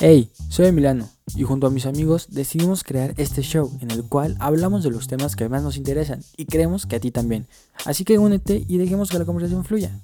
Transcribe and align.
Hey, 0.00 0.30
soy 0.48 0.66
Emiliano 0.66 1.08
y 1.36 1.42
junto 1.42 1.66
a 1.66 1.70
mis 1.70 1.84
amigos 1.86 2.28
decidimos 2.30 2.84
crear 2.84 3.12
este 3.18 3.42
show 3.42 3.70
en 3.80 3.90
el 3.90 4.04
cual 4.08 4.36
hablamos 4.40 4.82
de 4.82 4.90
los 4.90 5.06
temas 5.08 5.36
que 5.36 5.48
más 5.48 5.62
nos 5.62 5.76
interesan 5.76 6.20
y 6.36 6.46
creemos 6.46 6.86
que 6.86 6.96
a 6.96 7.00
ti 7.00 7.10
también. 7.10 7.46
Así 7.84 8.04
que 8.04 8.18
únete 8.18 8.64
y 8.66 8.78
dejemos 8.78 9.10
que 9.10 9.18
la 9.18 9.24
conversación 9.26 9.64
fluya. 9.64 10.00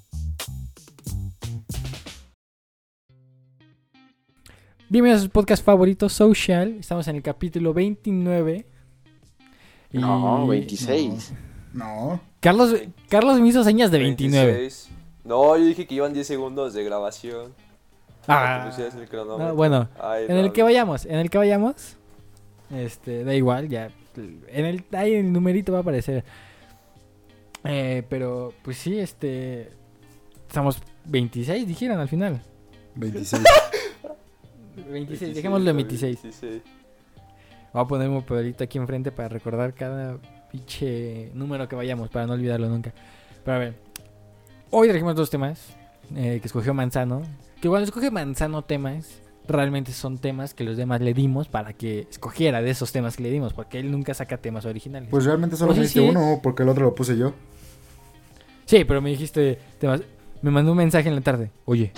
Bienvenidos 4.89 5.21
a 5.21 5.25
su 5.25 5.31
podcast 5.31 5.65
favorito, 5.65 6.07
Social. 6.09 6.77
Estamos 6.79 7.07
en 7.07 7.17
el 7.17 7.21
capítulo 7.23 7.73
29. 7.73 8.65
y- 9.91 9.97
No, 9.97 10.47
26. 10.47 11.33
No. 11.73 12.21
Carlos, 12.39 12.73
Carlos 13.09 13.39
me 13.41 13.47
hizo 13.49 13.63
señas 13.63 13.91
de 13.91 13.97
29. 13.99 14.51
26. 14.53 14.89
No, 15.25 15.57
yo 15.57 15.65
dije 15.65 15.85
que 15.87 15.95
iban 15.95 16.13
10 16.13 16.25
segundos 16.25 16.73
de 16.73 16.83
grabación. 16.85 17.53
Ah, 18.27 18.69
el 18.77 19.07
cronómetro. 19.09 19.47
no, 19.47 19.55
bueno, 19.55 19.89
Ay, 19.99 20.25
en 20.27 20.37
el 20.37 20.51
que 20.51 20.61
vayamos, 20.63 21.05
en 21.05 21.15
el 21.15 21.29
que 21.29 21.37
vayamos, 21.37 21.95
este, 22.69 23.23
da 23.23 23.33
igual, 23.33 23.69
ya, 23.69 23.89
en 24.15 24.65
el, 24.65 24.83
ahí 24.93 25.13
el 25.13 25.31
numerito 25.31 25.71
va 25.71 25.79
a 25.79 25.81
aparecer. 25.81 26.23
Eh, 27.63 28.03
pero, 28.09 28.53
pues 28.63 28.77
sí, 28.77 28.99
este, 28.99 29.71
estamos 30.47 30.79
26, 31.05 31.67
dijeron 31.67 31.99
al 31.99 32.07
final. 32.07 32.41
26. 32.95 33.43
26, 34.89 35.35
dejémoslo 35.35 35.69
en 35.69 35.75
26. 35.77 36.21
26. 36.23 36.61
Voy 37.73 37.83
a 37.83 37.87
poner 37.87 38.09
un 38.09 38.21
papelito 38.21 38.63
aquí 38.63 38.77
enfrente 38.77 39.11
para 39.11 39.29
recordar 39.29 39.73
cada 39.73 40.17
pinche 40.51 41.29
número 41.33 41.67
que 41.67 41.75
vayamos, 41.75 42.09
para 42.09 42.25
no 42.25 42.33
olvidarlo 42.33 42.67
nunca. 42.69 42.93
Pero 43.43 43.57
a 43.57 43.59
ver, 43.59 43.75
hoy 44.71 44.87
trajimos 44.87 45.15
dos 45.15 45.29
temas 45.29 45.73
eh, 46.15 46.39
que 46.41 46.47
escogió 46.47 46.73
Manzano. 46.73 47.23
Que 47.61 47.69
cuando 47.69 47.85
escoge 47.85 48.11
Manzano 48.11 48.63
temas, 48.63 49.21
realmente 49.47 49.91
son 49.91 50.17
temas 50.19 50.53
que 50.53 50.63
los 50.63 50.77
demás 50.77 51.01
le 51.01 51.13
dimos 51.13 51.47
para 51.47 51.73
que 51.73 52.01
escogiera 52.09 52.61
de 52.61 52.69
esos 52.69 52.91
temas 52.91 53.17
que 53.17 53.23
le 53.23 53.31
dimos, 53.31 53.53
porque 53.53 53.79
él 53.79 53.91
nunca 53.91 54.13
saca 54.13 54.37
temas 54.37 54.65
originales. 54.65 55.09
Pues 55.09 55.25
realmente 55.25 55.55
solo 55.55 55.69
Pues 55.69 55.79
me 55.79 55.87
sí, 55.87 55.99
diste 55.99 56.11
sí. 56.11 56.17
uno 56.17 56.39
porque 56.43 56.63
el 56.63 56.69
otro 56.69 56.85
lo 56.85 56.93
puse 56.95 57.17
yo. 57.17 57.33
Sí, 58.65 58.83
pero 58.85 59.01
me 59.01 59.09
dijiste 59.09 59.57
temas. 59.79 60.01
Me 60.41 60.51
mandó 60.51 60.71
un 60.71 60.77
mensaje 60.77 61.09
en 61.09 61.15
la 61.15 61.21
tarde. 61.21 61.49
Oye, 61.65 61.93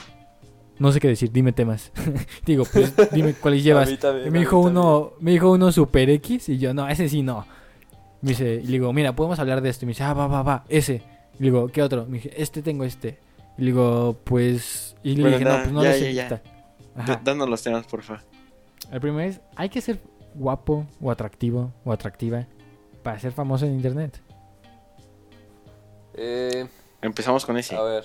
no 0.78 0.92
sé 0.94 1.00
qué 1.02 1.10
decir, 1.10 1.32
dime 1.32 1.52
temas. 1.52 1.92
Digo, 2.46 2.64
pues 2.72 2.94
dime 3.12 3.34
cuáles 3.34 3.64
llevas. 3.66 4.00
También, 4.00 4.28
Y 4.28 4.32
me 4.32 4.40
dijo 4.40 4.60
uno, 4.60 5.14
me 5.20 5.32
dijo 5.32 5.52
uno 5.52 5.72
Super 5.74 6.10
X 6.10 6.48
y 6.50 6.58
yo, 6.58 6.74
no, 6.74 6.88
ese 6.88 7.10
sí 7.10 7.22
no. 7.22 7.46
Me 8.22 8.30
dice, 8.30 8.56
y 8.64 8.66
le 8.68 8.72
digo, 8.74 8.94
mira, 8.94 9.14
podemos 9.16 9.40
hablar 9.40 9.62
de 9.62 9.70
esto. 9.70 9.84
Y 9.84 9.88
me 9.88 9.92
dice, 9.92 10.04
ah, 10.04 10.14
va, 10.14 10.28
va, 10.28 10.42
va, 10.44 10.66
ese. 10.70 11.02
Y 11.40 11.44
le 11.44 11.46
digo, 11.46 11.68
¿qué 11.68 11.82
otro? 11.82 12.06
Me 12.06 12.18
dije, 12.18 12.32
este 12.42 12.62
tengo 12.62 12.84
este. 12.86 13.18
Y 13.60 13.64
le 13.64 13.66
digo, 13.68 14.18
pues. 14.24 14.96
Y 15.04 15.16
le 15.18 15.22
Bueno, 15.24 15.38
dije, 15.38 15.50
no, 15.50 15.58
pues 15.60 15.72
no 15.74 15.84
ya, 15.84 15.90
lo 15.90 15.94
sé. 15.96 16.02
ya, 16.06 16.12
ya. 16.12 16.24
está". 16.24 16.36
D- 16.38 17.02
Ajá. 17.14 17.22
Danos 17.24 17.50
los 17.50 17.62
temas, 17.62 17.86
porfa. 17.86 18.24
El 18.92 19.02
primero 19.02 19.30
es, 19.30 19.42
hay 19.56 19.70
que 19.70 19.82
ser 19.82 20.00
guapo 20.34 20.88
o 21.02 21.12
atractivo 21.12 21.72
o 21.84 21.92
atractiva 21.92 22.46
para 23.04 23.20
ser 23.20 23.32
famoso 23.34 23.66
en 23.66 23.74
internet. 23.74 24.22
Eh, 26.14 26.68
Empezamos 27.02 27.46
con 27.46 27.58
ese. 27.58 27.76
A 27.76 27.82
ver, 27.84 28.04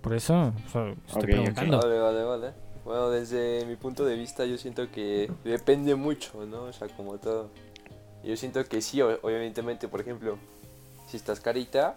Por 0.00 0.14
eso, 0.14 0.34
o 0.66 0.68
sea, 0.70 0.88
estoy 1.06 1.22
Ok, 1.22 1.24
preguntando. 1.26 1.78
vale, 1.78 1.98
vale, 1.98 2.24
vale. 2.24 2.52
Bueno, 2.84 3.10
desde 3.10 3.64
mi 3.66 3.76
punto 3.76 4.04
de 4.04 4.16
vista 4.16 4.44
yo 4.46 4.56
siento 4.58 4.90
que 4.90 5.30
depende 5.44 5.94
mucho, 5.94 6.44
¿no? 6.46 6.64
O 6.64 6.72
sea, 6.72 6.88
como 6.88 7.18
todo. 7.18 7.50
Yo 8.24 8.36
siento 8.36 8.64
que 8.64 8.80
sí, 8.80 9.00
obviamente, 9.02 9.62
por 9.88 10.00
ejemplo, 10.00 10.38
si 11.06 11.16
estás 11.16 11.40
carita, 11.40 11.96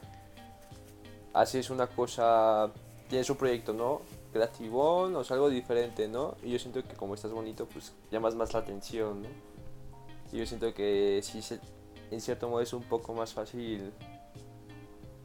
haces 1.34 1.70
una 1.70 1.88
cosa, 1.88 2.72
tienes 3.10 3.30
un 3.30 3.38
proyecto, 3.38 3.74
¿no? 3.74 4.02
Creativón 4.34 5.16
o 5.16 5.22
es 5.22 5.32
algo 5.32 5.50
diferente, 5.50 6.08
¿no? 6.08 6.36
Y 6.44 6.52
yo 6.52 6.60
siento 6.60 6.84
que 6.84 6.94
como 6.96 7.16
estás 7.16 7.32
bonito, 7.32 7.66
pues 7.68 7.94
llamas 8.12 8.36
más 8.36 8.54
la 8.54 8.60
atención, 8.60 9.22
¿no? 9.24 9.30
Y 10.32 10.38
yo 10.40 10.46
siento 10.46 10.74
que 10.74 11.22
sí, 11.24 11.42
se- 11.42 11.60
en 12.12 12.20
cierto 12.22 12.50
modo 12.50 12.62
es 12.62 12.74
un 12.74 12.84
poco 12.84 13.14
más 13.14 13.34
fácil, 13.34 13.92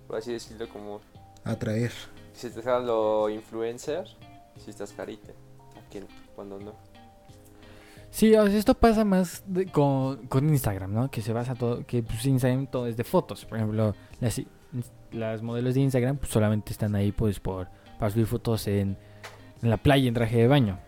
por 0.07 0.17
así 0.17 0.33
decirlo, 0.33 0.69
como 0.69 1.01
Atraer. 1.45 1.93
si 2.33 2.51
te 2.51 2.63
salen 2.63 2.87
los 2.87 3.31
influencers, 3.31 4.17
si 4.63 4.71
estás 4.71 4.93
carita. 4.93 5.33
¿A 5.77 5.89
quién? 5.91 6.07
Cuando 6.37 6.59
no. 6.59 6.73
Sí, 8.11 8.35
o 8.35 8.45
sea, 8.47 8.57
esto 8.59 8.75
pasa 8.75 9.05
más 9.05 9.43
de- 9.47 9.67
con, 9.67 10.27
con 10.27 10.49
Instagram, 10.49 10.93
¿no? 10.93 11.11
Que 11.11 11.23
se 11.23 11.33
basa 11.33 11.55
todo, 11.55 11.87
que 11.87 12.03
pues 12.03 12.25
Instagram 12.27 12.67
todo 12.67 12.87
es 12.87 12.97
de 12.97 13.05
fotos. 13.05 13.45
Por 13.45 13.59
ejemplo, 13.59 13.95
las, 14.21 14.41
las 15.13 15.43
modelos 15.43 15.75
de 15.75 15.81
Instagram 15.81 16.17
pues, 16.17 16.31
solamente 16.31 16.73
están 16.73 16.95
ahí 16.95 17.13
pues 17.13 17.41
por 17.41 17.69
para 17.99 18.11
subir 18.11 18.27
fotos 18.27 18.67
en, 18.67 18.97
en 19.63 19.71
la 19.71 19.77
playa 19.77 20.09
en 20.09 20.15
traje 20.15 20.39
de 20.39 20.49
baño. 20.49 20.79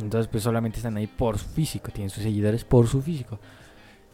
Entonces 0.00 0.28
pues 0.28 0.42
solamente 0.42 0.78
están 0.78 0.96
ahí 0.96 1.06
por 1.06 1.38
su 1.38 1.48
físico, 1.48 1.90
tienen 1.92 2.10
sus 2.10 2.22
seguidores 2.22 2.64
por 2.64 2.86
su 2.88 3.00
físico. 3.00 3.38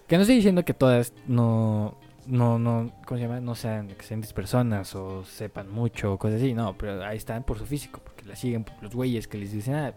Que 0.07 0.17
no 0.17 0.23
estoy 0.23 0.37
diciendo 0.37 0.65
que 0.65 0.75
todas 0.75 1.15
no, 1.27 1.97
no, 2.27 2.59
no, 2.59 2.93
¿cómo 3.07 3.19
se 3.19 3.27
llama? 3.27 3.41
No 3.41 3.55
sean 3.55 3.91
excelentes 3.91 4.33
personas 4.33 4.95
o 4.95 5.25
sepan 5.25 5.71
mucho 5.71 6.13
o 6.13 6.19
cosas 6.19 6.41
así, 6.41 6.55
no, 6.55 6.77
pero 6.77 7.03
ahí 7.05 7.17
están 7.17 7.45
por 7.45 7.59
su 7.59 7.67
físico, 7.67 8.01
porque 8.05 8.25
la 8.25 8.37
siguen 8.37 8.67
los 8.83 8.95
güeyes 8.95 9.27
que 9.29 9.39
les 9.39 9.53
dicen, 9.53 9.75
ah, 9.75 9.95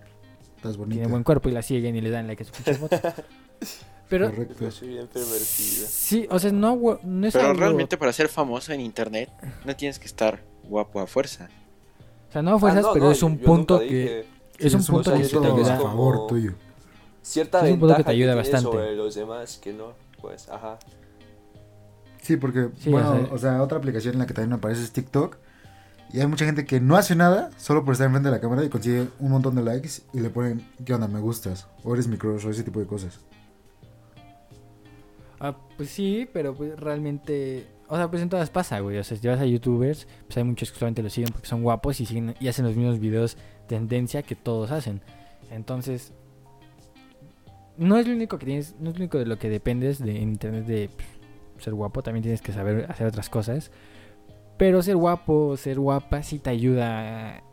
tiene 0.90 1.08
buen 1.08 1.24
cuerpo 1.24 1.50
y 1.50 1.52
la 1.52 1.62
siguen 1.62 1.96
y 1.96 2.02
le 2.02 2.10
dan 2.10 2.28
like 2.28 2.44
a 2.44 2.46
su 2.46 2.52
pinche 2.52 2.74
foto. 2.76 2.98
Pero 4.10 4.30
Correcto. 4.30 4.56
Yo 4.62 4.72
soy 4.72 4.88
bien 4.90 5.08
pervertida. 5.08 5.88
sí, 5.88 6.28
o 6.30 6.40
sea, 6.40 6.52
no, 6.52 6.74
es 7.26 7.34
Pero 7.34 7.48
algo- 7.48 7.60
realmente 7.60 7.98
para 7.98 8.14
ser 8.14 8.30
famoso 8.30 8.72
en 8.72 8.80
internet 8.82 9.30
no 9.66 9.76
tienes 9.76 10.00
que 10.00 10.06
estar 10.06 10.42
guapo 10.64 11.00
a 11.02 11.08
fuerza. 11.08 11.50
o 12.30 12.32
sea, 12.32 12.42
no 12.42 12.56
a 12.56 12.60
fuerzas, 12.60 12.84
Ah, 12.86 12.88
no, 12.88 12.94
pero 12.94 13.06
no, 13.06 13.12
es 13.12 13.24
un 13.24 13.38
yo 13.40 13.46
punto 13.46 13.80
que 13.80 14.26
es 14.60 14.74
un 14.74 14.84
punto 14.86 15.12
que 15.14 15.20
te 15.20 15.36
a 15.36 15.40
ayuda. 15.40 15.78
como- 15.78 15.90
favor 15.90 16.28
tuyo. 16.28 16.54
Cierta 17.22 17.66
Es 17.68 17.74
un 17.74 17.80
punto 17.80 17.96
que 17.98 18.04
te 18.06 18.12
ayuda 18.12 18.36
bastante. 18.36 18.64
sobre 18.64 18.96
los 18.96 19.14
demás 19.16 19.58
que 19.62 19.74
no. 19.74 19.92
Pues, 20.22 20.48
ajá. 20.50 20.80
Sí, 22.22 22.38
porque, 22.38 22.70
Sí, 22.80 22.90
bueno, 22.90 23.12
o 23.12 23.16
sea- 23.26 23.34
o 23.34 23.38
sea, 23.38 23.64
otra 23.64 23.78
aplicación 23.78 24.14
en 24.16 24.20
la 24.20 24.26
que 24.28 24.34
también 24.34 24.50
me 24.52 24.56
aparece 24.56 24.84
es 24.84 24.92
TikTok. 24.92 25.38
Y 26.14 26.22
hay 26.22 26.28
mucha 26.28 26.46
gente 26.46 26.66
que 26.66 26.80
no 26.80 26.96
hace 26.96 27.16
nada 27.16 27.50
solo 27.58 27.84
por 27.84 27.92
estar 27.94 28.06
enfrente 28.08 28.30
de 28.30 28.36
la 28.36 28.40
cámara 28.42 28.64
y 28.64 28.70
consigue 28.70 29.10
un 29.20 29.32
montón 29.32 29.56
de 29.56 29.64
likes 29.64 30.02
y 30.14 30.22
le 30.22 30.30
ponen, 30.30 30.66
¿qué 30.86 30.94
onda? 30.94 31.08
Me 31.10 31.20
gustas. 31.20 31.68
O 31.84 31.94
eres 31.94 32.08
mi 32.08 32.18
crush 32.18 32.46
o 32.46 32.50
ese 32.50 32.64
tipo 32.64 32.80
de 32.80 32.86
cosas. 32.88 33.20
Ah, 35.40 35.56
pues 35.76 35.90
sí, 35.90 36.28
pero 36.34 36.56
pues 36.56 36.80
realmente, 36.80 37.68
o 37.88 37.96
sea, 37.96 38.10
pues 38.10 38.22
en 38.22 38.30
todas 38.30 38.50
pasa, 38.50 38.80
güey. 38.80 38.98
O 38.98 39.04
sea, 39.04 39.18
si 39.18 39.28
vas 39.28 39.40
a 39.40 39.46
youtubers, 39.46 40.08
pues 40.26 40.38
hay 40.38 40.44
muchos 40.44 40.72
que 40.72 40.80
solamente 40.80 41.04
los 41.04 41.14
siguen 41.14 41.32
porque 41.32 41.48
son 41.48 41.62
guapos 41.64 42.00
y 42.02 42.06
siguen 42.06 42.36
y 42.40 42.48
hacen 42.48 42.66
los 42.66 42.76
mismos 42.76 43.00
videos 43.00 43.38
tendencia 43.68 44.24
que 44.24 44.36
todos 44.36 44.72
hacen. 44.72 45.02
Entonces, 45.52 46.14
no 47.78 47.98
es 47.98 48.08
lo 48.08 48.14
único 48.14 48.38
que 48.40 48.46
tienes, 48.46 48.76
no 48.80 48.90
es 48.90 48.96
lo 48.96 49.02
único 49.04 49.20
de 49.20 49.26
lo 49.26 49.38
que 49.38 49.50
dependes 49.50 50.00
de 50.00 50.18
en 50.18 50.30
internet 50.30 50.66
de 50.66 50.90
pues, 51.54 51.64
ser 51.64 51.74
guapo, 51.74 52.02
también 52.02 52.24
tienes 52.24 52.42
que 52.42 52.52
saber 52.52 52.88
hacer 52.90 53.08
otras 53.08 53.30
cosas. 53.30 53.72
Pero 54.58 54.82
ser 54.82 54.96
guapo, 54.96 55.56
ser 55.56 55.80
guapa 55.80 56.24
sí 56.24 56.40
te 56.40 56.50
ayuda 56.50 57.44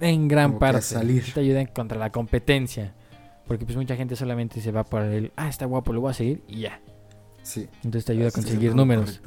en 0.00 0.26
gran 0.28 0.52
Como 0.52 0.58
parte. 0.60 0.80
salir. 0.80 1.22
Sí 1.22 1.32
te 1.32 1.40
ayuda 1.40 1.66
contra 1.66 1.98
la 1.98 2.10
competencia. 2.10 2.94
Porque 3.46 3.66
pues 3.66 3.76
mucha 3.76 3.94
gente 3.94 4.16
solamente 4.16 4.60
se 4.62 4.72
va 4.72 4.84
por 4.84 5.02
el, 5.02 5.32
ah, 5.36 5.50
está 5.50 5.66
guapo, 5.66 5.92
lo 5.92 6.00
voy 6.00 6.10
a 6.10 6.14
seguir 6.14 6.42
y 6.48 6.60
ya. 6.60 6.80
Sí. 7.44 7.68
Entonces 7.84 8.06
te 8.06 8.12
ayuda 8.12 8.28
a 8.28 8.32
conseguir 8.32 8.70
sí, 8.70 8.76
números. 8.76 9.20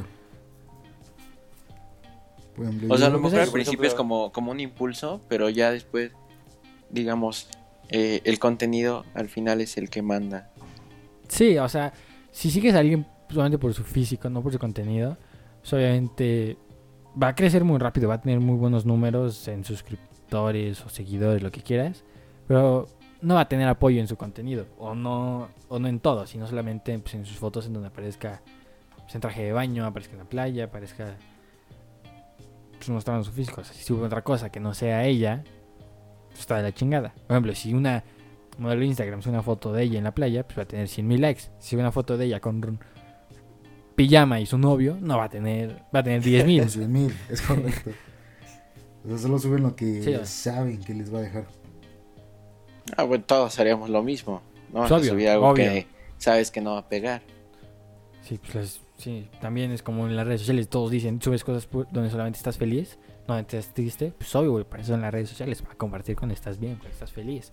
ejemplo, 2.57 2.93
O 2.93 2.97
sea, 2.97 3.07
a 3.07 3.09
lo 3.09 3.19
mejor 3.19 3.39
al 3.39 3.51
principio 3.51 3.87
es 3.87 3.93
como, 3.93 4.31
como 4.31 4.51
un 4.51 4.59
impulso, 4.59 5.21
pero 5.29 5.49
ya 5.49 5.71
después, 5.71 6.11
digamos, 6.89 7.47
eh, 7.89 8.21
el 8.25 8.39
contenido 8.39 9.05
al 9.13 9.29
final 9.29 9.61
es 9.61 9.77
el 9.77 9.89
que 9.89 10.01
manda. 10.01 10.49
Sí, 11.27 11.57
o 11.57 11.69
sea, 11.69 11.93
si 12.31 12.49
sigues 12.49 12.73
a 12.73 12.79
alguien 12.79 13.05
solamente 13.29 13.59
por 13.59 13.73
su 13.73 13.83
físico, 13.83 14.29
no 14.29 14.41
por 14.41 14.51
su 14.51 14.59
contenido, 14.59 15.15
pues 15.61 15.73
obviamente 15.73 16.57
va 17.21 17.29
a 17.29 17.35
crecer 17.35 17.63
muy 17.63 17.77
rápido, 17.77 18.09
va 18.09 18.15
a 18.15 18.21
tener 18.21 18.39
muy 18.39 18.57
buenos 18.57 18.85
números 18.85 19.47
en 19.47 19.63
suscriptores 19.63 20.83
o 20.83 20.89
seguidores, 20.89 21.43
lo 21.43 21.51
que 21.51 21.61
quieras, 21.61 22.03
pero 22.47 22.87
no 23.21 23.35
va 23.35 23.41
a 23.41 23.49
tener 23.49 23.67
apoyo 23.67 23.99
en 23.99 24.07
su 24.07 24.17
contenido, 24.17 24.65
o 24.77 24.95
no, 24.95 25.49
o 25.69 25.79
no 25.79 25.87
en 25.87 25.99
todo, 25.99 26.25
sino 26.27 26.47
solamente 26.47 26.97
pues, 26.99 27.15
en 27.15 27.25
sus 27.25 27.37
fotos 27.37 27.65
en 27.65 27.73
donde 27.73 27.89
aparezca 27.89 28.41
pues, 28.97 29.15
en 29.15 29.21
traje 29.21 29.43
de 29.43 29.51
baño, 29.53 29.85
aparezca 29.85 30.13
en 30.13 30.19
la 30.19 30.25
playa, 30.25 30.65
aparezca 30.65 31.15
pues, 32.77 32.89
mostrando 32.89 33.23
su 33.23 33.31
físico. 33.31 33.61
O 33.61 33.63
sea, 33.63 33.73
si 33.73 33.83
sube 33.83 34.05
otra 34.05 34.23
cosa 34.23 34.49
que 34.49 34.59
no 34.59 34.73
sea 34.73 35.05
ella, 35.05 35.43
pues, 36.27 36.39
está 36.41 36.57
de 36.57 36.63
la 36.63 36.73
chingada. 36.73 37.13
Por 37.13 37.35
ejemplo, 37.35 37.55
si 37.55 37.73
una 37.73 38.03
modelo 38.57 38.81
de 38.81 38.87
Instagram 38.87 39.21
sube 39.21 39.33
una 39.33 39.43
foto 39.43 39.71
de 39.71 39.83
ella 39.83 39.97
en 39.97 40.03
la 40.03 40.13
playa, 40.13 40.43
pues 40.43 40.57
va 40.57 40.63
a 40.63 40.67
tener 40.67 40.87
100 40.87 41.07
mil 41.07 41.21
likes. 41.21 41.43
Si 41.59 41.71
sube 41.71 41.81
una 41.81 41.91
foto 41.91 42.17
de 42.17 42.25
ella 42.25 42.39
con 42.39 42.79
pijama 43.95 44.39
y 44.39 44.45
su 44.45 44.57
novio, 44.57 44.97
no 45.01 45.17
va 45.17 45.25
a 45.25 45.29
tener, 45.29 45.83
va 45.93 45.99
a 45.99 46.03
tener 46.03 46.21
10 46.21 46.45
mil. 46.45 46.61
Es 46.63 46.73
100 46.73 46.91
mil, 46.91 47.13
es 47.29 47.41
correcto. 47.41 47.91
O 49.05 49.09
sea, 49.09 49.19
solo 49.19 49.39
suben 49.39 49.63
lo 49.63 49.73
que 49.73 50.03
Sí, 50.03 50.13
saben 50.25 50.79
que 50.81 50.93
les 50.93 51.13
va 51.13 51.19
a 51.19 51.21
dejar. 51.21 51.47
Ah, 52.95 53.03
bueno, 53.03 53.23
todos 53.25 53.59
haríamos 53.59 53.89
lo 53.89 54.01
mismo. 54.03 54.41
No 54.73 54.79
Pues 54.81 54.91
a 54.91 54.95
obvio, 54.97 55.11
subir 55.11 55.29
algo 55.29 55.49
obvio. 55.49 55.65
que 55.65 55.87
sabes 56.17 56.51
que 56.51 56.61
no 56.61 56.73
va 56.73 56.79
a 56.79 56.89
pegar. 56.89 57.21
Sí, 58.21 58.37
pues 58.37 58.55
las- 58.55 58.81
sí, 58.97 59.29
también 59.41 59.71
es 59.71 59.81
como 59.83 60.07
en 60.07 60.15
las 60.15 60.25
redes 60.27 60.41
sociales, 60.41 60.67
todos 60.69 60.91
dicen, 60.91 61.21
subes 61.21 61.43
cosas 61.43 61.67
donde 61.91 62.09
solamente 62.09 62.37
estás 62.37 62.57
feliz, 62.57 62.97
donde 63.27 63.41
estás 63.41 63.73
triste, 63.73 64.13
pues 64.17 64.33
obvio, 64.35 64.51
güey, 64.51 64.63
para 64.65 64.83
eso 64.83 64.93
en 64.93 65.01
las 65.01 65.11
redes 65.13 65.29
sociales, 65.29 65.61
para 65.61 65.75
compartir 65.75 66.15
cuando 66.15 66.33
estás 66.33 66.59
bien, 66.59 66.75
cuando 66.75 66.89
estás 66.93 67.11
feliz. 67.11 67.49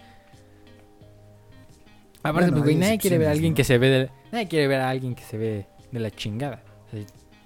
Aparte, 2.23 2.51
Bueno, 2.51 2.53
pues, 2.53 2.65
güey, 2.65 2.77
nadie 2.77 2.99
quiere 2.99 3.19
ver 3.19 3.29
a 3.29 3.33
alguien 3.33 3.53
¿no? 3.53 3.57
que 3.57 3.65
se 3.65 3.77
ve 3.79 3.89
de... 3.91 4.11
Nadie 4.33 4.49
quiere 4.49 4.67
ver 4.67 4.81
a 4.81 4.89
alguien 4.89 5.15
que 5.15 5.23
se 5.25 5.37
ve 5.37 5.67
de 5.93 6.01
la 6.01 6.11
chingada. 6.11 6.63
O 6.87 6.91
sea, 6.97 7.05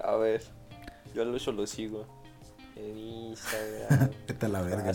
A 0.09 0.17
ver, 0.17 0.43
yo 1.15 1.25
lo 1.25 1.39
solo 1.39 1.67
sigo. 1.67 2.07
En 2.79 2.97
Instagram. 2.99 4.11
Vete 4.29 4.47
a 4.47 4.49
la 4.49 4.63
verga. 4.63 4.91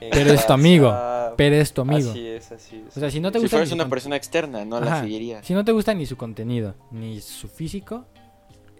en 0.00 0.10
Pero 0.10 0.32
es 0.32 0.46
tu 0.46 0.52
amigo, 0.52 0.94
pero 1.36 1.56
es 1.56 1.72
tu 1.72 1.82
amigo. 1.82 2.10
Así 2.10 2.26
es, 2.26 2.52
así 2.52 2.84
es. 2.88 2.96
O 2.96 3.00
sea, 3.00 3.10
si 3.10 3.20
no 3.20 3.30
te 3.30 3.38
Si 3.38 3.44
gusta... 3.44 3.56
fueras 3.56 3.68
su 3.68 3.74
una 3.74 3.88
persona 3.88 4.16
externa, 4.16 4.64
no 4.64 4.80
la 4.80 4.86
Ajá. 4.94 5.02
seguirías. 5.02 5.46
Si 5.46 5.54
no 5.54 5.64
te 5.64 5.72
gusta 5.72 5.94
ni 5.94 6.04
su 6.06 6.16
contenido, 6.16 6.74
ni 6.90 7.20
su 7.20 7.48
físico, 7.48 8.06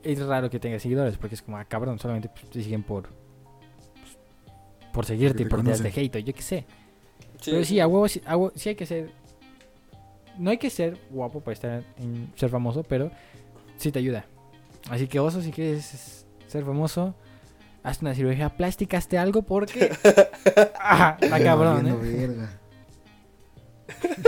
es 0.03 0.19
raro 0.21 0.51
que 0.51 0.59
tenga 0.59 0.79
seguidores, 0.79 1.17
porque 1.19 1.35
es 1.37 1.43
como, 1.43 1.57
ah, 1.57 1.65
cabrón, 1.65 1.99
solamente 1.99 2.29
pues, 2.29 2.51
te 2.51 2.63
siguen 2.63 2.83
por... 2.83 3.09
pues, 3.09 4.19
por 4.93 5.07
seguirte 5.07 5.43
y 5.45 5.47
por 5.47 5.61
ideas 5.65 5.83
de 5.83 5.89
hate, 5.95 6.17
o 6.17 6.19
yo 6.19 6.35
qué 6.35 6.43
sé. 6.43 6.67
Sí, 7.41 7.53
Pero 7.53 7.65
sí, 7.65 7.79
a 7.81 7.87
huevo, 7.87 8.09
sí, 8.09 8.21
a 8.27 8.37
huevo- 8.37 8.53
sí 8.57 8.71
hay 8.71 8.75
que 8.75 8.87
ser... 8.87 9.11
No 10.39 10.51
hay 10.51 10.59
que 10.59 10.71
ser 10.71 10.97
guapo 11.11 11.41
para 11.41 11.53
estar 11.53 11.83
en 11.99 12.33
ser 12.37 12.49
famoso, 12.51 12.83
pero 12.85 13.11
sí 13.77 13.91
te 13.93 13.99
ayuda. 13.99 14.25
Así 14.89 15.07
que 15.09 15.19
oso, 15.21 15.43
si 15.43 15.51
quieres 15.51 16.25
ser 16.47 16.65
famoso, 16.65 17.15
haz 17.83 18.03
una 18.03 18.15
cirugía 18.15 18.51
plástica, 18.57 18.99
hazte 18.99 19.19
algo 19.19 19.43
porque... 19.43 19.91
ah, 20.81 21.17
está 21.21 21.43
cabrón, 21.43 21.87
¿eh? 21.89 21.95
verga. 21.97 22.51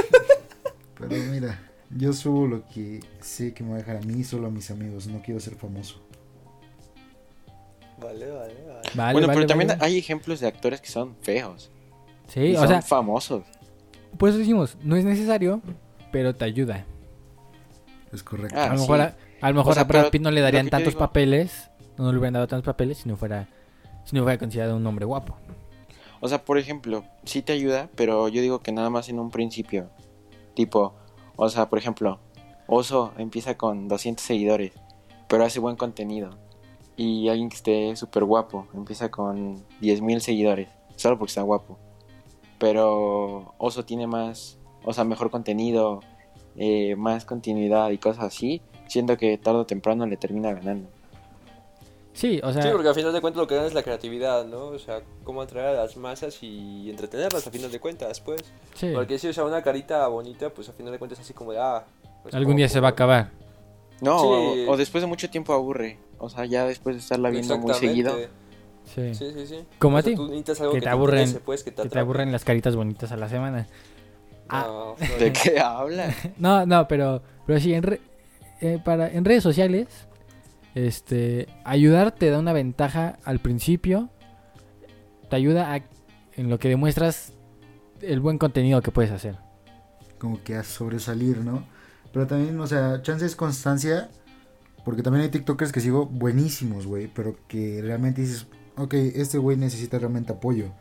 Pero 0.99 1.17
mira, 1.31 1.59
yo 1.91 2.13
subo 2.13 2.47
lo 2.47 2.67
que 2.67 3.01
sé 3.21 3.55
que 3.55 3.63
me 3.63 3.71
va 3.71 3.77
a 3.77 3.79
dejar 3.79 3.97
a 3.97 4.01
mí 4.01 4.21
y 4.21 4.25
solo 4.25 4.49
a 4.49 4.51
mis 4.51 4.71
amigos. 4.71 5.07
No 5.07 5.23
quiero 5.23 5.41
ser 5.41 5.55
famoso. 5.55 6.03
Vale, 7.99 8.31
vale, 8.31 8.55
vale. 8.55 8.81
Vale, 8.95 9.13
bueno, 9.13 9.27
vale, 9.29 9.37
pero 9.39 9.47
también 9.47 9.69
vale. 9.69 9.85
hay 9.85 9.99
ejemplos 9.99 10.41
de 10.41 10.47
actores 10.49 10.81
que 10.81 10.89
son 10.89 11.17
feos. 11.21 11.71
Sí, 12.29 12.41
y 12.41 12.55
o 12.57 12.61
son 12.61 12.69
sea, 12.69 12.83
famosos. 12.83 13.45
por 14.17 14.29
eso 14.31 14.39
decimos, 14.39 14.77
no 14.83 14.97
es 14.97 15.05
necesario, 15.05 15.61
pero 16.13 16.35
te 16.35 16.45
ayuda. 16.45 16.87
Es 18.13 18.23
correcto. 18.23 18.57
Ah, 18.59 18.67
a 18.67 18.69
lo 18.71 18.77
sí. 18.77 18.81
mejor, 18.83 19.01
a, 19.01 19.17
a 19.41 19.49
lo 19.51 19.55
mejor 19.57 19.71
O 19.73 19.75
sea, 19.75 19.83
a 19.83 19.87
Brad 19.87 20.11
Pitt 20.11 20.23
no 20.23 20.31
le 20.31 20.41
darían 20.41 20.69
tantos 20.69 20.95
digo- 20.95 21.01
papeles, 21.01 21.70
no 22.01 22.13
le 22.13 22.19
hubieran 22.19 22.35
dado 22.35 22.49
tantos 22.49 22.67
papeles 22.67 22.99
si 22.99 23.09
no 23.09 23.17
fuera, 23.17 23.49
si 24.05 24.17
no 24.17 24.23
fuera 24.23 24.39
considerado 24.39 24.77
un 24.77 24.87
hombre 24.87 25.05
guapo. 25.05 25.37
O 26.21 26.29
sea, 26.29 26.45
por 26.45 26.59
ejemplo, 26.59 27.05
sí 27.25 27.43
te 27.43 27.53
ayuda, 27.53 27.89
pero 27.97 28.29
yo 28.29 28.43
digo 28.43 28.61
que 28.61 28.73
nada 28.73 28.91
más 28.91 29.09
en 29.09 29.19
un 29.19 29.31
principio. 29.31 29.91
Tipo, 30.55 30.95
o 31.37 31.49
sea, 31.49 31.71
por 31.71 31.79
ejemplo, 31.79 32.21
Oso 32.67 33.13
empieza 33.17 33.57
con 33.57 33.89
200 33.89 34.25
seguidores, 34.25 34.73
pero 35.29 35.45
hace 35.45 35.61
buen 35.61 35.77
contenido. 35.77 36.31
Y 36.97 37.29
alguien 37.29 37.49
que 37.49 37.57
esté 37.57 37.97
súper 37.97 38.25
guapo 38.25 38.69
empieza 38.75 39.11
con 39.11 39.57
10.000 39.81 40.21
seguidores, 40.21 40.69
solo 40.97 41.19
porque 41.19 41.31
está 41.31 41.43
guapo. 41.43 41.79
Pero 42.59 43.55
Oso 43.57 43.87
tiene 43.87 44.07
más, 44.07 44.59
o 44.85 44.93
sea, 44.93 45.05
mejor 45.05 45.31
contenido, 45.31 46.01
eh, 46.57 46.95
más 46.97 47.25
continuidad 47.25 47.91
y 47.91 47.99
cosas 47.99 48.25
así. 48.25 48.61
Siento 48.87 49.17
que 49.17 49.39
tarde 49.39 49.61
o 49.61 49.67
temprano 49.67 50.07
le 50.07 50.19
termina 50.19 50.53
ganando. 50.53 50.91
Sí, 52.13 52.41
o 52.43 52.53
sea, 52.53 52.63
Sí, 52.63 52.69
porque 52.73 52.89
al 52.89 52.95
final 52.95 53.13
de 53.13 53.21
cuentas 53.21 53.41
lo 53.41 53.47
que 53.47 53.55
dan 53.55 53.67
es 53.67 53.73
la 53.75 53.83
creatividad, 53.83 54.45
¿no? 54.45 54.67
O 54.67 54.79
sea, 54.79 55.01
cómo 55.25 55.43
atraer 55.43 55.69
a 55.79 55.83
las 55.85 55.97
masas 55.97 56.43
y 56.43 56.91
entretenerlas 56.91 57.47
a 57.47 57.51
final 57.51 57.71
de 57.71 57.79
cuentas, 57.81 58.21
pues. 58.21 58.43
sí. 58.75 58.91
Porque 58.95 59.19
si, 59.19 59.29
o 59.29 59.33
sea, 59.33 59.45
una 59.45 59.63
carita 59.63 60.07
bonita, 60.09 60.51
pues 60.51 60.69
a 60.69 60.73
final 60.73 60.93
de 60.93 60.99
cuentas 60.99 61.21
así 61.21 61.33
como 61.33 61.53
de, 61.53 61.59
ah... 61.61 61.85
pues, 62.23 62.35
algún 62.35 62.53
como 62.53 62.59
día 62.59 62.69
se 62.69 62.81
va 62.81 62.89
a 62.89 62.91
acabar. 62.91 63.31
No, 64.01 64.19
Sí. 64.19 64.65
o, 64.67 64.73
o 64.73 64.77
después 64.77 65.03
de 65.03 65.09
mucho 65.09 65.31
tiempo 65.31 65.53
aburre. 65.53 65.99
O 66.19 66.29
sea, 66.29 66.45
ya 66.47 66.65
después 66.67 66.97
de 66.97 67.01
estarla 67.01 67.31
viendo 67.31 67.57
muy 67.59 67.75
seguido. 67.75 68.17
Sí. 68.95 69.15
Sí, 69.15 69.33
sí, 69.33 69.47
sí. 69.47 69.65
Como 69.79 69.99
a 69.99 70.03
ti, 70.03 70.17
que 70.17 70.43
te 70.43 70.55
te 70.81 70.91
aburren- 70.91 71.21
interese, 71.21 71.41
pues, 71.41 71.63
que 71.63 71.71
te, 71.71 71.77
Que 71.77 71.83
te 71.83 71.89
atrape. 71.89 72.01
aburren 72.01 72.33
las 72.33 72.45
caritas 72.45 72.75
bonitas 72.75 73.13
a 73.13 73.17
la 73.17 73.29
semana. 73.29 73.69
Ah. 74.49 74.65
No, 74.67 74.97
¿De 75.19 75.33
qué 75.33 75.61
habla? 75.61 76.13
No, 76.39 76.67
no, 76.67 76.89
pero, 76.89 77.23
pero 77.47 77.61
sí, 77.61 77.73
en, 77.73 77.85
re- 77.85 78.01
eh, 78.61 78.81
para, 78.85 79.09
en 79.09 79.25
redes 79.25 79.45
sociales, 79.45 79.87
este, 80.75 81.49
ayudar 81.65 82.13
te 82.13 82.31
da 82.31 82.39
una 82.39 82.53
ventaja 82.53 83.19
al 83.25 83.41
principio. 83.41 84.11
Te 85.29 85.37
ayuda 85.37 85.75
a, 85.75 85.83
en 86.35 86.51
lo 86.51 86.59
que 86.59 86.69
demuestras 86.69 87.33
el 88.01 88.21
buen 88.21 88.39
contenido 88.39 88.83
que 88.83 88.91
puedes 88.91 89.11
hacer. 89.11 89.37
Como 90.19 90.43
que 90.43 90.55
a 90.55 90.65
sobresalir, 90.65 91.39
¿no? 91.39 91.65
Pero 92.13 92.27
también, 92.27 92.59
o 92.61 92.67
sea, 92.67 93.03
chance 93.03 93.25
es 93.25 93.37
constancia. 93.37 94.11
Porque 94.85 95.03
también 95.03 95.25
hay 95.25 95.31
TikTokers 95.31 95.73
que 95.73 95.81
sigo 95.81 96.07
buenísimos, 96.07 96.87
güey. 96.87 97.09
Pero 97.09 97.37
que 97.49 97.81
realmente 97.83 98.23
dices, 98.23 98.47
ok, 98.77 98.95
este 98.95 99.39
güey 99.39 99.57
necesita 99.57 99.99
realmente 99.99 100.33
apoyo. 100.33 100.73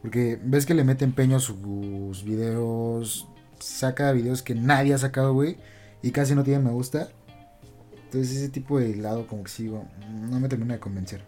Porque 0.00 0.38
ves 0.42 0.66
que 0.66 0.74
le 0.74 0.84
mete 0.84 1.04
empeño 1.04 1.36
a 1.36 1.40
sus 1.40 2.24
videos. 2.24 3.28
Saca 3.58 4.12
videos 4.12 4.42
que 4.42 4.54
nadie 4.54 4.94
ha 4.94 4.98
sacado, 4.98 5.32
güey. 5.32 5.56
Y 6.02 6.10
casi 6.10 6.34
no 6.34 6.44
tienen 6.44 6.64
me 6.64 6.70
gusta. 6.70 7.08
Entonces 8.12 8.36
ese 8.36 8.50
tipo 8.50 8.78
de 8.78 8.94
lado 8.96 9.26
como 9.26 9.42
que 9.42 9.50
sigo. 9.50 9.86
No 10.10 10.38
me 10.38 10.46
termina 10.46 10.74
de 10.74 10.80
convencer. 10.80 11.24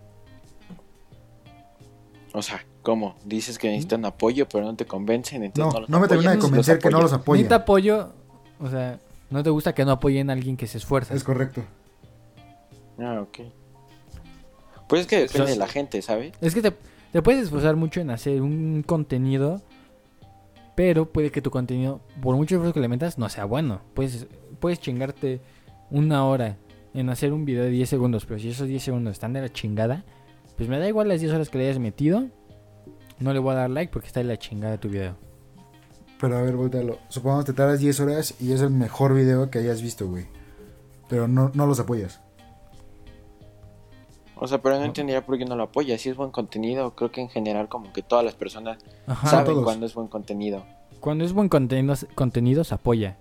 O 2.34 2.42
sea, 2.42 2.62
¿cómo? 2.82 3.16
Dices 3.24 3.58
que 3.58 3.68
necesitan 3.68 4.04
apoyo, 4.04 4.46
pero 4.46 4.64
no 4.66 4.74
te 4.76 4.84
convencen, 4.84 5.40
No, 5.40 5.46
entonces 5.46 5.72
no, 5.74 5.80
los 5.80 5.88
no 5.88 6.00
me 6.00 6.08
termina 6.08 6.32
de 6.32 6.38
convencer 6.38 6.78
que 6.78 6.90
no 6.90 7.00
los 7.00 7.10
te 7.10 7.16
apoya. 7.16 7.54
apoyo, 7.56 8.12
o 8.60 8.68
sea, 8.68 8.98
no 9.30 9.42
te 9.42 9.48
gusta 9.48 9.72
que 9.74 9.84
no 9.86 9.92
apoyen 9.92 10.28
a 10.28 10.34
alguien 10.34 10.58
que 10.58 10.66
se 10.66 10.76
esfuerza. 10.76 11.14
Es 11.14 11.24
correcto. 11.24 11.62
Ah, 12.98 13.20
ok. 13.22 13.38
Pues 14.86 15.02
es 15.02 15.06
que 15.06 15.16
depende 15.20 15.32
Entonces- 15.38 15.54
de 15.56 15.58
la 15.60 15.68
gente, 15.68 16.02
¿sabes? 16.02 16.34
Es 16.42 16.54
que 16.54 16.60
te, 16.60 16.72
te 17.12 17.22
puedes 17.22 17.44
esforzar 17.44 17.76
mucho 17.76 18.00
en 18.02 18.10
hacer 18.10 18.42
un 18.42 18.82
contenido, 18.86 19.62
pero 20.74 21.10
puede 21.10 21.30
que 21.30 21.40
tu 21.40 21.50
contenido, 21.50 22.00
por 22.20 22.36
mucho 22.36 22.56
esfuerzo 22.56 22.74
que 22.74 22.80
le 22.80 22.88
metas, 22.88 23.16
no 23.16 23.26
sea 23.30 23.46
bueno. 23.46 23.80
Puedes, 23.94 24.26
puedes 24.60 24.80
chingarte 24.80 25.40
una 25.90 26.26
hora 26.26 26.58
en 26.94 27.10
hacer 27.10 27.32
un 27.32 27.44
video 27.44 27.64
de 27.64 27.70
10 27.70 27.88
segundos, 27.88 28.24
pero 28.24 28.38
si 28.38 28.48
esos 28.50 28.68
10 28.68 28.82
segundos 28.82 29.12
están 29.12 29.32
de 29.32 29.40
la 29.40 29.52
chingada, 29.52 30.04
pues 30.56 30.68
me 30.68 30.78
da 30.78 30.88
igual 30.88 31.08
las 31.08 31.20
10 31.20 31.32
horas 31.32 31.50
que 31.50 31.58
le 31.58 31.64
hayas 31.64 31.80
metido. 31.80 32.28
No 33.18 33.32
le 33.32 33.40
voy 33.40 33.52
a 33.52 33.56
dar 33.56 33.70
like 33.70 33.92
porque 33.92 34.06
está 34.06 34.20
de 34.20 34.26
la 34.26 34.38
chingada 34.38 34.78
tu 34.78 34.88
video. 34.88 35.16
Pero 36.20 36.38
a 36.38 36.42
ver, 36.42 36.56
voltealo. 36.56 36.98
Supongamos 37.08 37.44
que 37.44 37.52
te 37.52 37.56
tardas 37.56 37.80
10 37.80 38.00
horas 38.00 38.34
y 38.40 38.52
es 38.52 38.60
el 38.60 38.70
mejor 38.70 39.14
video 39.14 39.50
que 39.50 39.58
hayas 39.58 39.82
visto, 39.82 40.08
güey. 40.08 40.26
Pero 41.08 41.28
no, 41.28 41.50
no 41.54 41.66
los 41.66 41.80
apoyas. 41.80 42.20
O 44.36 44.46
sea, 44.46 44.60
pero 44.62 44.78
no 44.78 44.84
entendería 44.84 45.24
por 45.24 45.38
qué 45.38 45.44
no 45.44 45.56
lo 45.56 45.64
apoyas. 45.64 46.00
Si 46.00 46.08
es 46.08 46.16
buen 46.16 46.30
contenido, 46.30 46.94
creo 46.94 47.10
que 47.10 47.20
en 47.20 47.28
general 47.28 47.68
como 47.68 47.92
que 47.92 48.02
todas 48.02 48.24
las 48.24 48.34
personas 48.34 48.78
Ajá. 49.06 49.28
saben 49.28 49.62
cuándo 49.62 49.86
es 49.86 49.94
buen 49.94 50.08
contenido. 50.08 50.64
Cuando 51.00 51.24
es 51.24 51.32
buen 51.32 51.48
contenido, 51.48 51.94
contenido 52.14 52.64
se 52.64 52.74
apoya. 52.74 53.18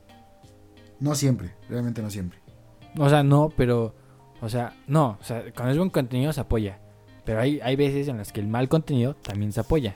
No 1.00 1.16
siempre, 1.16 1.54
realmente 1.70 2.02
no 2.02 2.10
siempre. 2.10 2.43
O 2.98 3.10
sea, 3.10 3.24
no, 3.24 3.50
pero. 3.56 3.94
O 4.42 4.50
sea, 4.50 4.74
no. 4.88 5.18
O 5.20 5.24
sea, 5.24 5.44
cuando 5.56 5.72
es 5.72 5.78
buen 5.78 5.90
contenido 5.90 6.34
se 6.34 6.42
apoya. 6.42 6.80
Pero 7.26 7.40
hay, 7.40 7.60
hay 7.62 7.76
veces 7.76 8.08
en 8.08 8.18
las 8.18 8.34
que 8.34 8.42
el 8.42 8.48
mal 8.48 8.68
contenido 8.68 9.16
también 9.16 9.52
se 9.52 9.62
apoya. 9.62 9.96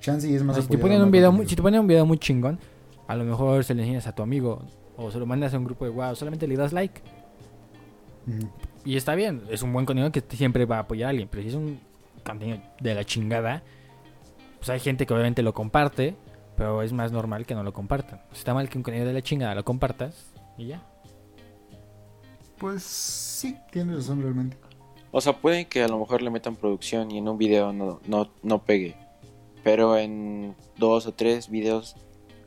Chance 0.00 0.34
es 0.34 0.42
más 0.42 0.56
O 0.56 0.60
sea, 0.60 0.62
si, 0.62 0.68
te 0.68 0.78
ponen 0.78 1.02
un 1.02 1.10
video 1.10 1.32
muy, 1.32 1.46
si 1.46 1.56
te 1.56 1.62
ponen 1.62 1.80
un 1.80 1.86
video 1.86 2.06
muy 2.06 2.18
chingón, 2.18 2.58
a 3.06 3.16
lo 3.16 3.24
mejor 3.24 3.64
se 3.64 3.74
lo 3.74 3.80
enseñas 3.82 4.06
a 4.06 4.14
tu 4.14 4.22
amigo. 4.22 4.62
O 4.96 5.10
se 5.10 5.18
lo 5.18 5.26
mandas 5.26 5.52
a 5.54 5.58
un 5.58 5.64
grupo 5.64 5.84
de 5.84 5.90
wow, 5.90 6.14
solamente 6.14 6.46
le 6.46 6.56
das 6.56 6.72
like. 6.72 7.00
Y 8.84 8.96
está 8.96 9.14
bien, 9.14 9.42
es 9.50 9.62
un 9.62 9.72
buen 9.72 9.84
contenido 9.84 10.12
que 10.12 10.22
siempre 10.36 10.64
va 10.64 10.76
a 10.76 10.80
apoyar 10.80 11.08
a 11.08 11.10
alguien. 11.10 11.28
Pero 11.28 11.42
si 11.42 11.48
es 11.48 11.54
un 11.54 11.80
contenido 12.24 12.60
de 12.80 12.94
la 12.94 13.04
chingada, 13.04 13.62
pues 14.58 14.70
hay 14.70 14.80
gente 14.80 15.06
que 15.06 15.12
obviamente 15.12 15.42
lo 15.42 15.52
comparte. 15.52 16.14
Pero 16.56 16.82
es 16.82 16.92
más 16.92 17.10
normal 17.10 17.46
que 17.46 17.54
no 17.54 17.62
lo 17.62 17.72
compartan. 17.72 18.20
Está 18.32 18.54
mal 18.54 18.68
que 18.68 18.78
un 18.78 18.84
contenido 18.84 19.08
de 19.08 19.14
la 19.14 19.22
chingada 19.22 19.54
lo 19.54 19.64
compartas 19.64 20.30
y 20.60 20.66
ya. 20.68 20.82
Pues 22.58 22.82
sí, 22.82 23.56
tienes 23.72 23.96
razón 23.96 24.22
realmente. 24.22 24.56
O 25.12 25.20
sea, 25.20 25.36
puede 25.40 25.66
que 25.66 25.82
a 25.82 25.88
lo 25.88 25.98
mejor 25.98 26.22
le 26.22 26.30
metan 26.30 26.56
producción 26.56 27.10
y 27.10 27.18
en 27.18 27.28
un 27.28 27.38
video 27.38 27.72
no, 27.72 28.00
no, 28.06 28.30
no 28.42 28.62
pegue. 28.62 28.94
Pero 29.64 29.96
en 29.96 30.54
dos 30.76 31.06
o 31.06 31.12
tres 31.12 31.48
videos 31.50 31.96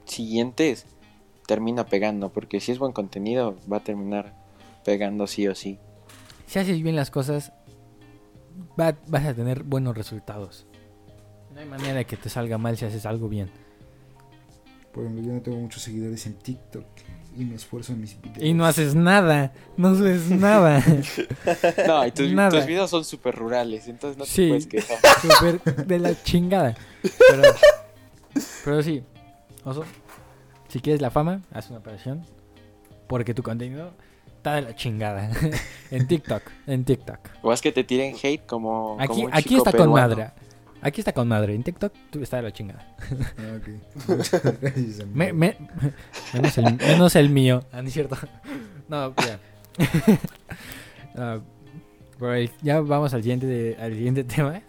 siguientes 0.05 0.85
termina 1.47 1.85
pegando. 1.87 2.29
Porque 2.31 2.59
si 2.61 2.71
es 2.71 2.79
buen 2.79 2.91
contenido, 2.93 3.57
va 3.71 3.77
a 3.77 3.83
terminar 3.83 4.33
pegando 4.85 5.27
sí 5.27 5.47
o 5.47 5.55
sí. 5.55 5.79
Si 6.45 6.59
haces 6.59 6.81
bien 6.81 6.95
las 6.95 7.09
cosas, 7.11 7.51
va- 8.79 8.97
vas 9.07 9.25
a 9.25 9.33
tener 9.33 9.63
buenos 9.63 9.97
resultados. 9.97 10.65
No 11.53 11.59
hay 11.59 11.65
manera 11.65 11.95
de 11.95 12.05
que 12.05 12.17
te 12.17 12.29
salga 12.29 12.57
mal 12.57 12.77
si 12.77 12.85
haces 12.85 13.05
algo 13.05 13.27
bien. 13.29 13.49
Por 14.93 15.03
ejemplo, 15.03 15.25
yo 15.25 15.33
no 15.33 15.41
tengo 15.41 15.57
muchos 15.57 15.81
seguidores 15.81 16.25
en 16.27 16.33
TikTok 16.35 16.85
y 17.35 17.45
me 17.45 17.55
esfuerzo 17.55 17.93
en 17.93 18.01
mis 18.01 18.21
videos. 18.21 18.43
Y 18.43 18.53
no 18.53 18.63
haces 18.65 18.93
nada, 18.93 19.51
no 19.75 19.95
subes 19.95 20.29
nada. 20.29 20.83
No, 21.87 22.05
y 22.05 22.11
tus, 22.11 22.31
Nada. 22.31 22.49
tus 22.51 22.65
videos 22.67 22.89
son 22.89 23.03
súper 23.03 23.35
rurales, 23.35 23.87
entonces 23.87 24.17
no 24.17 24.25
te 24.25 24.29
Sí. 24.29 24.47
puedes 24.47 24.67
quejar. 24.67 24.97
Súper 25.21 25.85
de 25.87 25.99
la 25.99 26.23
chingada. 26.23 26.75
Pero, 27.01 27.43
pero 28.63 28.83
sí, 28.83 29.03
oso, 29.65 29.83
si 30.67 30.79
quieres 30.79 31.01
la 31.01 31.09
fama, 31.11 31.41
haz 31.51 31.69
una 31.69 31.79
operación. 31.79 32.23
Porque 33.07 33.33
tu 33.33 33.43
contenido 33.43 33.91
está 34.37 34.55
de 34.55 34.61
la 34.61 34.75
chingada. 34.75 35.29
en 35.91 36.07
TikTok, 36.07 36.41
en 36.67 36.85
TikTok. 36.85 37.19
O 37.41 37.51
es 37.51 37.61
que 37.61 37.71
te 37.71 37.83
tiren 37.83 38.15
hate 38.21 38.45
como. 38.45 38.97
como 38.97 39.01
Aquí, 39.01 39.25
un 39.25 39.33
aquí 39.33 39.49
chico 39.49 39.63
está 39.67 39.77
con 39.77 39.91
madre. 39.91 40.31
Aquí 40.83 41.01
está 41.01 41.13
con 41.13 41.27
madre. 41.27 41.55
En 41.55 41.63
TikTok 41.63 41.93
tú 42.11 42.21
está 42.21 42.37
de 42.37 42.43
la 42.43 42.51
chingada. 42.51 42.95
Ah, 43.37 43.57
ok. 43.57 44.07
Muchas 44.09 44.41
gracias, 44.61 44.99
amigo. 44.99 45.15
Me- 45.15 45.33
me- 45.33 45.57
menos, 46.33 46.57
el, 46.57 46.75
menos 46.77 47.15
el 47.15 47.29
mío. 47.29 47.63
Ah, 47.71 47.81
no 47.81 47.87
es 47.87 47.93
cierto. 47.93 48.17
No, 48.87 49.13
ya. 49.15 49.39
Ah, 51.15 51.39
ya 52.61 52.79
vamos 52.81 53.13
al 53.13 53.21
siguiente, 53.21 53.45
de- 53.45 53.77
al 53.79 53.93
siguiente 53.93 54.23
tema. 54.35 54.61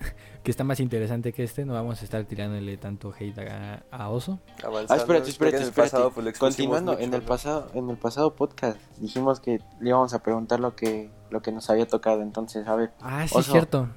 Que 0.42 0.50
está 0.50 0.62
más 0.62 0.78
interesante 0.78 1.32
que 1.32 1.42
este. 1.42 1.64
No 1.64 1.72
vamos 1.72 2.02
a 2.02 2.04
estar 2.04 2.22
tirándole 2.24 2.76
tanto 2.76 3.14
hate 3.18 3.38
a, 3.38 3.82
a 3.90 4.10
Oso. 4.10 4.40
Avanzando. 4.62 4.92
Ah, 4.92 4.96
espérate, 4.98 5.06
Creo 5.06 5.30
espérate, 5.30 5.56
en 5.56 5.62
el 5.62 5.68
espérate. 5.68 5.90
pasado, 5.90 6.10
pues, 6.10 6.24
lo 6.24 6.30
expusimos 6.30 6.56
Continuando, 6.56 6.92
mucho, 6.92 7.02
en 7.04 7.14
el 7.14 7.20
¿no? 7.20 7.26
pasado, 7.26 7.70
en 7.72 7.88
el 7.90 7.96
pasado 7.96 8.34
podcast 8.34 8.78
dijimos 8.98 9.40
que 9.40 9.60
le 9.80 9.88
íbamos 9.88 10.12
a 10.12 10.18
preguntar 10.22 10.60
lo 10.60 10.76
que, 10.76 11.08
lo 11.30 11.40
que 11.40 11.50
nos 11.50 11.70
había 11.70 11.86
tocado. 11.88 12.20
Entonces, 12.20 12.66
a 12.68 12.76
ver, 12.76 12.90
Ah, 13.00 13.22
sí, 13.26 13.30
Oso. 13.34 13.40
es 13.40 13.46
cierto. 13.46 13.88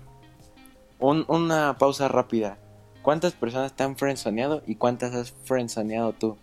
Un- 0.99 1.25
una 1.27 1.77
pausa 1.77 2.07
rápida. 2.07 2.57
¿Cuántas 3.01 3.33
personas 3.33 3.73
te 3.73 3.83
han 3.83 3.95
friendzoneado 3.95 4.61
y 4.67 4.75
cuántas 4.75 5.13
has 5.13 5.31
friendzoneado 5.45 6.13
tú? 6.13 6.37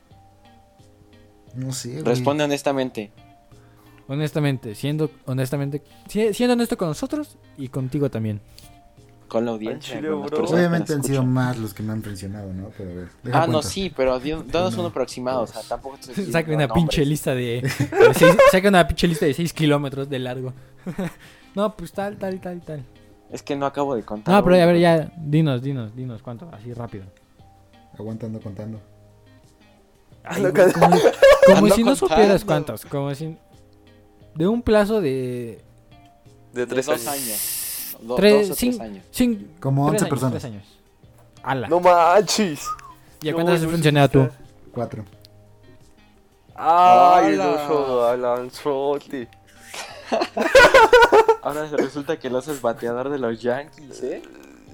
No 1.55 1.73
sé, 1.73 1.91
güey. 1.93 2.03
Responde 2.05 2.45
honestamente. 2.45 3.13
Honestamente, 4.09 4.75
siendo 4.75 5.11
honestamente, 5.27 5.83
si- 6.09 6.35
siendo 6.35 6.55
honesto 6.55 6.77
con 6.77 6.89
nosotros 6.89 7.37
y 7.57 7.69
contigo 7.69 8.11
también. 8.11 8.41
Con 9.29 9.47
la 9.47 9.53
audiencia. 9.53 9.97
chile, 9.97 10.09
con 10.11 10.21
las 10.21 10.31
bro. 10.31 10.39
personas 10.41 10.51
que 10.51 10.57
Obviamente 10.67 10.93
han 10.95 11.03
sido 11.05 11.23
más 11.25 11.57
los 11.59 11.73
que 11.75 11.83
me 11.83 11.93
han 11.93 12.03
presionado, 12.03 12.53
¿no? 12.53 12.69
Pero 12.77 12.91
a 12.91 12.95
ver. 12.95 13.09
deja 13.23 13.43
Ah, 13.43 13.47
no, 13.47 13.63
sí, 13.63 13.93
pero 13.97 14.19
danos 14.21 14.45
Uno, 14.75 14.81
uno 14.83 14.89
aproximado. 14.89 15.43
O 15.43 15.47
sea, 15.47 15.63
tampoco 15.63 15.97
te 15.99 16.31
Saca 16.31 16.53
una 16.53 16.69
pinche 16.69 17.05
lista 17.05 17.35
de, 17.35 17.63
de 18.09 18.15
seis- 18.15 18.37
saca 18.53 18.69
una 18.69 18.87
pinche 18.87 19.09
lista 19.09 19.27
de 19.27 19.35
6 19.35 19.53
kilómetros 19.53 20.09
de 20.11 20.19
largo. 20.19 20.53
no, 21.55 21.75
pues 21.75 21.93
tal, 21.93 22.17
tal, 22.19 22.41
tal, 22.41 22.61
tal. 22.63 22.85
Es 23.35 23.43
que 23.43 23.57
no 23.57 23.67
acabo 23.67 23.97
de 23.97 24.05
contar. 24.05 24.33
No, 24.33 24.45
pero 24.45 24.63
a 24.63 24.67
ver, 24.67 24.79
ya, 24.79 25.11
dinos, 25.17 25.61
dinos, 25.61 25.95
dinos, 25.97 26.23
¿cuánto? 26.23 26.49
Así 26.53 26.73
rápido. 26.73 27.05
Aguantando, 27.99 28.41
contando. 28.41 28.81
Ay, 30.23 30.45
Ando 30.45 30.53
güey, 30.53 30.73
como 31.57 31.69
si 31.75 31.83
no 31.83 31.97
supieras 31.97 32.45
cuántos, 32.45 32.85
como 32.87 33.13
si... 33.13 33.37
De 34.37 34.47
un 34.47 34.63
plazo 34.63 35.01
de... 35.01 35.61
De 36.53 36.61
De 36.61 36.67
tres 36.69 36.87
dos 36.87 37.07
años. 37.09 37.09
años. 37.27 37.97
Do- 38.07 38.15
Tres, 38.15 38.49
dos 38.51 38.57
o 38.57 38.61
cin- 38.61 38.71
tres 38.77 38.81
años. 38.81 39.05
cin- 39.13 39.47
Como 39.59 39.89
tres 39.91 40.03
11 40.03 40.05
años, 40.05 40.11
personas. 40.11 40.33
tres 40.43 40.45
años. 40.53 40.79
Ala. 41.43 41.67
No 41.69 41.81
manches. 41.81 42.61
¿Y 43.21 43.29
a 43.29 43.33
No, 43.33 43.37
cuántas 43.39 43.63
has 43.65 43.71
funcionado 43.71 44.09
tú? 44.09 44.29
Cuatro. 44.73 45.05
Ay, 46.55 47.35
el 47.35 47.41
oso 47.41 48.07
Alanzote. 48.09 49.29
Ahora 51.43 51.67
resulta 51.77 52.19
que 52.19 52.29
el 52.29 52.35
oso 52.37 52.53
es 52.53 52.61
bateador 52.63 53.11
de 53.11 53.19
los 53.19 53.41
Yankees, 53.41 54.03
¿eh? 54.03 54.23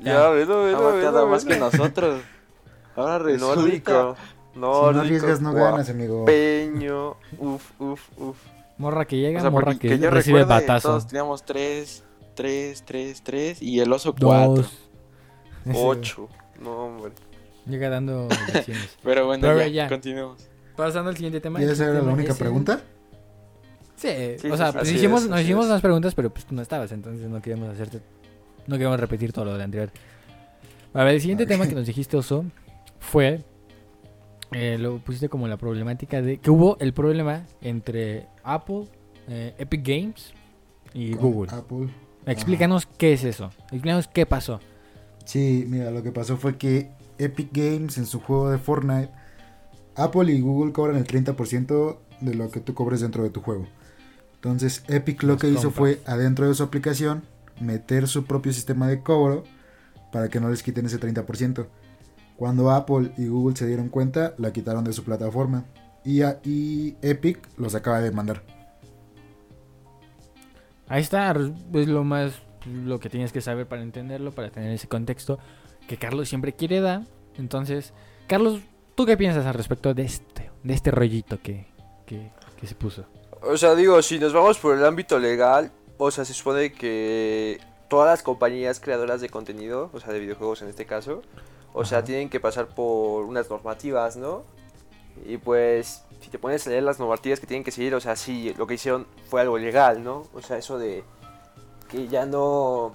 Ya, 0.03 0.29
velo, 0.31 0.61
Ha 0.61 0.65
velo, 0.65 0.85
bateado 0.85 1.13
velo. 1.19 1.29
más 1.29 1.45
que 1.45 1.55
velo. 1.55 1.71
nosotros. 1.71 2.23
Ahora 2.97 3.19
resulta. 3.25 3.57
Nórdico. 3.57 4.17
Si 4.53 4.59
no 4.59 4.85
arriesgas, 4.89 5.41
no 5.41 5.53
ganas, 5.53 5.89
amigo. 5.91 6.25
Peño. 6.25 7.17
Uf, 7.39 7.71
uf, 7.81 8.01
uf. 8.19 8.37
Morra 8.79 9.05
que 9.05 9.17
llega, 9.19 9.39
O 9.39 9.43
sea, 9.43 9.51
morra 9.51 9.75
que, 9.75 9.89
que 9.91 9.99
yo 9.99 10.11
recibe 10.11 10.41
recuerde, 10.41 10.67
batazo. 10.67 10.89
todos 10.89 11.07
teníamos 11.07 11.45
tres, 11.45 12.03
tres, 12.35 12.83
tres, 12.87 13.23
tres 13.23 13.61
y 13.63 13.79
el 13.81 13.93
oso 13.93 14.15
cuatro. 14.19 14.55
Dos. 14.63 14.79
Ese, 15.67 15.79
Ocho. 15.79 16.29
No, 16.61 16.87
hombre. 16.87 17.13
Llega 17.67 17.91
dando 17.91 18.27
lecciones. 18.55 18.97
Pero 19.03 19.27
bueno, 19.27 19.43
Pero 19.43 19.59
ya, 19.61 19.67
ya. 19.69 19.89
continuemos. 19.89 20.49
Pasando 20.77 21.11
al 21.11 21.17
siguiente 21.17 21.41
tema. 21.41 21.61
¿Y 21.61 21.65
el 21.65 21.71
esa 21.71 21.85
era 21.85 21.93
tema 21.95 22.07
la 22.07 22.13
única 22.15 22.35
pregunta? 22.35 22.81
Sí, 24.01 24.09
Sí, 24.39 24.49
o 24.49 24.57
sea, 24.57 24.73
pues 24.73 24.91
hicimos, 24.91 25.25
es, 25.25 25.29
nos 25.29 25.41
hicimos 25.43 25.65
es. 25.67 25.71
unas 25.71 25.83
preguntas, 25.83 26.15
pero 26.15 26.31
pues 26.31 26.47
tú 26.47 26.55
no 26.55 26.63
estabas, 26.63 26.91
entonces 26.93 27.29
no 27.29 27.43
queríamos 27.43 27.69
hacerte, 27.69 28.01
no 28.67 28.77
queríamos 28.77 28.99
repetir 28.99 29.33
todo 29.33 29.45
lo 29.45 29.53
del 29.53 29.61
anterior. 29.61 29.91
A 30.95 31.05
ver, 31.05 31.15
el 31.15 31.21
siguiente 31.21 31.45
tema 31.47 31.69
que 31.69 31.75
nos 31.75 31.87
dijiste, 31.87 32.17
Oso, 32.17 32.45
fue, 32.99 33.45
eh, 34.53 34.79
lo 34.79 34.99
pusiste 34.99 35.29
como 35.29 35.47
la 35.49 35.59
problemática 35.59 36.23
de 36.23 36.39
que 36.39 36.51
hubo 36.51 36.79
el 36.81 36.95
problema 36.95 37.45
entre 37.61 38.27
Apple, 38.43 38.85
eh, 39.29 39.55
Epic 39.59 39.87
Games 39.87 40.33
y 40.95 41.13
Con 41.13 41.33
Google. 41.33 41.53
Apple. 41.53 41.89
Explícanos 42.25 42.87
qué 42.87 43.13
es 43.13 43.25
eso, 43.25 43.51
explícanos 43.71 44.09
qué 44.09 44.25
pasó. 44.25 44.61
Sí, 45.27 45.65
mira, 45.69 45.91
lo 45.91 46.03
que 46.03 46.11
pasó 46.11 46.39
fue 46.39 46.57
que 46.57 46.91
Epic 47.19 47.51
Games 47.53 47.99
en 47.99 48.07
su 48.07 48.19
juego 48.19 48.51
de 48.51 48.57
Fortnite, 48.59 49.11
Apple 49.95 50.33
y 50.33 50.41
Google 50.41 50.73
cobran 50.73 50.97
el 50.97 51.07
30% 51.07 51.99
de 52.23 52.35
lo 52.35 52.51
que 52.51 52.61
tú 52.61 52.73
cobres 52.73 53.01
dentro 53.03 53.23
de 53.23 53.31
tu 53.31 53.43
juego. 53.43 53.67
Entonces 54.43 54.83
Epic 54.89 55.23
lo 55.23 55.37
que 55.37 55.49
hizo 55.51 55.71
fue 55.71 56.01
adentro 56.07 56.49
de 56.49 56.55
su 56.55 56.63
aplicación 56.63 57.23
meter 57.61 58.09
su 58.09 58.25
propio 58.25 58.53
sistema 58.55 58.89
de 58.89 59.03
cobro 59.03 59.45
para 60.13 60.29
que 60.29 60.41
no 60.41 60.49
les 60.49 60.63
quiten 60.63 60.87
ese 60.87 60.99
30%. 60.99 61.67
Cuando 62.37 62.71
Apple 62.71 63.13
y 63.19 63.27
Google 63.29 63.55
se 63.55 63.67
dieron 63.67 63.91
cuenta, 63.91 64.33
la 64.39 64.51
quitaron 64.53 64.83
de 64.85 64.95
su 64.95 65.05
plataforma. 65.05 65.65
Y, 66.07 66.23
a- 66.23 66.41
y 66.43 66.97
Epic 67.03 67.47
los 67.59 67.75
acaba 67.75 68.01
de 68.01 68.11
mandar. 68.13 68.43
Ahí 70.89 71.03
está, 71.03 71.33
es 71.75 71.87
lo 71.89 72.03
más, 72.05 72.33
lo 72.67 72.99
que 72.99 73.11
tienes 73.11 73.33
que 73.33 73.41
saber 73.43 73.67
para 73.69 73.83
entenderlo, 73.83 74.33
para 74.33 74.51
tener 74.51 74.73
ese 74.73 74.89
contexto 74.89 75.39
que 75.87 75.99
Carlos 75.99 76.29
siempre 76.29 76.55
quiere 76.55 76.81
dar. 76.81 77.03
Entonces, 77.37 77.93
Carlos, 78.27 78.61
¿tú 78.97 79.07
qué 79.07 79.17
piensas 79.17 79.47
al 79.47 79.55
respecto 79.55 79.93
de 79.95 80.03
este, 80.03 80.51
de 80.65 80.75
este 80.75 80.91
rollito 80.91 81.41
que, 81.43 81.67
que, 82.07 82.33
que 82.59 82.67
se 82.67 82.75
puso? 82.75 83.05
O 83.43 83.57
sea, 83.57 83.75
digo, 83.75 84.03
si 84.03 84.19
nos 84.19 84.33
vamos 84.33 84.59
por 84.59 84.77
el 84.77 84.85
ámbito 84.85 85.19
legal, 85.19 85.73
o 85.97 86.11
sea, 86.11 86.25
se 86.25 86.35
supone 86.35 86.73
que 86.73 87.59
todas 87.89 88.07
las 88.07 88.23
compañías 88.23 88.81
creadoras 88.81 89.21
de 89.21 89.31
contenido, 89.31 89.91
o 89.95 90.01
sea, 90.01 90.13
de 90.13 90.21
videojuegos 90.21 90.61
en 90.63 90.69
este 90.69 90.85
caso, 90.85 91.23
o 91.73 91.85
sea, 91.85 92.05
tienen 92.05 92.29
que 92.29 92.39
pasar 92.39 92.69
por 92.69 93.25
unas 93.25 93.49
normativas, 93.49 94.17
¿no? 94.17 94.45
Y 95.25 95.39
pues, 95.39 96.05
si 96.21 96.29
te 96.29 96.39
pones 96.39 96.67
a 96.67 96.71
leer 96.71 96.83
las 96.83 96.99
normativas 96.99 97.41
que 97.41 97.47
tienen 97.47 97.65
que 97.65 97.71
seguir, 97.71 97.95
o 97.95 98.01
sea, 98.01 98.15
sí, 98.15 98.55
lo 98.59 98.67
que 98.67 98.75
hicieron 98.75 99.07
fue 99.29 99.41
algo 99.41 99.57
legal, 99.57 100.05
¿no? 100.05 100.27
O 100.35 100.43
sea, 100.43 100.59
eso 100.59 100.79
de 100.79 101.03
que 101.89 102.09
ya 102.09 102.27
no... 102.27 102.95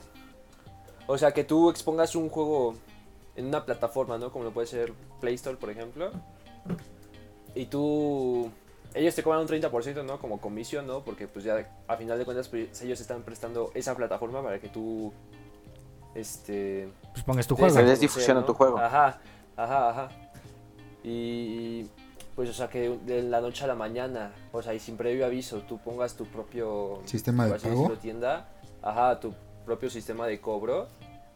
O 1.07 1.17
sea, 1.17 1.33
que 1.33 1.43
tú 1.43 1.69
expongas 1.69 2.15
un 2.15 2.29
juego 2.29 2.75
en 3.35 3.47
una 3.47 3.65
plataforma, 3.65 4.17
¿no? 4.17 4.31
Como 4.31 4.45
lo 4.45 4.51
puede 4.51 4.67
ser 4.67 4.93
Play 5.19 5.35
Store, 5.35 5.57
por 5.57 5.69
ejemplo. 5.69 6.11
Y 7.53 7.65
tú 7.65 8.51
ellos 8.95 9.13
te 9.13 9.21
cobran 9.23 9.41
un 9.41 9.47
30%, 9.47 10.03
¿no? 10.05 10.19
Como 10.19 10.39
comisión, 10.39 10.87
¿no? 10.87 11.03
Porque 11.03 11.27
pues 11.27 11.45
ya 11.45 11.67
a 11.87 11.97
final 11.97 12.17
de 12.17 12.25
cuentas 12.25 12.47
pues, 12.47 12.81
ellos 12.81 12.99
están 12.99 13.21
prestando 13.23 13.71
esa 13.75 13.95
plataforma 13.95 14.41
para 14.41 14.59
que 14.59 14.69
tú 14.69 15.11
este 16.13 16.87
Pues 17.11 17.23
pongas 17.23 17.45
tu 17.47 17.55
juego. 17.55 17.75
Le 17.75 17.83
des 17.83 17.99
difusión 17.99 18.37
a 18.37 18.39
¿no? 18.41 18.45
tu 18.45 18.53
juego. 18.53 18.77
Ajá, 18.79 19.19
ajá, 19.57 19.89
ajá. 19.89 20.09
Y 21.03 21.85
pues 22.35 22.49
o 22.49 22.53
sea 22.53 22.67
que 22.67 22.97
de 23.05 23.21
la 23.23 23.41
noche 23.41 23.63
a 23.63 23.67
la 23.67 23.75
mañana, 23.75 24.31
o 24.51 24.61
sea, 24.61 24.73
y 24.73 24.79
sin 24.79 24.97
previo 24.97 25.25
aviso, 25.25 25.59
tú 25.61 25.77
pongas 25.77 26.15
tu 26.15 26.25
propio 26.25 27.01
Sistema 27.05 27.45
de 27.45 27.51
pago. 27.59 27.69
decirlo, 27.69 27.97
tienda, 27.97 28.49
ajá, 28.81 29.19
tu 29.19 29.33
propio 29.65 29.89
sistema 29.89 30.27
de 30.27 30.39
cobro, 30.41 30.87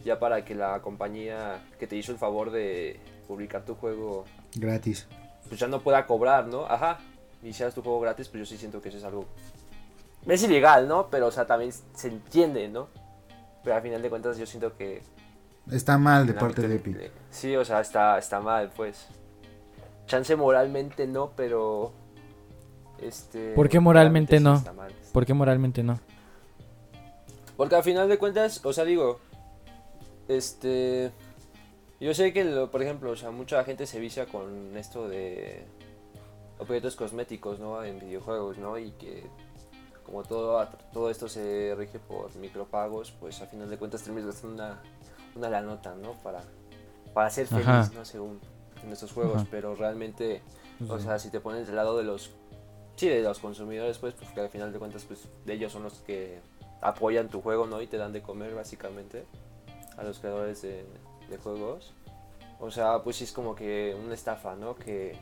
ya 0.04 0.20
para 0.20 0.44
que 0.44 0.56
la 0.56 0.82
compañía 0.82 1.62
que 1.80 1.88
te 1.88 1.96
hizo 1.96 2.12
el 2.12 2.18
favor 2.18 2.52
de 2.52 3.00
publicar 3.28 3.64
tu 3.64 3.76
juego 3.76 4.26
Gratis. 4.56 5.08
pues 5.48 5.60
ya 5.60 5.68
no 5.68 5.82
pueda 5.82 6.06
cobrar, 6.06 6.48
¿no? 6.48 6.66
Ajá. 6.66 7.00
Y 7.42 7.54
si 7.54 7.64
haces 7.64 7.76
tu 7.76 7.82
juego 7.82 8.00
gratis, 8.02 8.28
pues 8.28 8.40
yo 8.40 8.46
sí 8.46 8.58
siento 8.58 8.82
que 8.82 8.90
eso 8.90 8.98
es 8.98 9.04
algo... 9.04 9.26
Es 10.28 10.44
ilegal, 10.44 10.88
¿no? 10.88 11.08
Pero, 11.10 11.28
o 11.28 11.32
sea, 11.32 11.48
también 11.48 11.72
se 11.72 12.08
entiende, 12.10 12.68
¿no? 12.68 12.88
Pero 13.64 13.76
al 13.78 13.82
final 13.82 14.02
de 14.02 14.10
cuentas 14.10 14.38
yo 14.38 14.46
siento 14.46 14.76
que... 14.76 15.02
Está 15.72 15.98
mal 15.98 16.26
de 16.28 16.34
parte 16.34 16.68
de 16.68 16.76
Epic. 16.76 16.96
de- 16.98 17.12
Sí, 17.32 17.56
o 17.56 17.64
sea, 17.64 17.80
está, 17.82 18.18
está 18.18 18.40
mal, 18.42 18.72
pues. 18.76 19.08
Chance 20.08 20.36
moralmente 20.36 21.08
no, 21.08 21.32
pero... 21.36 21.92
Este... 23.02 23.54
¿Por 23.54 23.70
qué 23.70 23.80
moralmente 23.80 24.40
no? 24.40 24.62
mal. 24.76 24.92
¿Por 25.14 25.26
qué 25.26 25.34
moralmente 25.34 25.84
no? 25.84 26.00
Porque 27.56 27.76
al 27.76 27.84
final 27.84 28.10
de 28.10 28.18
cuentas, 28.18 28.66
o 28.66 28.74
sea, 28.74 28.84
digo, 28.86 29.20
este, 30.28 31.12
yo 32.00 32.14
sé 32.14 32.34
que, 32.34 32.44
lo- 32.44 32.72
por 32.72 32.82
ejemplo, 32.82 33.12
o 33.12 33.16
sea, 33.16 33.32
mucha 33.32 33.64
gente 33.64 33.86
se 33.86 34.00
vicia 34.00 34.26
con 34.26 34.76
esto 34.78 35.08
de 35.08 35.66
objetos 36.60 36.96
cosméticos, 36.96 37.60
¿no? 37.60 37.84
En 37.84 38.00
videojuegos, 38.00 38.58
¿no? 38.58 38.78
Y 38.78 38.92
que 38.92 39.26
como 40.10 40.24
todo, 40.24 40.68
todo 40.92 41.10
esto 41.10 41.28
se 41.28 41.76
rige 41.78 42.00
por 42.00 42.36
micropagos, 42.36 43.12
pues 43.12 43.42
al 43.42 43.48
final 43.48 43.70
de 43.70 43.78
cuentas 43.78 44.04
terminas 44.04 44.28
gastando 44.28 44.56
una, 44.56 44.82
una 45.36 45.50
la 45.50 45.62
nota, 45.62 45.96
¿no? 45.96 46.14
Para, 46.24 46.42
para 47.14 47.30
ser 47.30 47.48
feliz, 47.48 47.68
Ajá. 47.68 47.92
¿no? 47.94 48.06
Según 48.06 48.40
en 48.84 48.92
estos 48.92 49.12
juegos, 49.12 49.38
Ajá. 49.38 49.48
pero 49.52 49.76
realmente, 49.76 50.42
o 50.88 51.00
sea, 51.00 51.20
si 51.20 51.30
te 51.30 51.40
pones 51.40 51.68
del 51.68 51.76
lado 51.76 51.98
de 51.98 52.04
los, 52.04 52.32
sí, 52.96 53.08
de 53.08 53.22
los 53.22 53.40
consumidores, 53.40 54.00
pues, 54.00 54.16
pues 54.16 54.32
que 54.32 54.42
al 54.42 54.50
final 54.50 54.74
de 54.74 54.80
cuentas, 54.80 55.06
pues, 55.06 55.28
de 55.46 55.54
ellos 55.54 55.72
son 55.72 55.84
los 55.84 55.94
que 56.00 56.42
apoyan 56.82 57.30
tu 57.30 57.42
juego, 57.42 57.68
¿no? 57.68 57.82
Y 57.82 57.88
te 57.88 57.98
dan 57.98 58.12
de 58.12 58.22
comer, 58.22 58.56
básicamente, 58.56 59.26
a 59.96 60.04
los 60.04 60.20
creadores 60.20 60.62
de, 60.64 60.86
de 61.30 61.38
juegos. 61.38 61.94
O 62.60 62.72
sea, 62.72 63.04
pues 63.04 63.18
sí 63.18 63.26
es 63.26 63.32
como 63.32 63.56
que 63.56 63.96
una 64.04 64.16
estafa, 64.16 64.56
¿no? 64.56 64.76
Que, 64.76 65.16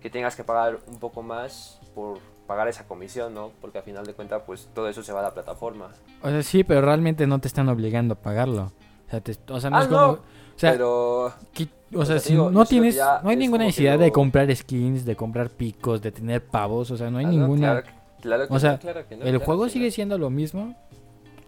que 0.00 0.10
tengas 0.10 0.36
que 0.36 0.44
pagar 0.44 0.78
un 0.86 0.98
poco 0.98 1.22
más 1.22 1.80
por 1.94 2.18
pagar 2.46 2.68
esa 2.68 2.86
comisión, 2.86 3.34
¿no? 3.34 3.52
Porque 3.60 3.78
al 3.78 3.84
final 3.84 4.04
de 4.06 4.14
cuentas, 4.14 4.42
pues 4.46 4.68
todo 4.74 4.88
eso 4.88 5.02
se 5.02 5.12
va 5.12 5.20
a 5.20 5.24
la 5.24 5.34
plataforma. 5.34 5.90
O 6.22 6.28
sea, 6.30 6.42
sí, 6.42 6.64
pero 6.64 6.80
realmente 6.80 7.26
no 7.26 7.38
te 7.38 7.48
están 7.48 7.68
obligando 7.68 8.14
a 8.14 8.16
pagarlo. 8.16 8.72
O 9.06 9.10
sea, 9.10 9.20
te- 9.20 9.36
o 9.52 9.60
sea, 9.60 9.70
no 9.70 9.76
Ah, 9.76 9.82
es 9.82 9.86
como... 9.88 10.00
no, 10.00 10.10
o 10.12 10.18
sea, 10.56 10.72
pero... 10.72 11.32
que- 11.52 11.68
o 11.94 12.04
sea, 12.04 12.18
sea, 12.18 12.18
si 12.20 12.32
digo, 12.32 12.50
no 12.50 12.64
tienes... 12.64 12.96
No 13.22 13.30
hay 13.30 13.36
ninguna 13.36 13.64
necesidad 13.64 13.98
de 13.98 14.10
comprar 14.12 14.54
skins, 14.54 15.04
de 15.04 15.16
comprar 15.16 15.50
picos, 15.50 16.00
de 16.02 16.12
tener 16.12 16.44
pavos. 16.44 16.90
O 16.90 16.96
sea, 16.96 17.10
no 17.10 17.18
hay 17.18 17.24
Ah, 17.26 17.28
no, 17.28 17.34
ninguna... 17.38 17.82
claro, 17.82 17.86
claro 18.20 18.48
que 18.48 18.54
O 18.54 18.58
sea, 18.58 18.78
claro 18.78 19.06
que 19.08 19.14
el 19.14 19.38
juego 19.38 19.68
sigue 19.68 19.90
siendo 19.90 20.16
lo 20.18 20.30
mismo, 20.30 20.74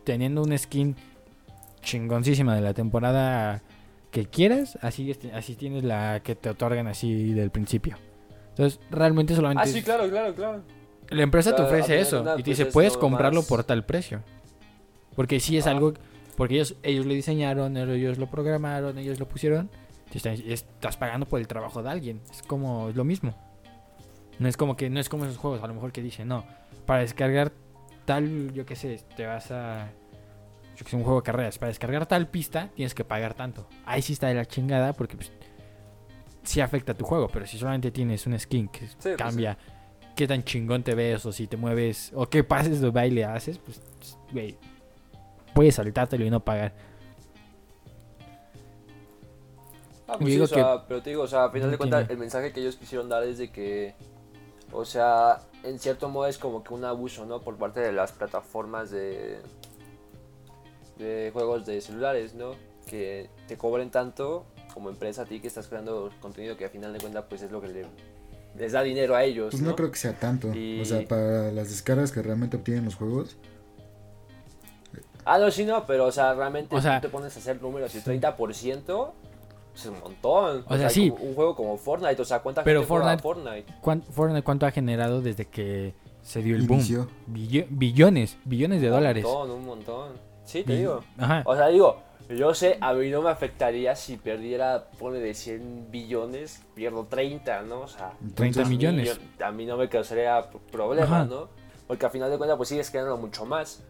teniendo 0.05 0.43
una 0.43 0.59
skin 0.59 0.97
chingoncísima 1.83 2.55
de 2.55 2.61
la 2.61 2.75
temporada 2.75 3.63
que 4.11 4.27
quieras, 4.27 4.79
así, 4.83 5.11
es- 5.11 5.19
así 5.35 5.55
tienes 5.57 5.85
la 5.85 6.21
que 6.23 6.35
te 6.35 6.51
otorgan 6.51 6.87
así 6.87 7.33
del 7.33 7.51
principio. 7.51 7.97
Entonces, 8.53 8.81
realmente 8.91 9.35
solamente 9.35 9.63
Ah, 9.69 9.73
sí, 9.73 9.83
claro, 9.83 10.09
claro, 10.09 10.35
claro. 10.35 10.63
la 11.09 11.23
empresa 11.23 11.51
te 11.51 11.57
Claro, 11.57 11.71
ofrece 11.71 12.01
eso 12.01 12.25
y 12.39 12.43
te 12.43 12.51
dice, 12.51 12.63
es 12.65 12.73
puedes 12.73 12.95
lo 12.95 13.01
comprarlo 13.01 13.41
más- 13.41 13.49
por 13.49 13.65
tal 13.65 13.85
precio. 13.85 14.23
Porque 15.17 15.41
si 15.41 15.57
es 15.59 15.67
Ah. 15.67 15.71
algo, 15.71 15.95
porque 16.37 16.55
ellos, 16.55 16.77
ellos 16.83 17.07
lo 17.07 17.13
diseñaron, 17.15 17.77
ellos 17.77 18.19
lo 18.19 18.27
programaron, 18.31 18.97
ellos 18.99 19.19
lo 19.21 19.27
pusieron, 19.29 19.71
estás 20.15 20.97
pagando 20.97 21.27
por 21.27 21.41
el 21.41 21.47
trabajo 21.47 21.83
de 21.83 21.91
alguien. 21.91 22.21
Es 22.31 22.43
como 22.43 22.89
es 22.91 22.97
lo 22.97 23.05
mismo. 23.05 23.35
No 24.39 24.49
es 24.49 24.57
como 24.57 24.77
que 24.77 24.91
no 24.91 25.01
es 25.01 25.09
como 25.09 25.25
esos 25.25 25.37
juegos, 25.39 25.63
a 25.63 25.67
lo 25.67 25.75
mejor 25.75 25.93
que 25.93 26.03
dicen, 26.03 26.29
no, 26.29 26.45
para 26.87 27.01
descargar 27.01 27.53
tal, 28.05 28.53
yo 28.53 28.67
qué 28.67 28.77
sé, 28.77 29.01
te 29.17 29.27
vas 29.27 29.51
a 29.51 29.89
yo 30.77 30.85
que 30.85 30.91
sé, 30.91 30.97
un 30.97 31.05
juego 31.05 31.21
de 31.21 31.25
carreras, 31.25 31.59
para 31.59 31.69
descargar 31.69 32.07
tal 32.07 32.27
pista 32.29 32.71
tienes 32.75 32.95
que 32.95 33.05
pagar 33.05 33.35
tanto. 33.35 33.67
Ahí 33.85 34.01
sí 34.03 34.15
está 34.15 34.29
de 34.29 34.35
la 34.35 34.47
chingada 34.47 34.95
porque 34.95 35.17
pues 35.17 35.31
sí 36.43 36.61
afecta 36.61 36.93
a 36.93 36.95
tu 36.95 37.05
juego, 37.05 37.29
pero 37.29 37.47
si 37.47 37.59
solamente 37.59 37.91
tienes 37.91 38.27
un 38.27 38.39
skin 38.39 38.69
que 38.69 38.89
pues, 39.01 39.17
cambia 39.17 39.57
qué 40.17 40.27
tan 40.27 40.43
chingón 40.45 40.83
te 40.83 40.95
ves 40.95 41.25
o 41.27 41.33
si 41.33 41.47
te 41.47 41.57
mueves 41.57 42.13
o 42.15 42.27
qué 42.27 42.45
pases 42.45 42.81
de 42.81 42.91
baile 42.91 43.25
haces, 43.25 43.59
pues 43.59 43.81
güey, 44.33 44.57
puedes 45.55 45.75
saltártelo 45.75 46.25
y 46.25 46.31
no 46.31 46.41
pagar. 46.41 46.73
Ah, 50.09 50.17
pues 50.19 50.27
sí, 50.27 50.31
digo 50.33 50.45
o 50.45 50.47
sea, 50.47 50.85
pero 50.87 51.03
te 51.03 51.11
digo, 51.11 51.23
o 51.23 51.27
sea, 51.27 51.45
a 51.45 51.51
final 51.51 51.69
no 51.69 51.73
de 51.73 51.79
cuentas, 51.79 52.11
el 52.11 52.19
mensaje 52.19 52.53
que 52.53 52.61
ellos 52.61 52.77
quisieron 52.77 53.09
dar 53.09 53.23
es 53.23 53.39
de 53.39 53.51
que, 53.51 53.95
o 54.73 54.85
sea, 54.85 55.41
en 55.63 55.79
cierto 55.79 56.09
modo 56.09 56.27
es 56.27 56.37
como 56.37 56.63
que 56.63 56.75
un 56.75 56.85
abuso, 56.85 57.25
¿no? 57.25 57.41
Por 57.41 57.57
parte 57.57 57.81
de 57.81 57.93
las 57.93 58.13
plataformas 58.13 58.91
de, 58.91 59.41
de 60.99 61.31
juegos 61.33 61.65
de 61.65 61.81
celulares, 61.81 62.35
¿no? 62.35 62.57
Que 62.87 63.31
te 63.47 63.57
cobren 63.57 63.91
tanto 63.91 64.45
como 64.75 64.89
empresa 64.91 65.23
a 65.23 65.25
ti 65.25 65.41
que 65.41 65.47
estás 65.49 65.67
creando 65.69 66.11
contenido 66.21 66.57
que 66.57 66.65
a 66.65 66.69
final 66.69 66.93
de 66.93 66.99
cuentas, 67.01 67.25
pues 67.29 67.43
es 67.43 67.51
lo 67.51 67.61
que 67.61 67.69
le- 67.69 67.87
les 68.57 68.73
da 68.73 68.83
dinero 68.83 69.15
a 69.17 69.25
ellos, 69.25 69.51
Pues 69.53 69.63
¿no? 69.63 69.71
no 69.71 69.77
creo 69.77 69.91
que 69.91 69.99
sea 69.99 70.13
tanto. 70.19 70.53
Y- 70.55 70.81
O 70.81 70.85
sea, 70.85 71.07
para 71.07 71.51
las 71.53 71.71
descargas 71.71 72.13
que 72.13 72.23
realmente 72.23 72.57
obtienen 72.57 72.85
los 72.85 72.95
juegos. 72.97 73.37
Ah, 75.25 75.39
no, 75.39 75.51
sí, 75.51 75.65
no, 75.65 75.87
pero, 75.87 76.07
o 76.07 76.13
sea, 76.13 76.35
realmente 76.35 76.75
O 76.75 76.81
sea, 76.83 77.01
tú 77.01 77.07
te 77.07 77.13
pones 77.13 77.35
a 77.37 77.39
hacer 77.39 77.63
números 77.63 77.95
y 77.95 78.01
30% 78.01 79.13
es 79.75 79.87
un 79.87 80.01
montón. 80.01 80.65
O 80.69 80.77
sea, 80.77 80.91
sí. 80.91 81.11
como 81.11 81.25
un 81.25 81.35
juego 81.35 81.57
como 81.57 81.77
Fortnite, 81.79 82.21
o 82.21 82.25
sea, 82.25 82.41
¿cuánta 82.41 82.65
Pero 82.65 82.81
gente 82.81 82.89
juega 82.89 83.17
Fortnite- 83.17 83.23
Fortnite? 83.23 83.75
¿Cuán- 83.81 84.03
Fortnite 84.03 84.43
cuánto 84.43 84.67
ha 84.67 84.71
generado 84.73 85.21
desde 85.23 85.45
que 85.47 85.95
se 86.23 86.43
dio 86.43 86.57
el 86.57 86.63
boom? 86.67 86.81
Billones, 87.71 88.37
billones 88.45 88.83
de 88.83 88.89
dólares. 88.89 89.25
Un 89.25 89.33
montón, 89.33 89.51
un 89.59 89.65
montón. 89.67 90.13
Sí, 90.45 90.65
te 90.65 90.77
digo. 90.77 91.05
Ajá. 91.17 91.43
O 91.47 91.55
sea, 91.55 91.69
digo, 91.69 92.03
yo 92.37 92.55
sé, 92.55 92.79
a 92.81 92.93
mí 92.95 93.11
no 93.11 93.23
me 93.23 93.31
afectaría 93.31 93.95
si 93.97 94.17
perdiera, 94.17 94.89
pone 94.99 95.19
de 95.19 95.35
100 95.35 95.91
billones, 95.91 96.63
pierdo 96.75 97.05
30, 97.07 97.63
¿no? 97.63 97.81
O 97.83 97.89
sea, 97.89 98.13
30 98.35 98.63
a 98.63 98.65
mí, 98.65 98.71
millones. 98.77 99.19
yo- 99.39 99.47
a 99.47 99.51
mí 99.53 99.67
no 99.67 99.77
me 99.77 99.89
causaría 99.89 100.43
problema, 100.71 101.05
Ajá. 101.21 101.25
¿no? 101.25 101.49
Porque 101.87 102.07
al 102.07 102.13
final 102.13 102.31
de 102.31 102.39
cuentas, 102.39 102.57
pues 102.57 102.69
sigues 102.69 102.91
creando 102.91 103.17
mucho 103.17 103.45
más. 103.45 103.83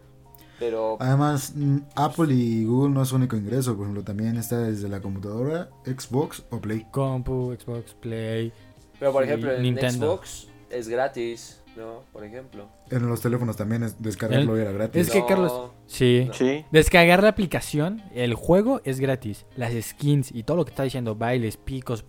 Pero, 0.59 0.97
Además, 0.99 1.53
mm, 1.55 1.77
Apple 1.95 2.33
y 2.33 2.63
Google 2.65 2.93
no 2.93 3.01
es 3.01 3.09
su 3.09 3.15
único 3.15 3.35
ingreso. 3.35 3.75
Por 3.75 3.83
ejemplo, 3.85 4.03
también 4.03 4.37
está 4.37 4.59
desde 4.59 4.87
la 4.87 5.01
computadora, 5.01 5.69
Xbox 5.85 6.43
o 6.51 6.59
Play. 6.61 6.85
Compu, 6.91 7.55
Xbox, 7.59 7.93
Play. 7.95 8.53
pero 8.99 9.11
por 9.11 9.23
Sí, 9.23 9.29
ejemplo, 9.29 9.51
en 9.53 9.61
Nintendo. 9.63 10.15
Xbox 10.17 10.47
es 10.69 10.87
gratis, 10.87 11.61
¿no? 11.75 12.01
Por 12.11 12.23
ejemplo. 12.23 12.67
En 12.91 13.07
los 13.07 13.21
teléfonos 13.21 13.55
también 13.57 13.83
es 13.83 14.01
descargarlo 14.01 14.55
El- 14.55 14.61
era 14.61 14.71
gratis. 14.71 15.01
Es 15.07 15.11
que, 15.11 15.19
No, 15.21 15.25
Carlos, 15.27 15.71
Sí. 15.87 16.29
Sí. 16.33 16.65
Descargar 16.71 17.23
la 17.23 17.29
aplicación, 17.29 18.01
el 18.13 18.33
juego 18.35 18.81
es 18.83 18.99
gratis. 18.99 19.45
Las 19.55 19.73
skins 19.73 20.31
y 20.33 20.43
todo 20.43 20.57
lo 20.57 20.65
que 20.65 20.69
está 20.71 20.83
diciendo, 20.83 21.15
bailes, 21.15 21.57
picos, 21.57 22.05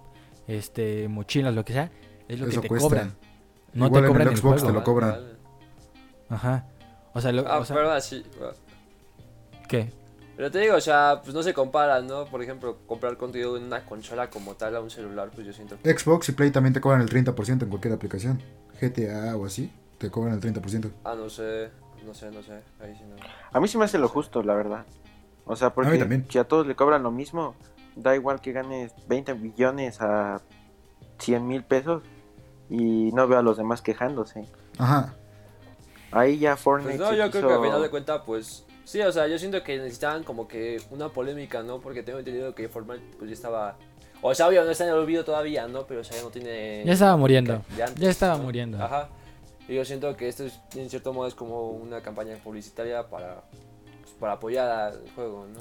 este, 0.47 1.09
mochilas, 1.09 1.55
lo 1.55 1.65
que 1.65 1.73
sea, 1.73 1.91
es 2.29 2.39
lo 2.39 2.47
Eso 2.47 2.61
que 2.61 2.63
te 2.63 2.69
cuesta. 2.69 2.89
cobran. 2.89 3.17
No 3.73 3.87
Igual 3.87 4.03
te 4.03 4.07
en 4.07 4.13
cobran 4.13 4.29
el 4.29 4.33
el 4.35 4.39
Xbox 4.39 4.61
juego. 4.61 4.67
te 4.69 4.73
lo 4.73 4.85
cobran. 4.85 5.11
Vale. 5.11 5.27
Ajá. 6.29 6.67
O 7.15 7.21
sea, 7.21 7.33
lo, 7.33 7.47
Ah, 7.49 7.59
o 7.59 7.65
sea, 7.65 7.77
pero 7.77 7.91
así. 7.93 8.23
¿qué? 9.69 9.91
Pero 10.37 10.51
te 10.51 10.59
digo, 10.59 10.75
o 10.75 10.81
sea, 10.81 11.21
pues 11.23 11.35
no 11.35 11.43
se 11.43 11.55
compara, 11.55 12.01
¿no? 12.01 12.25
Por 12.25 12.43
ejemplo, 12.43 12.79
comprar 12.87 13.17
contenido 13.17 13.57
en 13.57 13.65
una 13.65 13.85
consola 13.87 14.31
como 14.31 14.55
tal 14.55 14.75
a 14.75 14.81
un 14.81 14.91
celular, 14.91 15.31
pues 15.33 15.47
yo 15.47 15.53
siento 15.53 15.79
que... 15.81 15.97
Xbox 15.97 16.29
y 16.29 16.33
Play 16.33 16.51
también 16.51 16.73
te 16.73 16.81
cobran 16.81 17.01
el 17.03 17.09
30% 17.09 17.63
en 17.63 17.69
cualquier 17.69 17.95
aplicación. 17.95 18.43
GTA 18.81 19.37
o 19.37 19.47
así, 19.47 19.71
te 19.99 20.11
cobran 20.11 20.35
el 20.35 20.41
30%. 20.41 20.91
Ah, 21.05 21.15
no 21.17 21.31
sé, 21.31 21.71
no 22.05 22.15
sé, 22.15 22.31
no 22.33 22.43
sé, 22.43 22.55
ahí 22.81 22.95
sí 22.97 23.05
no. 23.09 23.17
A 23.53 23.61
mí 23.61 23.69
sí 23.69 23.79
me 23.79 23.85
hace 23.85 23.99
lo 23.99 24.09
justo, 24.09 24.43
la 24.43 24.55
verdad. 24.55 24.85
O 25.45 25.55
sea, 25.55 25.69
A 25.69 25.71
mí 25.71 25.75
porque 25.75 25.99
también. 25.99 26.27
si 26.29 26.39
a 26.39 26.45
todos 26.45 26.67
le 26.67 26.75
cobran 26.75 27.03
lo 27.03 27.13
mismo, 27.13 27.55
da 27.95 28.17
igual 28.17 28.41
que 28.41 28.53
ganes 28.53 28.93
20 29.07 29.35
billones 29.35 30.01
a 30.01 30.41
100 31.19 31.47
mil 31.47 31.63
pesos 31.63 32.03
y 32.69 33.13
no 33.13 33.29
veo 33.29 33.39
a 33.39 33.43
los 33.43 33.57
demás 33.57 33.83
quejándose. 33.83 34.47
Ajá. 34.79 35.15
Ahí 36.11 36.39
ya 36.39 36.57
Fortnite 36.57 36.97
Pues 36.97 37.11
no, 37.11 37.17
yo 37.17 37.31
creo 37.31 37.49
que 37.49 37.55
al 37.55 37.63
final 37.63 37.83
de 37.83 37.91
cuentas, 37.91 38.23
pues... 38.25 38.65
Sí, 38.85 39.01
o 39.01 39.11
sea, 39.13 39.27
yo 39.27 39.39
siento 39.39 39.63
que 39.63 39.79
necesitaban 39.79 40.25
como 40.25 40.47
que 40.47 40.81
una 40.91 41.09
polémica, 41.09 41.63
¿no? 41.63 41.81
Porque 41.81 42.03
tengo 42.03 42.19
entendido 42.19 42.55
que 42.55 42.69
Fortnite 42.69 43.17
pues 43.19 43.31
ya 43.31 43.35
estaba... 43.35 43.77
O 44.23 44.35
sea, 44.35 44.49
obvio, 44.49 44.65
no 44.65 44.71
está 44.71 44.85
en 44.85 44.91
el 44.91 44.97
olvido 44.97 45.25
todavía, 45.25 45.67
¿no? 45.69 45.87
Pero 45.87 46.01
o 46.01 46.05
sea, 46.05 46.17
ya 46.17 46.23
no 46.23 46.31
tiene... 46.31 46.83
Ya 46.85 46.93
estaba 46.93 47.17
muriendo. 47.17 47.55
antes, 47.55 47.95
Ya 47.97 48.11
estaba 48.11 48.37
¿no? 48.37 48.45
muriendo. 48.45 48.83
Ajá. 48.83 49.09
Y 49.69 49.75
yo 49.75 49.85
siento 49.85 50.15
que 50.17 50.29
esto 50.29 50.45
es, 50.45 50.61
en 50.77 50.91
cierto 50.91 51.13
modo 51.15 51.27
es 51.27 51.35
como 51.35 51.71
una 51.71 52.03
campaña 52.03 52.37
publicitaria 52.37 53.09
para, 53.09 53.43
pues, 54.03 54.15
para 54.21 54.35
apoyar 54.35 54.69
al 54.71 55.11
juego, 55.15 55.47
¿no? 55.53 55.61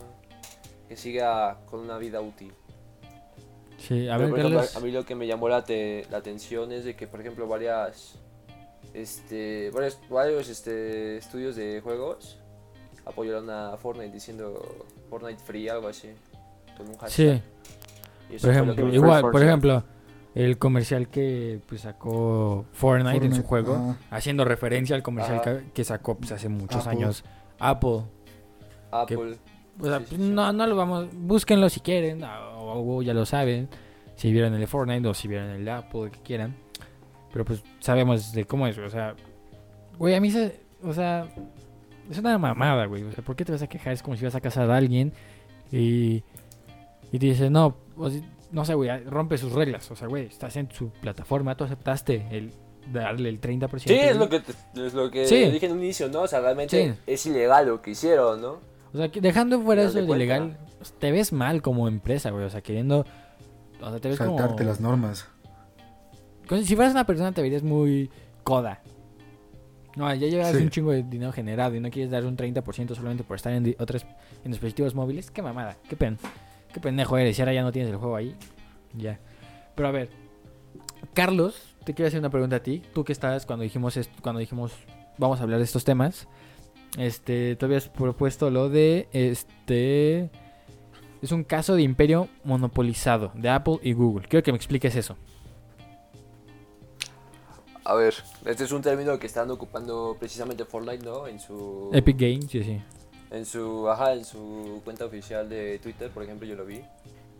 Que 0.90 0.98
siga 0.98 1.60
con 1.66 1.80
una 1.80 1.98
vida 1.98 2.20
útil. 2.20 2.54
Sí, 3.78 4.08
a 4.10 4.18
ver, 4.18 4.30
por 4.30 4.40
ejemplo, 4.40 4.60
Carlos. 4.60 4.76
a 4.78 4.80
mí 4.82 4.92
lo 4.92 5.06
que 5.06 5.16
me 5.16 5.28
llamó 5.28 5.48
la, 5.50 5.64
te- 5.64 6.06
la 6.10 6.18
atención 6.18 6.72
es 6.74 6.84
de 6.86 6.96
que, 6.96 7.08
por 7.08 7.20
ejemplo, 7.22 7.48
varias, 7.48 8.16
este, 8.94 9.72
varios, 9.72 9.98
varios 10.10 10.50
este, 10.50 11.18
estudios 11.18 11.56
de 11.56 11.82
juegos 11.82 12.40
apoyaron 13.06 13.50
a 13.50 13.78
Fortnite 13.78 14.12
diciendo 14.12 14.86
Fortnite 15.10 15.44
Free, 15.44 15.70
algo 15.70 15.88
así, 15.88 16.10
con 16.78 16.88
un 16.88 16.98
hashtag. 16.98 17.42
Sí, 18.30 18.38
por 18.42 18.50
ejemplo, 18.50 18.94
igual, 18.94 19.22
por 19.22 19.44
ejemplo, 19.44 19.84
el 20.36 20.58
comercial 20.58 21.10
que 21.10 21.60
pues, 21.68 21.82
sacó 21.82 22.66
Fortnite, 22.74 23.26
en 23.26 23.36
su 23.36 23.44
Fortnite, 23.44 23.48
juego, 23.48 23.96
haciendo 24.10 24.46
referencia 24.46 24.96
al 24.96 25.04
comercial 25.04 25.70
que, 25.74 25.84
sacó 25.84 26.16
pues, 26.18 26.32
hace 26.32 26.50
muchos 26.50 26.88
Apple. 26.88 26.98
años 26.98 27.24
Apple. 27.60 28.02
Apple. 28.92 29.38
O 29.80 29.86
sea, 29.86 30.00
Sí, 30.00 30.06
sí, 30.06 30.06
pues, 30.10 30.10
sí. 30.10 30.18
no, 30.18 30.54
no 30.54 30.68
lo 30.68 30.76
vamos, 30.76 31.08
búsquenlo 31.14 31.70
si 31.70 31.80
quieren, 31.80 32.24
o, 32.24 32.98
o 32.98 33.02
ya 33.02 33.14
lo 33.14 33.26
saben, 33.26 33.70
si 34.16 34.32
vieron 34.32 34.54
el 34.54 34.60
de 34.60 34.68
Fortnite 34.68 35.08
o 35.08 35.14
si 35.14 35.28
vieron 35.28 35.50
el 35.50 35.66
de 35.66 35.72
Apple, 35.72 36.12
que 36.12 36.20
quieran. 36.20 36.56
Pero 37.32 37.46
pues 37.46 37.64
sabemos 37.80 38.32
de 38.32 38.46
cómo 38.46 38.68
es, 38.68 38.78
o 38.78 38.90
sea, 38.90 39.16
güey, 39.98 40.14
a 40.14 40.22
mí 40.22 40.30
se, 40.30 40.62
o 40.84 40.94
sea, 40.94 41.28
es 42.10 42.18
una 42.18 42.38
mamada, 42.38 42.86
güey. 42.86 43.04
O 43.04 43.12
sea, 43.12 43.24
¿por 43.24 43.36
qué 43.36 43.46
te 43.46 43.52
vas 43.52 43.62
a 43.62 43.68
quejar? 43.68 43.94
Es 43.94 44.02
como 44.04 44.16
si 44.18 44.26
vas 44.26 44.36
a 44.36 44.42
casar 44.42 44.70
a 44.70 44.78
alguien 44.78 45.14
y, 45.72 46.24
y 47.12 47.20
te 47.20 47.26
dices, 47.28 47.50
no, 47.52 47.76
o 47.98 48.10
si- 48.10 48.24
no 48.52 48.66
sé, 48.66 48.74
güey, 48.76 48.90
rompe 49.06 49.38
sus 49.38 49.52
reglas. 49.54 49.90
O 49.92 49.96
sea, 49.96 50.08
güey, 50.08 50.26
estás 50.28 50.56
en 50.58 50.70
su 50.72 50.90
plataforma, 50.90 51.56
tú 51.58 51.64
aceptaste 51.64 52.28
el 52.32 52.52
darle 52.92 53.30
el 53.30 53.40
30%. 53.40 53.80
Sí, 53.80 53.94
es 53.94 54.18
lo 54.18 54.30
que, 54.30 54.42
te- 54.42 54.86
es 54.86 54.94
lo 54.94 55.10
que 55.10 55.26
Sí. 55.28 55.46
dije 55.50 55.66
en 55.66 55.72
un 55.72 55.80
inicio, 55.84 56.10
¿no? 56.10 56.22
O 56.24 56.28
sea, 56.28 56.42
realmente 56.42 56.94
Sí. 56.94 57.00
es 57.08 57.26
ilegal 57.26 57.68
lo 57.68 57.82
que 57.82 57.92
hicieron, 57.92 58.42
¿no? 58.42 58.60
O 58.94 58.98
sea, 58.98 59.10
que 59.10 59.22
dejando 59.22 59.60
fuera 59.62 59.84
eso 59.84 59.94
de 60.00 60.04
ilegal, 60.04 60.58
pues, 60.78 60.92
te 60.94 61.12
ves 61.12 61.34
mal 61.34 61.62
como 61.64 61.88
empresa, 61.88 62.30
güey. 62.30 62.44
O 62.46 62.50
sea, 62.50 62.62
queriendo. 62.62 63.06
O 63.82 63.90
sea, 63.90 64.00
te 64.00 64.10
ves 64.10 64.18
como. 64.20 64.38
Saltarte 64.38 64.64
las 64.66 64.80
normas. 64.80 65.28
Si 66.64 66.76
fueras 66.76 66.94
una 66.94 67.06
persona, 67.06 67.32
te 67.32 67.42
verías 67.42 67.64
muy 67.64 68.12
coda. 68.44 68.82
No, 69.96 70.14
ya 70.14 70.28
llevas 70.28 70.52
Sí. 70.56 70.64
un 70.64 70.70
chingo 70.70 70.92
de 70.92 71.04
dinero 71.04 71.32
generado 71.32 71.76
y 71.76 71.80
no 71.80 71.90
quieres 71.92 72.10
dar 72.12 72.26
un 72.26 72.36
30% 72.36 72.96
solamente 72.96 73.24
por 73.24 73.36
estar 73.38 73.54
en 73.54 73.76
otras 73.80 74.06
en 74.44 74.52
dispositivos 74.52 74.96
móviles. 74.96 75.30
Qué 75.32 75.42
mamada, 75.42 75.78
qué 75.88 75.96
pen. 75.96 76.18
Qué 76.74 76.80
pendejo 76.80 77.18
eres. 77.18 77.38
Y 77.38 77.42
ahora 77.42 77.54
ya 77.54 77.62
no 77.62 77.72
tienes 77.72 77.92
el 77.92 77.98
juego 77.98 78.16
ahí. 78.16 78.36
Ya. 78.96 79.20
Pero 79.76 79.88
a 79.88 79.92
ver. 79.92 80.10
Carlos, 81.14 81.76
te 81.84 81.94
quiero 81.94 82.08
hacer 82.08 82.20
una 82.20 82.30
pregunta 82.32 82.56
a 82.56 82.60
ti. 82.64 82.82
Tú 82.94 83.04
que 83.04 83.12
estabas 83.14 83.46
cuando 83.46 83.64
dijimos 83.64 83.96
esto, 83.98 84.14
cuando 84.22 84.40
dijimos 84.40 84.72
vamos 85.18 85.40
a 85.40 85.44
hablar 85.44 85.60
de 85.60 85.66
estos 85.66 85.84
temas. 85.84 86.28
Este, 86.98 87.56
tú 87.56 87.66
habías 87.66 87.90
propuesto 87.90 88.50
lo 88.50 88.70
de 88.70 89.08
este 89.14 90.30
es 91.22 91.32
un 91.32 91.44
caso 91.44 91.76
de 91.76 91.82
imperio 91.84 92.28
monopolizado 92.44 93.32
de 93.36 93.50
Apple 93.50 93.78
y 93.82 93.94
Google. 93.94 94.28
Quiero 94.28 94.44
que 94.44 94.52
me 94.52 94.58
expliques 94.58 94.96
eso. 94.96 95.16
A 97.86 97.96
ver, 97.96 98.14
este 98.46 98.64
es 98.64 98.72
un 98.72 98.82
término 98.82 99.20
que 99.20 99.28
están 99.28 99.52
ocupando 99.52 100.16
precisamente 100.18 100.64
Fortnite, 100.66 101.04
¿no? 101.06 101.28
En 101.28 101.40
su... 101.40 101.90
Epic 101.94 102.18
Games, 102.18 102.46
sí, 102.50 102.64
sí. 102.64 102.82
En 103.30 103.46
su, 103.46 103.90
ajá, 103.90 104.14
en 104.14 104.24
su 104.24 104.82
cuenta 104.86 105.06
oficial 105.06 105.50
de 105.50 105.80
Twitter, 105.80 106.10
por 106.12 106.24
ejemplo, 106.24 106.48
yo 106.48 106.56
lo 106.56 106.66
vi. 106.66 106.82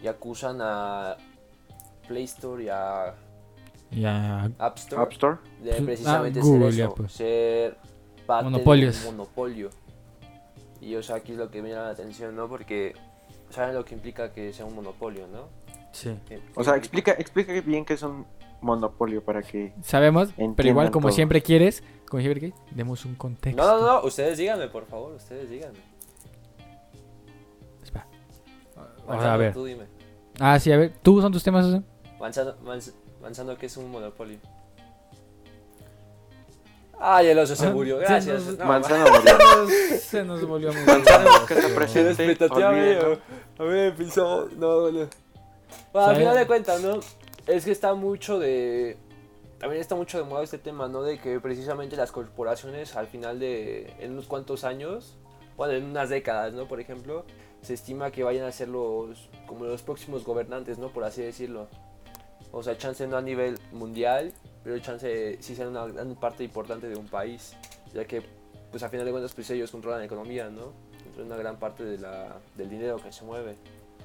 Y 0.02 0.08
acusan 0.08 0.58
a 0.62 1.16
Play 2.08 2.26
Store 2.26 2.62
y 2.64 2.68
a 2.70 3.14
Ya. 3.92 4.50
App 4.58 4.78
Store 4.78 5.02
App 5.04 5.12
Store. 5.14 5.38
de 5.62 5.70
Pues, 5.72 5.82
precisamente 5.84 6.40
ah, 6.40 6.44
Google, 6.44 6.66
ser 6.72 6.74
ya, 6.78 6.86
eso, 6.86 6.96
pues. 6.96 7.12
ser 7.14 7.78
parte 8.26 8.44
Monopolios. 8.46 9.02
de 9.04 9.10
un 9.10 9.16
monopolio. 9.18 9.70
Y 10.82 10.96
o 10.96 11.04
sea, 11.04 11.18
aquí 11.18 11.32
es 11.32 11.38
lo 11.38 11.50
que 11.50 11.62
me 11.62 11.70
llama 11.70 11.84
la 11.86 11.92
atención, 11.92 12.36
¿no? 12.36 12.50
Porque 12.50 12.94
saben 13.50 13.76
lo 13.76 13.86
que 13.86 13.94
implica 13.96 14.34
que 14.34 14.52
sea 14.52 14.66
un 14.66 14.76
monopolio, 14.76 15.28
¿no? 15.28 15.48
Sí. 15.94 16.18
Que- 16.28 16.42
O 16.56 16.64
sea, 16.66 16.76
explica, 16.76 17.12
explica 17.14 17.54
bien 17.62 17.86
que 17.86 17.94
es 17.94 18.02
un 18.02 18.26
monopolio 18.64 19.24
para 19.24 19.42
que... 19.44 19.74
Sabemos, 19.84 20.30
pero 20.56 20.70
igual 20.70 20.90
como 20.92 21.08
todo. 21.10 21.16
siempre 21.16 21.42
quieres, 21.44 21.84
como 22.10 22.22
siempre 22.22 22.40
quieres, 22.40 22.60
demos 22.72 23.06
un 23.06 23.16
contexto. 23.16 23.62
No, 23.62 23.80
no, 23.80 23.86
no, 24.02 24.08
ustedes 24.08 24.38
díganme, 24.38 24.68
por 24.68 24.86
favor, 24.88 25.14
ustedes 25.14 25.50
díganme. 25.50 25.80
Espera. 27.84 28.08
O 28.76 29.08
Manzano, 29.10 29.22
sea, 29.22 29.34
a 29.34 29.38
ver. 29.38 29.54
Tú 29.54 29.66
dime. 29.66 29.86
Ah, 30.40 30.60
sí, 30.60 30.72
a 30.72 30.78
ver. 30.78 30.94
¿Tú 31.04 31.22
son 31.22 31.32
tus 31.32 31.44
temas? 31.44 31.66
Manzano, 32.20 32.56
manz- 32.64 32.94
manzano 33.22 33.56
¿qué 33.58 33.66
es 33.68 33.78
un 33.78 33.92
monopolio? 33.92 34.40
Ay, 37.06 37.28
el 37.28 37.40
oso 37.40 37.56
se 37.56 37.66
Ah, 37.68 37.72
murió, 37.72 37.98
gracias. 37.98 38.44
no, 38.46 38.52
No, 38.54 38.66
Manzano 38.66 39.06
murió. 39.12 40.00
Se 40.00 40.24
nos 40.24 40.48
volvió 40.48 40.72
muy 40.72 40.84
Manzano 40.86 41.46
que 41.46 41.54
está 41.54 41.68
Se 41.68 41.74
presente. 41.76 42.24
despetateó, 42.26 42.70
olvídenlo. 42.70 43.06
amigo. 43.08 43.22
A 43.60 43.64
ver, 43.64 43.96
pisó. 43.96 44.48
No, 44.58 44.90
no. 44.90 45.08
Bueno, 45.92 46.08
al 46.08 46.16
final 46.16 46.36
de 46.38 46.48
cuentas, 46.48 46.82
¿no? 46.82 47.00
Es 47.48 47.66
que 47.66 47.72
está 47.72 47.94
mucho 47.94 48.40
de. 48.40 48.98
También 49.60 49.82
está 49.82 49.96
mucho 49.96 50.18
de 50.18 50.24
moda 50.24 50.44
este 50.44 50.58
tema, 50.58 50.88
¿no? 50.88 51.04
De 51.04 51.20
que 51.20 51.40
precisamente 51.40 51.96
las 51.96 52.12
corporaciones 52.12 52.96
al 52.96 53.08
final 53.08 53.40
de. 53.40 53.94
En 54.00 54.14
unos 54.14 54.28
cuantos 54.28 54.64
años, 54.64 55.18
bueno, 55.58 55.74
en 55.74 55.84
unas 55.84 56.10
décadas, 56.10 56.54
¿no? 56.54 56.68
Por 56.68 56.80
ejemplo, 56.80 57.26
se 57.62 57.74
estima 57.74 58.12
que 58.12 58.24
vayan 58.24 58.46
a 58.46 58.52
ser 58.52 58.70
los. 58.70 59.30
como 59.46 59.66
los 59.66 59.82
próximos 59.82 60.24
gobernantes, 60.24 60.78
¿no? 60.78 60.90
Por 60.90 61.04
así 61.04 61.22
decirlo. 61.22 61.68
O 62.52 62.64
sea, 62.64 62.78
chance 62.78 63.06
no 63.08 63.18
a 63.18 63.22
nivel 63.22 63.58
mundial, 63.72 64.32
pero 64.64 64.78
chance 64.80 65.38
sí 65.42 65.56
ser 65.56 65.68
una 65.68 65.88
gran 65.88 66.16
parte 66.16 66.44
importante 66.44 66.88
de 66.88 66.96
un 66.96 67.08
país. 67.08 67.56
Ya 67.94 68.06
que, 68.06 68.22
pues 68.72 68.84
al 68.84 68.90
final 68.90 69.06
de 69.06 69.12
cuentas, 69.12 69.34
pues 69.34 69.50
ellos 69.50 69.72
controlan 69.72 70.00
la 70.00 70.06
economía, 70.06 70.50
¿no? 70.50 70.72
Controlan 71.04 71.32
una 71.32 71.38
gran 71.38 71.58
parte 71.58 71.84
de 71.84 71.98
la, 71.98 72.38
del 72.56 72.70
dinero 72.70 72.98
que 72.98 73.12
se 73.12 73.26
mueve. 73.26 73.56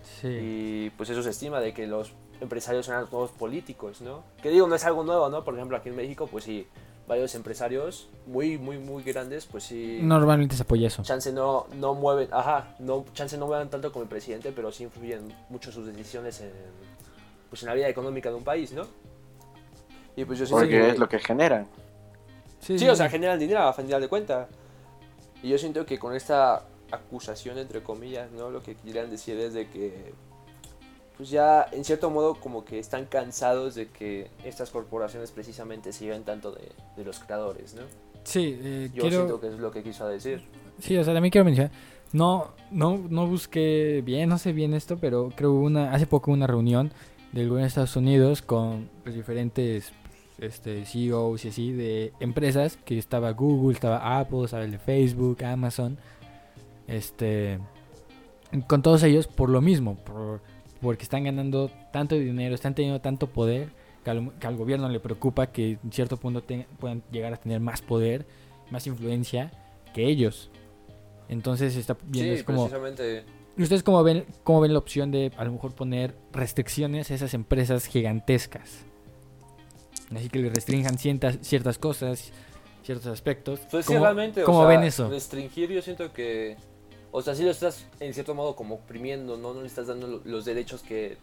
Sí. 0.02 0.28
Y 0.28 0.90
pues 0.90 1.10
eso 1.10 1.22
se 1.22 1.30
estima 1.30 1.60
de 1.60 1.74
que 1.74 1.86
los 1.86 2.14
empresarios 2.40 2.86
son 2.86 3.00
los 3.00 3.10
nuevos 3.12 3.30
políticos, 3.32 4.00
¿no? 4.00 4.22
Que 4.42 4.50
digo, 4.50 4.66
no 4.66 4.74
es 4.74 4.84
algo 4.84 5.02
nuevo, 5.04 5.28
¿no? 5.28 5.44
Por 5.44 5.54
ejemplo, 5.54 5.76
aquí 5.76 5.88
en 5.88 5.96
México, 5.96 6.26
pues 6.26 6.44
sí, 6.44 6.66
varios 7.06 7.34
empresarios 7.34 8.08
muy, 8.26 8.58
muy, 8.58 8.78
muy 8.78 9.02
grandes, 9.02 9.46
pues 9.46 9.64
sí. 9.64 9.98
Normalmente 10.02 10.54
se 10.56 10.62
apoya 10.62 10.88
eso. 10.88 11.02
Chance 11.02 11.32
no, 11.32 11.66
no 11.76 11.94
mueven, 11.94 12.28
ajá, 12.32 12.74
no, 12.78 13.04
chance 13.14 13.36
no 13.38 13.46
mueven 13.46 13.68
tanto 13.70 13.90
como 13.92 14.02
el 14.02 14.08
presidente, 14.08 14.52
pero 14.52 14.70
sí 14.70 14.84
influyen 14.84 15.32
mucho 15.48 15.72
sus 15.72 15.86
decisiones 15.86 16.40
en, 16.40 16.52
pues 17.48 17.62
en 17.62 17.68
la 17.68 17.74
vida 17.74 17.88
económica 17.88 18.28
de 18.28 18.36
un 18.36 18.44
país, 18.44 18.72
¿no? 18.72 18.86
Y 20.16 20.24
pues 20.24 20.38
yo 20.38 20.46
siento 20.46 20.62
Porque 20.62 20.78
que- 20.78 20.90
es 20.90 20.98
lo 20.98 21.08
que 21.08 21.18
generan. 21.18 21.66
Sí, 22.60 22.88
o 22.88 22.94
sea, 22.96 23.08
generan 23.08 23.38
dinero 23.38 23.60
a 23.60 23.72
final 23.72 24.00
de 24.00 24.08
cuentas. 24.08 24.48
Y 25.42 25.48
yo 25.50 25.58
siento 25.58 25.86
que 25.86 25.98
con 25.98 26.14
esta 26.14 26.64
acusación, 26.90 27.56
entre 27.58 27.82
comillas, 27.82 28.30
¿no? 28.32 28.50
Lo 28.50 28.60
que 28.62 28.74
quieran 28.74 29.10
decir 29.10 29.38
es 29.38 29.54
de 29.54 29.68
que, 29.68 30.12
pues 31.18 31.30
ya, 31.30 31.68
en 31.72 31.84
cierto 31.84 32.10
modo, 32.10 32.36
como 32.36 32.64
que 32.64 32.78
están 32.78 33.04
cansados 33.04 33.74
de 33.74 33.88
que 33.88 34.30
estas 34.44 34.70
corporaciones 34.70 35.32
precisamente 35.32 35.92
se 35.92 36.04
lleven 36.04 36.22
tanto 36.22 36.52
de, 36.52 36.70
de 36.96 37.04
los 37.04 37.18
creadores, 37.18 37.74
¿no? 37.74 37.82
Sí, 38.22 38.56
eh, 38.62 38.90
Yo 38.94 39.02
quiero... 39.02 39.16
siento 39.16 39.40
que 39.40 39.48
es 39.48 39.58
lo 39.58 39.72
que 39.72 39.82
quiso 39.82 40.06
decir. 40.06 40.42
Sí, 40.78 40.96
o 40.96 41.02
sea, 41.02 41.12
también 41.12 41.32
quiero 41.32 41.44
mencionar. 41.44 41.72
No, 42.12 42.52
no, 42.70 42.98
no 43.10 43.26
busqué 43.26 44.00
bien, 44.06 44.28
no 44.28 44.38
sé 44.38 44.52
bien 44.52 44.74
esto, 44.74 44.96
pero 44.96 45.30
creo 45.34 45.54
una, 45.54 45.92
hace 45.92 46.06
poco 46.06 46.30
una 46.30 46.46
reunión 46.46 46.92
del 47.32 47.48
gobierno 47.48 47.64
de 47.64 47.68
Estados 47.68 47.96
Unidos 47.96 48.40
con 48.40 48.88
pues, 49.02 49.16
diferentes 49.16 49.92
este, 50.38 50.84
CEOs 50.84 51.44
y 51.44 51.48
así 51.48 51.72
de 51.72 52.12
empresas, 52.20 52.78
que 52.84 52.96
estaba 52.96 53.32
Google, 53.32 53.74
estaba 53.74 54.20
Apple, 54.20 54.44
estaba 54.44 54.62
el 54.62 54.70
de 54.70 54.78
Facebook, 54.78 55.42
Amazon, 55.44 55.98
este, 56.86 57.58
con 58.68 58.82
todos 58.82 59.02
ellos 59.02 59.26
por 59.26 59.50
lo 59.50 59.60
mismo, 59.60 59.96
por, 59.96 60.40
porque 60.80 61.02
están 61.02 61.24
ganando 61.24 61.70
tanto 61.92 62.14
dinero, 62.14 62.54
están 62.54 62.74
teniendo 62.74 63.00
tanto 63.00 63.28
poder, 63.28 63.70
que 64.04 64.10
al, 64.10 64.32
que 64.38 64.46
al 64.46 64.56
gobierno 64.56 64.88
le 64.88 65.00
preocupa 65.00 65.48
que 65.48 65.78
en 65.82 65.92
cierto 65.92 66.16
punto 66.16 66.42
te- 66.42 66.66
puedan 66.78 67.02
llegar 67.10 67.32
a 67.32 67.36
tener 67.36 67.60
más 67.60 67.82
poder, 67.82 68.26
más 68.70 68.86
influencia 68.86 69.50
que 69.94 70.06
ellos. 70.06 70.50
Entonces 71.28 71.76
está 71.76 71.96
viendo 72.04 72.32
sí, 72.34 72.38
es 72.40 72.44
como 72.44 72.64
precisamente. 72.68 73.24
¿Y 73.56 73.62
¿Ustedes 73.62 73.82
cómo 73.82 74.02
ven, 74.04 74.24
cómo 74.44 74.60
ven 74.60 74.72
la 74.72 74.78
opción 74.78 75.10
de 75.10 75.32
a 75.36 75.44
lo 75.44 75.52
mejor 75.52 75.74
poner 75.74 76.14
restricciones 76.32 77.10
a 77.10 77.14
esas 77.14 77.34
empresas 77.34 77.86
gigantescas? 77.86 78.84
Así 80.14 80.28
que 80.28 80.38
le 80.38 80.48
restrinjan 80.48 80.96
ciertas, 80.96 81.38
ciertas 81.42 81.76
cosas, 81.76 82.32
ciertos 82.82 83.08
aspectos. 83.08 83.60
Pues 83.70 83.84
sí, 83.84 83.92
¿Cómo, 84.44 84.60
o 84.60 84.62
sea, 84.62 84.68
ven 84.68 84.84
eso? 84.84 85.10
Restringir, 85.10 85.70
yo 85.70 85.82
siento 85.82 86.12
que. 86.12 86.56
O 87.10 87.22
sea, 87.22 87.34
sí 87.34 87.42
lo 87.42 87.50
estás 87.50 87.86
en 88.00 88.12
cierto 88.12 88.34
modo 88.34 88.54
como 88.54 88.76
oprimiendo, 88.76 89.36
¿no? 89.36 89.54
No 89.54 89.60
le 89.62 89.66
estás 89.66 89.86
dando 89.86 90.06
lo- 90.06 90.20
los 90.24 90.44
derechos 90.44 90.82
que 90.82 91.16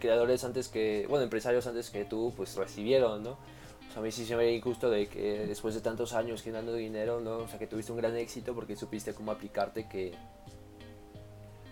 creadores 0.00 0.44
antes 0.44 0.68
que. 0.68 1.06
Bueno, 1.08 1.24
empresarios 1.24 1.66
antes 1.66 1.90
que 1.90 2.04
tú, 2.04 2.32
pues 2.36 2.56
recibieron, 2.56 3.22
¿no? 3.22 3.30
O 3.32 3.92
sea, 3.92 4.00
a 4.00 4.04
mí 4.04 4.12
sí 4.12 4.24
se 4.24 4.36
me 4.36 4.42
haría 4.42 4.56
injusto 4.56 4.88
de 4.90 5.08
que 5.08 5.46
después 5.46 5.74
de 5.74 5.80
tantos 5.80 6.12
años 6.12 6.42
generando 6.42 6.74
dinero, 6.74 7.20
¿no? 7.20 7.38
O 7.38 7.48
sea, 7.48 7.58
que 7.58 7.66
tuviste 7.66 7.90
un 7.92 7.98
gran 7.98 8.16
éxito 8.16 8.54
porque 8.54 8.76
supiste 8.76 9.14
cómo 9.14 9.32
aplicarte 9.32 9.88
que. 9.88 10.12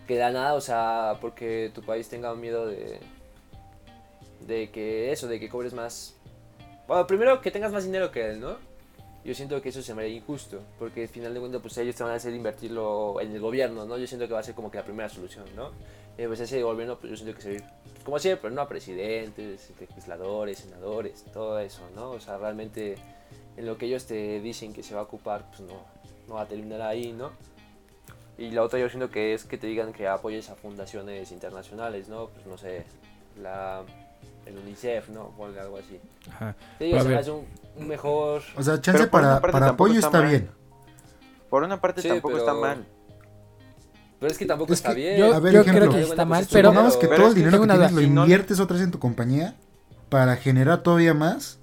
Que 0.07 0.17
da 0.17 0.31
nada, 0.31 0.55
o 0.55 0.61
sea, 0.61 1.17
porque 1.21 1.71
tu 1.73 1.81
país 1.83 2.09
tenga 2.09 2.33
miedo 2.33 2.65
de. 2.65 2.99
De 4.47 4.71
que 4.71 5.11
eso, 5.11 5.27
de 5.27 5.39
que 5.39 5.47
cobres 5.49 5.73
más. 5.73 6.15
Bueno, 6.87 7.05
primero 7.05 7.39
que 7.41 7.51
tengas 7.51 7.71
más 7.71 7.85
dinero 7.85 8.09
que 8.11 8.25
él, 8.31 8.39
¿no? 8.39 8.57
Yo 9.23 9.35
siento 9.35 9.61
que 9.61 9.69
eso 9.69 9.81
se 9.81 9.93
me 9.93 10.03
haría 10.03 10.15
injusto, 10.15 10.61
porque 10.79 11.03
al 11.03 11.07
final 11.09 11.33
de 11.33 11.39
cuentas, 11.41 11.61
pues 11.61 11.77
ellos 11.77 11.95
te 11.95 12.03
van 12.03 12.13
a 12.13 12.15
hacer 12.15 12.33
invertirlo 12.33 13.19
en 13.19 13.31
el 13.33 13.41
gobierno, 13.41 13.85
¿no? 13.85 13.97
Yo 13.97 14.07
siento 14.07 14.27
que 14.27 14.33
va 14.33 14.39
a 14.39 14.43
ser 14.43 14.55
como 14.55 14.71
que 14.71 14.77
la 14.77 14.85
primera 14.85 15.09
solución, 15.09 15.45
¿no? 15.55 15.71
Eh, 16.17 16.25
pues 16.27 16.39
ese 16.39 16.61
gobierno, 16.63 16.97
pues 16.97 17.11
yo 17.11 17.17
siento 17.17 17.35
que 17.35 17.41
se 17.41 17.49
ve, 17.49 17.63
pues, 17.91 18.03
como 18.03 18.17
siempre, 18.19 18.49
¿no? 18.49 18.61
A 18.61 18.67
presidentes, 18.69 19.71
legisladores, 19.79 20.59
senadores, 20.59 21.25
todo 21.33 21.59
eso, 21.59 21.81
¿no? 21.95 22.11
O 22.11 22.19
sea, 22.19 22.37
realmente 22.37 22.95
en 23.57 23.65
lo 23.65 23.77
que 23.77 23.87
ellos 23.87 24.05
te 24.05 24.39
dicen 24.39 24.71
que 24.73 24.83
se 24.83 24.95
va 24.95 25.01
a 25.01 25.03
ocupar, 25.03 25.45
pues 25.49 25.61
no, 25.61 25.81
no 26.27 26.35
va 26.35 26.41
a 26.41 26.47
terminar 26.47 26.81
ahí, 26.81 27.11
¿no? 27.11 27.31
Y 28.37 28.51
la 28.51 28.63
otra 28.63 28.79
yo 28.79 28.87
siento 28.87 29.09
que 29.09 29.33
es 29.33 29.43
que 29.43 29.57
te 29.57 29.67
digan 29.67 29.91
que 29.91 30.07
apoyes 30.07 30.49
a 30.49 30.55
fundaciones 30.55 31.29
internacionales, 31.33 32.07
¿no? 32.07 32.27
Pues 32.27 32.45
no 32.47 32.57
sé, 32.57 32.85
la, 33.41 33.83
el 34.45 34.57
UNICEF, 34.57 35.09
¿no? 35.09 35.33
O 35.37 35.45
algo 35.45 35.77
así. 35.77 35.99
Ajá. 36.29 36.55
Te 36.77 36.85
digo, 36.85 36.97
A 36.97 37.01
se 37.01 37.07
me 37.07 37.13
ver. 37.15 37.19
hace 37.19 37.31
un, 37.31 37.39
un 37.39 37.47
mejor... 37.79 38.41
O 38.55 38.63
sea, 38.63 38.79
chance 38.81 39.07
para, 39.07 39.39
para 39.41 39.69
apoyo 39.69 39.95
está 39.95 40.07
está 40.07 40.19
mal. 40.19 40.29
bien. 40.29 40.49
Por 41.49 41.63
una 41.63 41.79
parte 41.81 42.01
Sí, 42.01 42.07
tampoco 42.07 42.35
pero- 42.35 42.39
está 42.39 42.53
mal. 42.53 42.85
Pero 44.19 44.31
es 44.31 44.37
que 44.37 44.45
tampoco 44.45 44.73
Es 44.73 44.79
está 44.79 44.89
que 44.89 44.95
bien. 44.95 45.17
Yo, 45.17 45.33
A 45.33 45.39
ver, 45.39 45.53
yo 45.53 45.61
ejemplo. 45.61 45.87
creo 45.89 45.93
que 46.03 46.09
está 46.09 46.25
mal, 46.25 46.45
pero 46.51 46.69
Supongamos 46.69 46.97
que 46.97 47.07
pero 47.07 47.15
todo 47.17 47.27
es 47.27 47.31
el 47.33 47.35
dinero 47.39 47.57
que 47.57 47.63
una 47.63 47.73
tienes 47.75 47.91
lo 47.93 48.01
inviertes 48.01 48.59
otra 48.59 48.75
vez 48.75 48.83
en 48.83 48.91
tu 48.91 48.99
compañía 48.99 49.55
para 50.09 50.35
generar 50.35 50.83
todavía 50.83 51.13
más, 51.13 51.59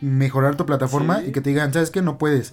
mejorar 0.00 0.54
tu 0.56 0.66
plataforma 0.66 1.20
Sí. 1.20 1.28
y 1.28 1.32
que 1.32 1.40
te 1.40 1.48
digan, 1.50 1.72
¿sabes 1.72 1.90
qué? 1.90 2.02
No 2.02 2.18
puedes. 2.18 2.52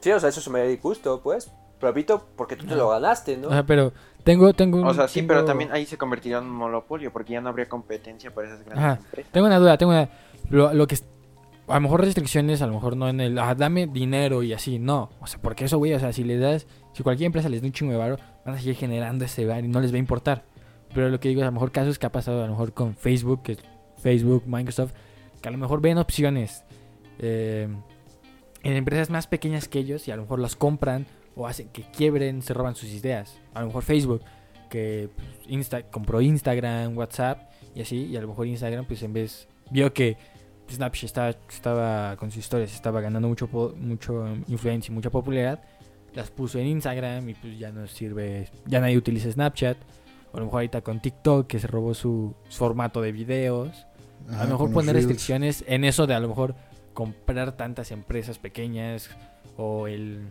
Sí, 0.00 0.12
o 0.12 0.20
sea, 0.20 0.28
eso 0.28 0.40
se 0.40 0.50
me 0.50 0.60
haría 0.60 0.72
injusto, 0.72 1.20
pues. 1.22 1.50
Pero 1.80 1.92
repito, 1.92 2.26
porque 2.36 2.56
tú 2.56 2.66
te 2.66 2.74
lo 2.74 2.88
ganaste, 2.90 3.36
¿no? 3.36 3.48
O 3.48 3.50
sea, 3.50 3.64
pero 3.64 3.92
tengo, 4.24 4.52
tengo 4.54 4.78
un- 4.78 4.86
O 4.86 4.94
sea, 4.94 5.08
sí, 5.08 5.20
tengo- 5.20 5.28
pero 5.28 5.44
también 5.44 5.72
ahí 5.72 5.84
se 5.86 5.98
convertiría 5.98 6.38
en 6.38 6.44
un 6.44 6.50
monopolio 6.50 7.12
porque 7.12 7.32
ya 7.34 7.40
no 7.40 7.48
habría 7.48 7.68
competencia 7.68 8.32
para 8.34 8.48
esas 8.48 8.60
grandes 8.64 8.84
Ajá. 8.84 8.94
empresas. 9.02 9.32
Tengo 9.32 9.46
una 9.46 9.58
duda, 9.58 9.76
tengo 9.76 9.92
una... 9.92 10.08
Lo, 10.50 10.72
lo 10.74 10.86
que... 10.86 10.96
A 11.68 11.74
lo 11.74 11.80
mejor 11.80 12.02
restricciones, 12.02 12.62
a 12.62 12.66
lo 12.66 12.74
mejor 12.74 12.96
no 12.96 13.08
en 13.08 13.20
el... 13.20 13.38
Ah, 13.38 13.54
dame 13.54 13.86
dinero 13.86 14.42
y 14.42 14.52
así, 14.52 14.78
no. 14.78 15.10
O 15.20 15.26
sea, 15.26 15.40
porque 15.40 15.64
eso, 15.64 15.78
güey, 15.78 15.94
o 15.94 15.98
sea, 15.98 16.12
si 16.12 16.24
le 16.24 16.38
das... 16.38 16.66
Si 16.92 17.02
cualquier 17.02 17.26
empresa 17.26 17.48
les 17.48 17.60
da 17.60 17.66
un 17.66 17.72
chingo 17.72 17.92
de 17.92 17.98
varo, 17.98 18.18
van 18.44 18.54
a 18.54 18.58
seguir 18.58 18.76
generando 18.76 19.24
ese 19.24 19.44
bar 19.44 19.64
y 19.64 19.68
no 19.68 19.80
les 19.80 19.92
va 19.92 19.96
a 19.96 19.98
importar. 19.98 20.44
Pero 20.94 21.10
lo 21.10 21.20
que 21.20 21.28
digo 21.28 21.40
es, 21.40 21.44
a 21.44 21.50
lo 21.50 21.52
mejor 21.52 21.72
casos 21.72 21.98
que 21.98 22.06
ha 22.06 22.12
pasado 22.12 22.42
a 22.42 22.46
lo 22.46 22.52
mejor 22.52 22.72
con 22.72 22.94
Facebook, 22.94 23.42
que 23.42 23.52
es 23.52 23.58
Facebook, 23.98 24.44
Microsoft, 24.46 24.92
que 25.42 25.48
a 25.48 25.52
lo 25.52 25.58
mejor 25.58 25.80
ven 25.80 25.98
opciones 25.98 26.64
eh, 27.18 27.68
en 28.62 28.72
empresas 28.72 29.10
más 29.10 29.26
pequeñas 29.26 29.68
que 29.68 29.78
ellos 29.78 30.08
y 30.08 30.10
a 30.10 30.16
lo 30.16 30.22
mejor 30.22 30.38
las 30.38 30.56
compran 30.56 31.06
o 31.34 31.46
hacen 31.46 31.68
que 31.68 31.82
quiebren, 31.82 32.42
se 32.42 32.54
roban 32.54 32.74
sus 32.74 32.88
ideas. 32.90 33.38
A 33.52 33.60
lo 33.60 33.66
mejor 33.66 33.82
Facebook, 33.82 34.22
que 34.70 35.10
pues, 35.14 35.28
Insta, 35.48 35.82
compró 35.82 36.20
Instagram, 36.20 36.96
WhatsApp 36.96 37.50
y 37.74 37.82
así, 37.82 38.06
y 38.06 38.16
a 38.16 38.20
lo 38.20 38.28
mejor 38.28 38.46
Instagram, 38.46 38.86
pues 38.86 39.02
en 39.02 39.12
vez, 39.12 39.48
vio 39.70 39.92
que 39.92 40.16
Snapchat 40.74 41.04
estaba, 41.04 41.30
estaba 41.48 42.16
con 42.16 42.30
sus 42.30 42.38
historias, 42.38 42.74
estaba 42.74 43.00
ganando 43.00 43.28
mucho, 43.28 43.48
mucho 43.76 44.22
um, 44.22 44.42
influencia 44.48 44.90
y 44.92 44.94
mucha 44.94 45.10
popularidad, 45.10 45.60
las 46.14 46.30
puso 46.30 46.58
en 46.58 46.66
Instagram 46.66 47.28
y 47.28 47.34
pues 47.34 47.58
ya 47.58 47.70
no 47.72 47.86
sirve, 47.86 48.48
ya 48.66 48.80
nadie 48.80 48.96
utiliza 48.96 49.30
Snapchat. 49.30 49.76
O 50.32 50.36
a 50.36 50.40
lo 50.40 50.46
mejor 50.46 50.58
ahorita 50.58 50.80
con 50.82 51.00
TikTok, 51.00 51.46
que 51.46 51.58
se 51.58 51.66
robó 51.66 51.94
su, 51.94 52.34
su 52.48 52.58
formato 52.58 53.00
de 53.00 53.12
videos. 53.12 53.86
A 54.30 54.44
lo 54.44 54.50
mejor 54.50 54.72
poner 54.72 54.94
restricciones 54.94 55.64
en 55.68 55.84
eso 55.84 56.06
de 56.06 56.14
a 56.14 56.20
lo 56.20 56.28
mejor 56.28 56.56
comprar 56.94 57.52
tantas 57.52 57.90
empresas 57.90 58.38
pequeñas 58.38 59.10
o 59.56 59.86
el 59.86 60.28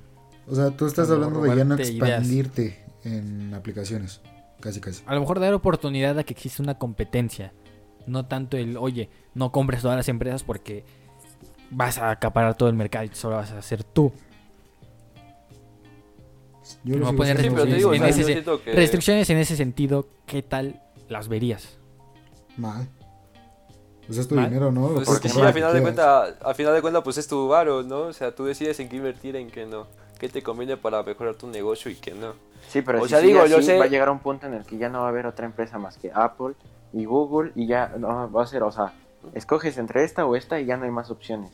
O 0.47 0.55
sea, 0.55 0.71
tú 0.71 0.85
estás 0.87 1.09
hablando 1.09 1.41
de 1.41 1.55
ya 1.55 1.63
no 1.63 1.75
ideas. 1.75 1.91
expandirte 1.91 2.83
en 3.03 3.53
aplicaciones. 3.53 4.21
Casi, 4.59 4.81
casi. 4.81 5.03
A 5.05 5.13
lo 5.13 5.21
mejor 5.21 5.39
dar 5.39 5.53
oportunidad 5.53 6.17
a 6.17 6.23
que 6.23 6.33
exista 6.33 6.63
una 6.63 6.77
competencia. 6.77 7.53
No 8.07 8.25
tanto 8.25 8.57
el, 8.57 8.77
oye, 8.77 9.09
no 9.33 9.51
compres 9.51 9.81
todas 9.81 9.97
las 9.97 10.07
empresas 10.09 10.43
porque 10.43 10.83
vas 11.71 11.97
a 11.97 12.11
acaparar 12.11 12.55
todo 12.55 12.69
el 12.69 12.75
mercado 12.75 13.05
y 13.05 13.09
solo 13.13 13.35
vas 13.37 13.51
a 13.51 13.57
hacer 13.59 13.83
tú. 13.83 14.11
Yo 16.83 16.95
poner 17.15 17.35
te 17.37 17.43
restricciones 17.43 17.75
digo, 17.75 17.89
o 17.89 17.93
en 17.93 17.99
sea, 17.99 18.09
ese 18.09 18.21
yo 18.21 18.27
se- 18.27 18.33
siento 18.33 18.63
que... 18.63 18.71
Restricciones 18.73 19.29
en 19.29 19.37
ese 19.37 19.55
sentido, 19.55 20.07
¿qué 20.25 20.41
tal 20.41 20.81
las 21.09 21.27
verías? 21.27 21.77
mal. 22.57 22.87
Pues 24.07 24.19
es 24.19 24.27
tu 24.27 24.35
Mal. 24.35 24.45
dinero, 24.49 24.71
¿no? 24.71 24.89
Pues 25.03 25.09
sí, 25.23 25.41
al 25.41 25.51
final 25.51 25.73
de 25.73 25.81
cuenta, 25.81 26.25
al 26.25 26.53
final 26.55 26.75
de 26.75 26.81
cuenta, 26.81 27.03
pues 27.03 27.17
es 27.17 27.27
tu 27.27 27.47
varo, 27.47 27.81
¿no? 27.81 28.01
O 28.01 28.13
sea, 28.13 28.35
tú 28.35 28.45
decides 28.45 28.79
en 28.79 28.87
qué 28.87 28.97
invertir, 28.97 29.35
en 29.35 29.49
qué 29.49 29.65
no. 29.65 29.87
Qué 30.19 30.29
te 30.29 30.43
conviene 30.43 30.77
para 30.77 31.01
mejorar 31.01 31.33
tu 31.33 31.47
negocio 31.47 31.89
y 31.89 31.95
qué 31.95 32.13
no. 32.13 32.33
Sí, 32.69 32.83
pero 32.83 32.99
O 33.01 33.03
si 33.05 33.09
sea, 33.09 33.19
digo, 33.19 33.43
yo 33.47 33.63
sé- 33.63 33.79
va 33.79 33.85
a 33.85 33.87
llegar 33.87 34.11
un 34.11 34.19
punto 34.19 34.45
en 34.45 34.53
el 34.53 34.63
que 34.63 34.77
ya 34.77 34.89
no 34.89 34.99
va 34.99 35.07
a 35.07 35.09
haber 35.09 35.25
otra 35.25 35.47
empresa 35.47 35.79
más 35.79 35.97
que 35.97 36.11
Apple 36.13 36.53
y 36.95 37.05
Google 37.05 37.51
y 37.55 37.67
ya 37.67 37.93
no 37.99 38.31
va 38.31 38.43
a 38.43 38.47
ser, 38.47 38.63
o 38.63 38.71
sea, 38.71 38.93
escoges 39.33 39.77
entre 39.77 40.03
esta 40.03 40.25
o 40.25 40.35
esta 40.35 40.59
y 40.59 40.65
ya 40.65 40.77
no 40.77 40.85
hay 40.85 40.91
más 40.91 41.11
opciones. 41.11 41.51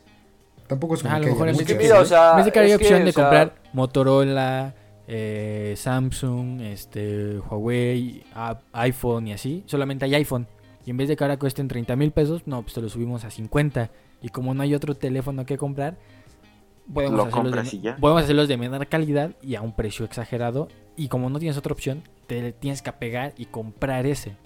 Tampoco 0.68 0.94
es 0.94 1.02
como 1.02 1.12
Ah, 1.12 1.16
a 1.16 1.18
lo 1.18 1.24
que 1.26 1.30
mejor 1.32 1.48
haya 1.48 1.52
en 1.52 1.58
vez 1.58 1.66
de 1.66 1.76
que, 1.76 1.82
mira, 1.82 2.00
o 2.00 2.04
sea, 2.04 2.42
que 2.44 2.50
que, 2.52 2.74
opción 2.76 3.04
de 3.04 3.10
o 3.10 3.12
sea- 3.12 3.22
comprar 3.24 3.54
Motorola, 3.72 4.74
eh, 5.08 5.74
Samsung, 5.76 6.60
este, 6.62 7.38
Huawei, 7.40 8.24
a- 8.34 8.58
iPhone 8.72 9.26
y 9.28 9.32
así, 9.32 9.64
solamente 9.66 10.04
hay 10.04 10.14
iPhone. 10.14 10.46
Y 10.86 10.90
en 10.90 10.96
vez 10.96 11.08
de 11.08 11.16
que 11.16 11.24
ahora 11.24 11.38
cuesten 11.38 11.68
30 11.68 11.94
mil 11.96 12.12
pesos, 12.12 12.42
no, 12.46 12.62
pues 12.62 12.74
te 12.74 12.80
lo 12.80 12.88
subimos 12.88 13.24
a 13.24 13.30
50. 13.30 13.90
Y 14.22 14.28
como 14.30 14.54
no 14.54 14.62
hay 14.62 14.74
otro 14.74 14.94
teléfono 14.94 15.44
que 15.44 15.58
comprar, 15.58 15.96
podemos, 16.92 17.16
Lo 17.16 17.24
hacerlos 17.24 17.70
de, 17.70 17.80
ya. 17.80 17.96
podemos 17.96 18.22
hacerlos 18.22 18.48
de 18.48 18.56
menor 18.56 18.86
calidad 18.86 19.32
y 19.42 19.54
a 19.56 19.62
un 19.62 19.74
precio 19.74 20.04
exagerado. 20.04 20.68
Y 20.96 21.08
como 21.08 21.30
no 21.30 21.38
tienes 21.38 21.56
otra 21.56 21.72
opción, 21.72 22.02
te 22.26 22.52
tienes 22.52 22.82
que 22.82 22.90
apegar 22.90 23.32
y 23.36 23.46
comprar 23.46 24.06
ese. 24.06 24.36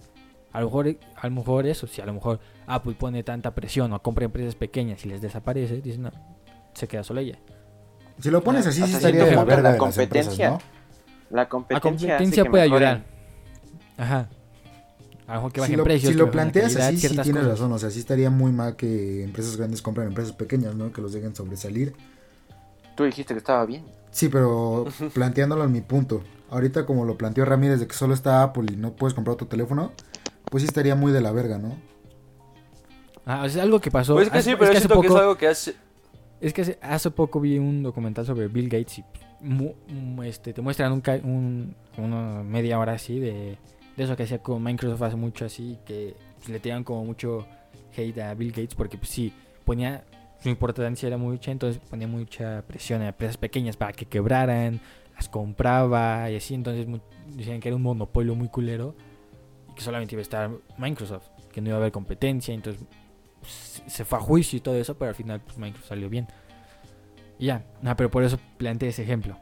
A 0.52 0.60
lo 0.60 0.66
mejor, 0.66 0.96
a 1.16 1.28
lo 1.28 1.34
mejor 1.34 1.66
eso, 1.66 1.86
si 1.86 2.00
a 2.00 2.06
lo 2.06 2.14
mejor 2.14 2.40
Apple 2.66 2.94
pone 2.98 3.22
tanta 3.22 3.54
presión 3.54 3.92
o 3.92 4.02
compra 4.02 4.24
empresas 4.24 4.54
pequeñas 4.54 5.04
y 5.04 5.08
les 5.08 5.20
desaparece, 5.20 5.80
dicen, 5.82 6.02
no, 6.02 6.10
se 6.74 6.88
queda 6.88 7.04
sola 7.04 7.20
ella. 7.20 7.38
Si 8.20 8.30
lo 8.30 8.42
pones 8.42 8.66
así, 8.66 8.82
sí 8.82 8.92
estaría 8.94 9.24
de 9.24 9.30
la 9.32 9.36
punto, 9.38 9.46
verga 9.46 9.62
la 9.70 9.72
de 9.74 9.78
las 9.80 9.98
empresas, 9.98 10.34
competencia. 10.34 10.50
¿no? 10.50 10.58
La 11.30 11.42
La 11.42 11.48
competencia, 11.80 12.44
puede 12.46 12.64
mejoren. 12.64 12.88
ayudar. 12.88 13.04
Ajá. 13.98 14.28
A 15.26 15.34
lo 15.34 15.40
mejor 15.40 15.52
que 15.52 15.56
Si 15.56 15.60
bajen 15.62 15.76
lo, 15.78 15.84
precios. 15.84 16.12
si 16.12 16.18
lo 16.18 16.30
planteas 16.30 16.72
calidad, 16.72 16.88
así, 16.88 16.98
sí 16.98 17.08
tienes 17.08 17.32
cosas. 17.42 17.46
razón. 17.48 17.72
O 17.72 17.78
sea, 17.78 17.90
sí 17.90 17.98
estaría 17.98 18.30
muy 18.30 18.52
mal 18.52 18.76
que 18.76 19.24
empresas 19.24 19.56
grandes 19.56 19.82
compren 19.82 20.06
empresas 20.08 20.32
pequeñas, 20.32 20.74
¿no? 20.76 20.92
Que 20.92 21.02
los 21.02 21.12
dejen 21.12 21.34
sobresalir. 21.34 21.94
Tú 22.94 23.04
dijiste 23.04 23.34
que 23.34 23.38
estaba 23.38 23.66
bien. 23.66 23.84
Sí, 24.12 24.28
pero 24.28 24.86
planteándolo 25.14 25.64
en 25.64 25.72
mi 25.72 25.80
punto. 25.82 26.22
Ahorita 26.48 26.86
como 26.86 27.04
lo 27.04 27.18
planteó 27.18 27.44
Ramírez 27.44 27.80
de 27.80 27.88
que 27.88 27.94
solo 27.94 28.14
está 28.14 28.42
Apple 28.44 28.66
y 28.72 28.76
no 28.76 28.92
puedes 28.92 29.14
comprar 29.14 29.34
otro 29.34 29.48
teléfono, 29.48 29.92
pues 30.50 30.62
sí 30.62 30.68
estaría 30.68 30.94
muy 30.94 31.12
de 31.12 31.20
la 31.20 31.32
verga, 31.32 31.58
¿no? 31.58 31.76
Ah, 33.24 33.42
o 33.44 33.48
sea, 33.48 33.62
algo 33.62 33.80
que 33.80 33.90
pasó. 33.90 34.14
Pues 34.14 34.26
es 34.26 34.32
que 34.32 34.38
hace- 34.38 34.50
sí, 34.50 34.56
pero 34.56 34.66
yo 34.66 34.70
hace 34.72 34.80
siento 34.80 35.00
que 35.00 35.06
es 35.06 35.12
poco- 35.12 35.20
algo 35.20 35.36
que 35.36 35.48
hace... 35.48 35.74
Es 36.40 36.52
que 36.52 36.62
hace, 36.62 36.78
hace 36.82 37.10
poco 37.10 37.40
vi 37.40 37.58
un 37.58 37.82
documental 37.82 38.24
sobre 38.26 38.46
Bill 38.48 38.68
Gates 38.68 38.98
y 38.98 39.04
mu- 39.40 39.72
este, 40.22 40.52
te 40.52 40.60
muestran 40.62 40.92
un, 40.92 41.00
ca- 41.00 41.20
un- 41.22 41.74
una 41.96 42.42
media 42.42 42.78
hora 42.78 42.92
así 42.92 43.18
de, 43.18 43.56
de 43.96 44.04
eso 44.04 44.16
que 44.16 44.24
hacía 44.24 44.42
con 44.42 44.62
Microsoft 44.62 45.02
hace 45.02 45.16
mucho 45.16 45.44
así, 45.46 45.78
que 45.86 46.14
pues, 46.38 46.50
le 46.50 46.60
tiraban 46.60 46.84
como 46.84 47.04
mucho 47.04 47.46
hate 47.96 48.18
a 48.18 48.34
Bill 48.34 48.50
Gates 48.50 48.74
porque 48.74 48.98
pues 48.98 49.10
sí, 49.10 49.32
ponía, 49.64 50.04
su 50.42 50.50
importancia 50.50 51.06
era 51.06 51.16
mucha, 51.16 51.50
entonces 51.50 51.80
ponía 51.88 52.06
mucha 52.06 52.62
presión 52.68 53.00
en 53.00 53.08
empresas 53.08 53.38
pequeñas 53.38 53.76
para 53.78 53.92
que 53.94 54.04
quebraran, 54.04 54.78
las 55.16 55.28
compraba 55.30 56.30
y 56.30 56.36
así, 56.36 56.54
entonces 56.54 56.86
decían 57.34 57.60
que 57.60 57.68
era 57.70 57.76
un 57.76 57.82
monopolio 57.82 58.34
muy 58.34 58.48
culero 58.48 58.94
que 59.76 59.82
solamente 59.82 60.14
iba 60.14 60.20
a 60.20 60.22
estar 60.22 60.50
Microsoft, 60.78 61.28
que 61.52 61.60
no 61.60 61.68
iba 61.68 61.76
a 61.76 61.80
haber 61.80 61.92
competencia, 61.92 62.52
entonces 62.52 62.82
pues, 63.40 63.82
se 63.86 64.04
fue 64.04 64.18
a 64.18 64.20
juicio 64.20 64.56
y 64.56 64.60
todo 64.60 64.74
eso, 64.74 64.96
pero 64.96 65.10
al 65.10 65.14
final 65.14 65.40
pues, 65.40 65.56
Microsoft 65.58 65.88
salió 65.88 66.08
bien. 66.08 66.26
Y 67.38 67.46
ya, 67.46 67.64
ah, 67.84 67.96
pero 67.96 68.10
por 68.10 68.24
eso 68.24 68.38
planteé 68.56 68.88
ese 68.88 69.02
ejemplo. 69.02 69.38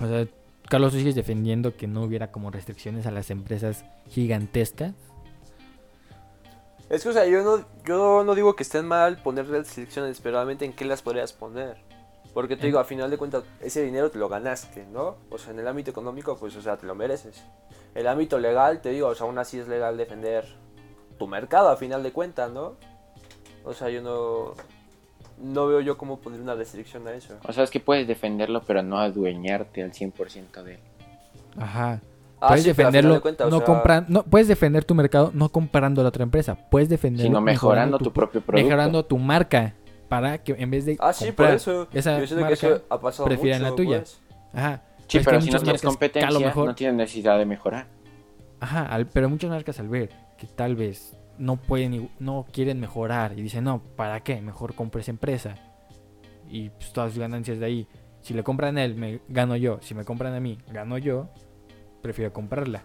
O 0.00 0.06
sea, 0.06 0.26
Carlos, 0.68 0.92
¿tú 0.92 0.98
sigues 0.98 1.14
defendiendo 1.14 1.76
que 1.76 1.86
no 1.86 2.02
hubiera 2.02 2.32
como 2.32 2.50
restricciones 2.50 3.06
a 3.06 3.10
las 3.10 3.30
empresas 3.30 3.84
gigantescas? 4.08 4.94
Es 6.88 7.02
que, 7.02 7.10
o 7.10 7.12
sea, 7.12 7.26
yo 7.26 7.42
no, 7.42 7.64
yo 7.84 8.24
no 8.24 8.34
digo 8.34 8.56
que 8.56 8.62
estén 8.62 8.86
mal 8.86 9.18
poner 9.22 9.46
restricciones, 9.46 10.20
pero 10.20 10.36
realmente 10.36 10.64
en 10.64 10.72
qué 10.72 10.84
las 10.84 11.02
podrías 11.02 11.32
poner. 11.32 11.76
Porque 12.34 12.54
te 12.56 12.62
En- 12.62 12.66
digo, 12.68 12.78
a 12.78 12.84
final 12.84 13.10
de 13.10 13.18
cuentas, 13.18 13.42
ese 13.60 13.82
dinero 13.82 14.10
te 14.10 14.18
lo 14.18 14.28
ganaste, 14.28 14.86
¿no? 14.92 15.16
O 15.30 15.38
sea, 15.38 15.52
en 15.52 15.58
el 15.58 15.66
ámbito 15.68 15.90
económico, 15.90 16.36
pues, 16.36 16.54
o 16.56 16.62
sea, 16.62 16.76
te 16.76 16.86
lo 16.86 16.94
mereces. 16.94 17.42
El 17.94 18.06
ámbito 18.06 18.38
legal, 18.38 18.80
te 18.80 18.90
digo, 18.90 19.08
o 19.08 19.14
sea, 19.14 19.26
aún 19.26 19.38
así 19.38 19.58
es 19.58 19.66
legal 19.66 19.96
defender 19.96 20.44
tu 21.18 21.26
mercado, 21.26 21.70
a 21.70 21.76
final 21.76 22.02
de 22.04 22.12
cuentas, 22.12 22.50
¿no? 22.52 22.76
O 23.64 23.74
sea, 23.74 23.90
yo 23.90 24.00
no, 24.00 24.54
no 25.42 25.66
veo 25.66 25.80
yo 25.80 25.98
cómo 25.98 26.18
poner 26.20 26.40
una 26.40 26.54
restricción 26.54 27.06
a 27.08 27.12
eso. 27.12 27.34
O 27.46 27.52
sea, 27.52 27.64
es 27.64 27.70
que 27.70 27.80
puedes 27.80 28.06
defenderlo, 28.06 28.62
pero 28.62 28.82
no 28.82 28.98
adueñarte 28.98 29.82
al 29.82 29.92
100% 29.92 30.62
de 30.62 30.74
él. 30.74 30.80
Ajá. 31.58 32.00
Ah, 32.40 32.48
puedes 32.48 32.62
sí, 32.62 32.70
defenderlo, 32.70 33.14
de 33.14 33.20
cuentas, 33.20 33.46
o 33.48 33.50
no 33.50 33.58
sea, 33.58 33.66
compran- 33.66 34.06
no 34.08 34.22
puedes 34.22 34.48
defender 34.48 34.84
tu 34.84 34.94
mercado 34.94 35.30
no 35.34 35.50
comprando 35.50 36.00
a 36.00 36.04
la 36.04 36.08
otra 36.08 36.22
empresa, 36.22 36.56
puedes 36.70 36.88
defenderlo 36.88 37.28
Sino 37.28 37.40
mejorando 37.42 37.98
tu 37.98 38.04
pro- 38.12 38.30
propio 38.30 38.40
producto. 38.40 38.64
mejorando 38.66 39.04
tu 39.04 39.18
marca 39.18 39.74
para 40.10 40.36
que 40.42 40.52
en 40.58 40.70
vez 40.70 40.84
de 40.84 40.96
Ah, 41.00 41.12
sí, 41.14 41.26
por 41.26 41.36
comprar 41.36 41.54
eso. 41.54 41.88
esa 41.94 42.18
yo 42.20 42.26
siento 42.26 42.46
que 42.46 42.52
eso 42.52 42.82
ha 42.90 43.00
pasado 43.00 43.24
prefieran 43.24 43.62
mucho, 43.62 43.70
la 43.70 43.76
tuya. 43.76 43.98
pues. 44.00 44.20
ajá, 44.52 44.82
Sí, 45.08 45.18
es 45.18 45.24
que 45.24 45.30
pero 45.30 45.40
si 45.40 45.46
no 45.46 45.52
muchas 45.52 45.62
tienes 45.62 45.82
a 45.82 45.86
lo 45.86 45.90
competencia, 45.92 46.46
mejor- 46.46 46.66
no 46.66 46.74
tienes 46.74 46.96
necesidad 46.96 47.38
de 47.38 47.46
mejorar. 47.46 47.86
Ajá, 48.60 48.84
al- 48.86 49.06
pero 49.06 49.28
muchas 49.30 49.48
marcas 49.50 49.80
al 49.80 49.88
ver 49.88 50.10
que 50.36 50.46
tal 50.46 50.76
vez 50.76 51.16
no 51.38 51.56
pueden, 51.56 52.10
no 52.18 52.44
quieren 52.52 52.78
mejorar 52.80 53.32
y 53.38 53.42
dicen, 53.42 53.64
no, 53.64 53.80
¿para 53.96 54.20
qué? 54.20 54.40
Mejor 54.42 54.74
compro 54.74 55.00
esa 55.00 55.10
empresa. 55.12 55.54
Y 56.48 56.68
pues, 56.70 56.92
todas 56.92 57.12
sus 57.12 57.20
ganancias 57.20 57.58
de 57.58 57.64
ahí. 57.66 57.86
Si 58.20 58.34
le 58.34 58.42
compran 58.42 58.76
a 58.76 58.84
él, 58.84 58.94
me 58.96 59.20
gano 59.28 59.56
yo. 59.56 59.78
Si 59.80 59.94
me 59.94 60.04
compran 60.04 60.34
a 60.34 60.40
mí, 60.40 60.58
gano 60.72 60.98
yo. 60.98 61.28
Prefiero 62.02 62.32
comprarla. 62.32 62.82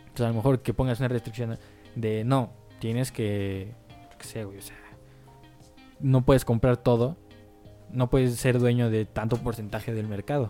Entonces 0.00 0.26
a 0.26 0.28
lo 0.28 0.34
mejor 0.34 0.60
que 0.60 0.74
pongas 0.74 0.98
una 0.98 1.08
restricción 1.08 1.58
de, 1.94 2.24
no, 2.24 2.50
tienes 2.80 3.12
que, 3.12 3.74
qué 4.20 4.26
sé, 4.26 4.44
güey, 4.44 4.58
o 4.58 4.62
sea, 4.62 4.76
no 5.98 6.22
puedes 6.24 6.44
comprar 6.44 6.76
todo. 6.76 7.16
No 7.90 8.08
puedes 8.08 8.36
ser 8.36 8.60
dueño 8.60 8.88
de 8.88 9.04
tanto 9.04 9.36
porcentaje 9.38 9.92
del 9.92 10.06
mercado. 10.06 10.48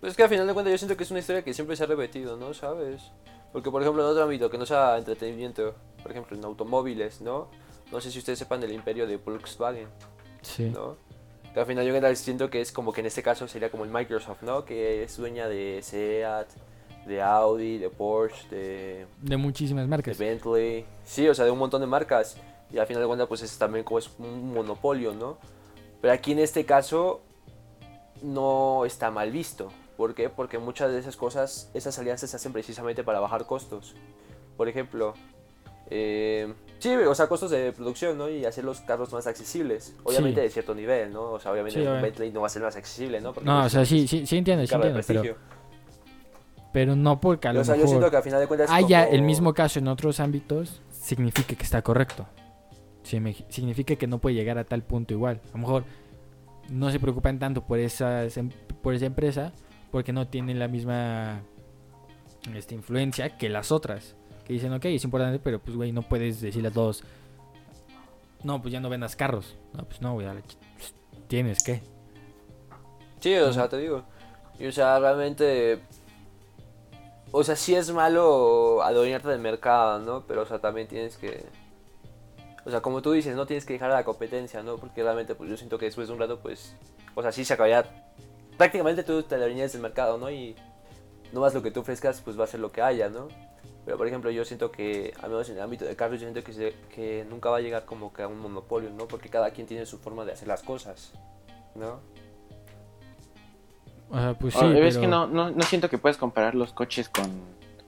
Pues 0.00 0.12
es 0.12 0.16
que 0.16 0.24
al 0.24 0.28
final 0.28 0.46
de 0.48 0.52
cuentas 0.52 0.72
yo 0.72 0.78
siento 0.78 0.96
que 0.96 1.04
es 1.04 1.10
una 1.12 1.20
historia 1.20 1.42
que 1.44 1.54
siempre 1.54 1.76
se 1.76 1.84
ha 1.84 1.86
repetido, 1.86 2.36
¿no? 2.36 2.54
¿Sabes? 2.54 3.12
Porque 3.52 3.70
por 3.70 3.82
ejemplo 3.82 4.02
en 4.02 4.08
otro 4.10 4.24
ámbito 4.24 4.50
que 4.50 4.58
no 4.58 4.66
sea 4.66 4.98
entretenimiento, 4.98 5.74
por 6.02 6.10
ejemplo 6.10 6.36
en 6.36 6.44
automóviles, 6.44 7.20
¿no? 7.20 7.48
No 7.92 8.00
sé 8.00 8.10
si 8.10 8.18
ustedes 8.18 8.38
sepan 8.40 8.60
del 8.60 8.72
imperio 8.72 9.06
de 9.06 9.16
Volkswagen, 9.16 9.86
Sí. 10.40 10.70
¿no? 10.70 10.96
Que 11.54 11.60
al 11.60 11.66
final 11.66 11.86
yo 11.86 12.16
siento 12.16 12.50
que 12.50 12.60
es 12.60 12.72
como 12.72 12.92
que 12.92 13.00
en 13.00 13.06
este 13.06 13.22
caso 13.22 13.46
sería 13.46 13.70
como 13.70 13.84
el 13.84 13.90
Microsoft, 13.90 14.42
¿no? 14.42 14.64
Que 14.64 15.04
es 15.04 15.16
dueña 15.16 15.46
de 15.48 15.80
Seat, 15.82 16.48
de 17.06 17.20
Audi, 17.22 17.78
de 17.78 17.90
Porsche, 17.90 18.48
de, 18.50 19.06
De 19.20 19.36
muchísimas 19.36 19.84
de 19.84 19.88
marcas. 19.88 20.18
Bentley. 20.18 20.84
Sí, 21.04 21.28
o 21.28 21.34
sea, 21.34 21.44
de 21.44 21.50
un 21.50 21.58
montón 21.58 21.80
de 21.80 21.86
marcas. 21.86 22.36
Y 22.72 22.78
al 22.78 22.86
final 22.86 23.02
de 23.02 23.06
cuentas 23.06 23.28
pues 23.28 23.42
es 23.42 23.58
también 23.58 23.84
como 23.84 23.98
es 23.98 24.10
un 24.18 24.54
monopolio, 24.54 25.12
¿no? 25.14 25.36
Pero 26.00 26.12
aquí 26.14 26.32
en 26.32 26.38
este 26.38 26.64
caso 26.64 27.20
no 28.22 28.84
está 28.84 29.10
mal 29.10 29.30
visto. 29.30 29.70
¿Por 29.96 30.14
qué? 30.14 30.28
Porque 30.30 30.58
muchas 30.58 30.90
de 30.90 30.98
esas 30.98 31.16
cosas, 31.16 31.70
esas 31.74 31.98
alianzas 31.98 32.30
se 32.30 32.36
hacen 32.36 32.52
precisamente 32.52 33.04
para 33.04 33.20
bajar 33.20 33.46
costos. 33.46 33.94
Por 34.56 34.68
ejemplo, 34.68 35.14
eh, 35.90 36.52
sí, 36.78 36.94
o 36.94 37.14
sea, 37.14 37.26
costos 37.28 37.50
de 37.50 37.72
producción, 37.72 38.16
¿no? 38.16 38.28
Y 38.30 38.44
hacer 38.46 38.64
los 38.64 38.80
carros 38.80 39.12
más 39.12 39.26
accesibles. 39.26 39.94
Obviamente 40.04 40.40
Sí. 40.40 40.44
de 40.46 40.50
cierto 40.50 40.74
nivel, 40.74 41.12
¿no? 41.12 41.32
O 41.32 41.38
sea, 41.40 41.52
obviamente 41.52 41.80
Sí, 41.80 41.86
un. 41.86 42.00
Bentley 42.00 42.30
no 42.32 42.40
va 42.40 42.46
a 42.46 42.50
ser 42.50 42.62
más 42.62 42.74
accesible, 42.76 43.20
¿no? 43.20 43.32
Porque 43.32 43.48
No, 43.48 43.60
pues, 43.60 43.66
o 43.66 43.76
sea, 43.76 43.84
sí, 43.84 44.08
sí, 44.08 44.26
sí 44.26 44.38
entiendo, 44.38 44.64
sí 44.66 44.70
de 44.70 44.76
entiendo, 44.76 45.00
pero. 45.06 45.36
Pero 46.72 46.96
no 46.96 47.20
porque 47.20 47.48
a 47.48 47.52
lo 47.52 47.60
o 47.60 47.64
sea, 47.64 47.74
yo 47.74 47.82
mejor 47.82 47.88
siento 47.90 48.10
que 48.10 48.16
al 48.16 48.22
final 48.22 48.40
de 48.40 48.46
cuentas 48.46 48.70
haya 48.70 49.04
como- 49.04 49.14
el 49.16 49.22
mismo 49.22 49.54
caso 49.54 49.78
en 49.78 49.88
otros 49.88 50.20
ámbitos, 50.20 50.80
significa 50.90 51.54
que 51.54 51.62
está 51.62 51.82
correcto. 51.82 52.26
Sí, 53.02 53.20
me- 53.20 53.34
Significa 53.48 53.96
que 53.96 54.06
no 54.06 54.18
puede 54.18 54.36
llegar 54.36 54.58
a 54.58 54.64
tal 54.64 54.82
punto 54.82 55.12
igual. 55.12 55.40
A 55.50 55.52
lo 55.52 55.58
mejor 55.58 55.84
no 56.70 56.90
se 56.90 57.00
preocupan 57.00 57.38
tanto 57.38 57.62
por 57.66 57.78
esa, 57.78 58.22
por 58.82 58.94
esa 58.94 59.06
empresa 59.06 59.52
porque 59.90 60.12
no 60.12 60.28
tienen 60.28 60.58
la 60.58 60.68
misma 60.68 61.42
este, 62.54 62.74
influencia 62.74 63.36
que 63.36 63.48
las 63.48 63.70
otras. 63.72 64.14
Que 64.44 64.54
dicen, 64.54 64.72
ok, 64.72 64.84
es 64.86 65.04
importante, 65.04 65.38
pero 65.38 65.60
pues, 65.60 65.76
güey, 65.76 65.92
no 65.92 66.02
puedes 66.02 66.40
decirle 66.40 66.68
a 66.68 66.72
todos, 66.72 67.04
no, 68.42 68.60
pues 68.62 68.72
ya 68.72 68.80
no 68.80 68.88
vendas 68.88 69.14
carros. 69.14 69.56
No, 69.72 69.84
pues 69.84 70.00
no, 70.00 70.14
güey, 70.14 70.26
a 70.26 70.32
pues, 70.32 70.94
tienes 71.28 71.62
que. 71.62 71.80
Sí, 73.20 73.34
o 73.34 73.52
sea, 73.52 73.68
te 73.68 73.78
digo. 73.78 74.02
Y 74.58 74.66
o 74.66 74.72
sea, 74.72 74.98
realmente. 74.98 75.80
O 77.32 77.42
sea, 77.42 77.56
sí 77.56 77.74
es 77.74 77.90
malo 77.90 78.82
adueñarte 78.82 79.28
del 79.28 79.40
mercado, 79.40 79.98
¿no? 80.00 80.24
Pero, 80.26 80.42
o 80.42 80.46
sea, 80.46 80.58
también 80.60 80.86
tienes 80.86 81.16
que 81.16 81.44
O 82.64 82.70
sea, 82.70 82.80
como 82.80 83.02
tú 83.02 83.10
dices, 83.12 83.34
no 83.34 83.46
tienes 83.46 83.64
que 83.64 83.72
dejar 83.72 83.90
a 83.90 83.94
la 83.94 84.04
competencia, 84.04 84.62
¿no? 84.62 84.76
Porque 84.76 85.02
realmente 85.02 85.34
pues 85.34 85.50
yo 85.50 85.56
siento 85.56 85.78
que 85.78 85.86
después 85.86 86.06
de 86.08 86.14
un 86.14 86.20
rato, 86.20 86.38
pues, 86.40 86.76
o 87.14 87.22
sea, 87.22 87.32
sí 87.32 87.44
se 87.44 87.54
acabaría, 87.54 87.84
prácticamente 88.56 89.02
tú 89.02 89.22
te 89.24 89.34
alineas 89.34 89.72
del 89.72 89.82
mercado, 89.82 90.16
¿no? 90.18 90.30
Y 90.30 90.54
no 91.32 91.40
más 91.40 91.54
lo 91.54 91.62
que 91.62 91.70
tú 91.72 91.80
ofrezcas, 91.80 92.20
pues 92.20 92.38
va 92.38 92.44
a 92.44 92.46
ser 92.46 92.60
lo 92.60 92.70
que 92.70 92.80
haya, 92.82 93.08
¿no? 93.08 93.26
Pero 93.84 93.96
por 93.98 94.06
ejemplo, 94.06 94.30
yo 94.30 94.44
siento 94.44 94.70
que, 94.70 95.12
al 95.20 95.30
menos 95.30 95.48
en 95.48 95.56
el 95.56 95.62
ámbito 95.62 95.84
de 95.86 95.96
carros, 95.96 96.20
yo 96.20 96.26
siento 96.28 96.44
que, 96.44 96.52
se- 96.52 96.74
que 96.94 97.26
nunca 97.28 97.50
va 97.50 97.56
a 97.56 97.60
llegar 97.60 97.84
como 97.84 98.12
que 98.12 98.22
a 98.22 98.28
un 98.28 98.38
monopolio, 98.38 98.90
¿no? 98.90 99.08
Porque 99.08 99.28
cada 99.28 99.50
quien 99.50 99.66
tiene 99.66 99.84
su 99.86 99.98
forma 99.98 100.24
de 100.24 100.30
hacer 100.32 100.46
las 100.46 100.62
cosas, 100.62 101.12
¿no? 101.74 101.98
O 104.12 104.16
sea, 104.18 104.34
pues 104.38 104.54
sí, 104.54 104.60
es 104.64 104.72
pero 104.94 105.00
que 105.00 105.06
no, 105.08 105.26
no, 105.26 105.50
no 105.50 105.62
siento 105.62 105.88
que 105.88 105.98
puedes 105.98 106.16
comparar 106.18 106.54
los 106.54 106.72
coches 106.72 107.08
con, 107.08 107.24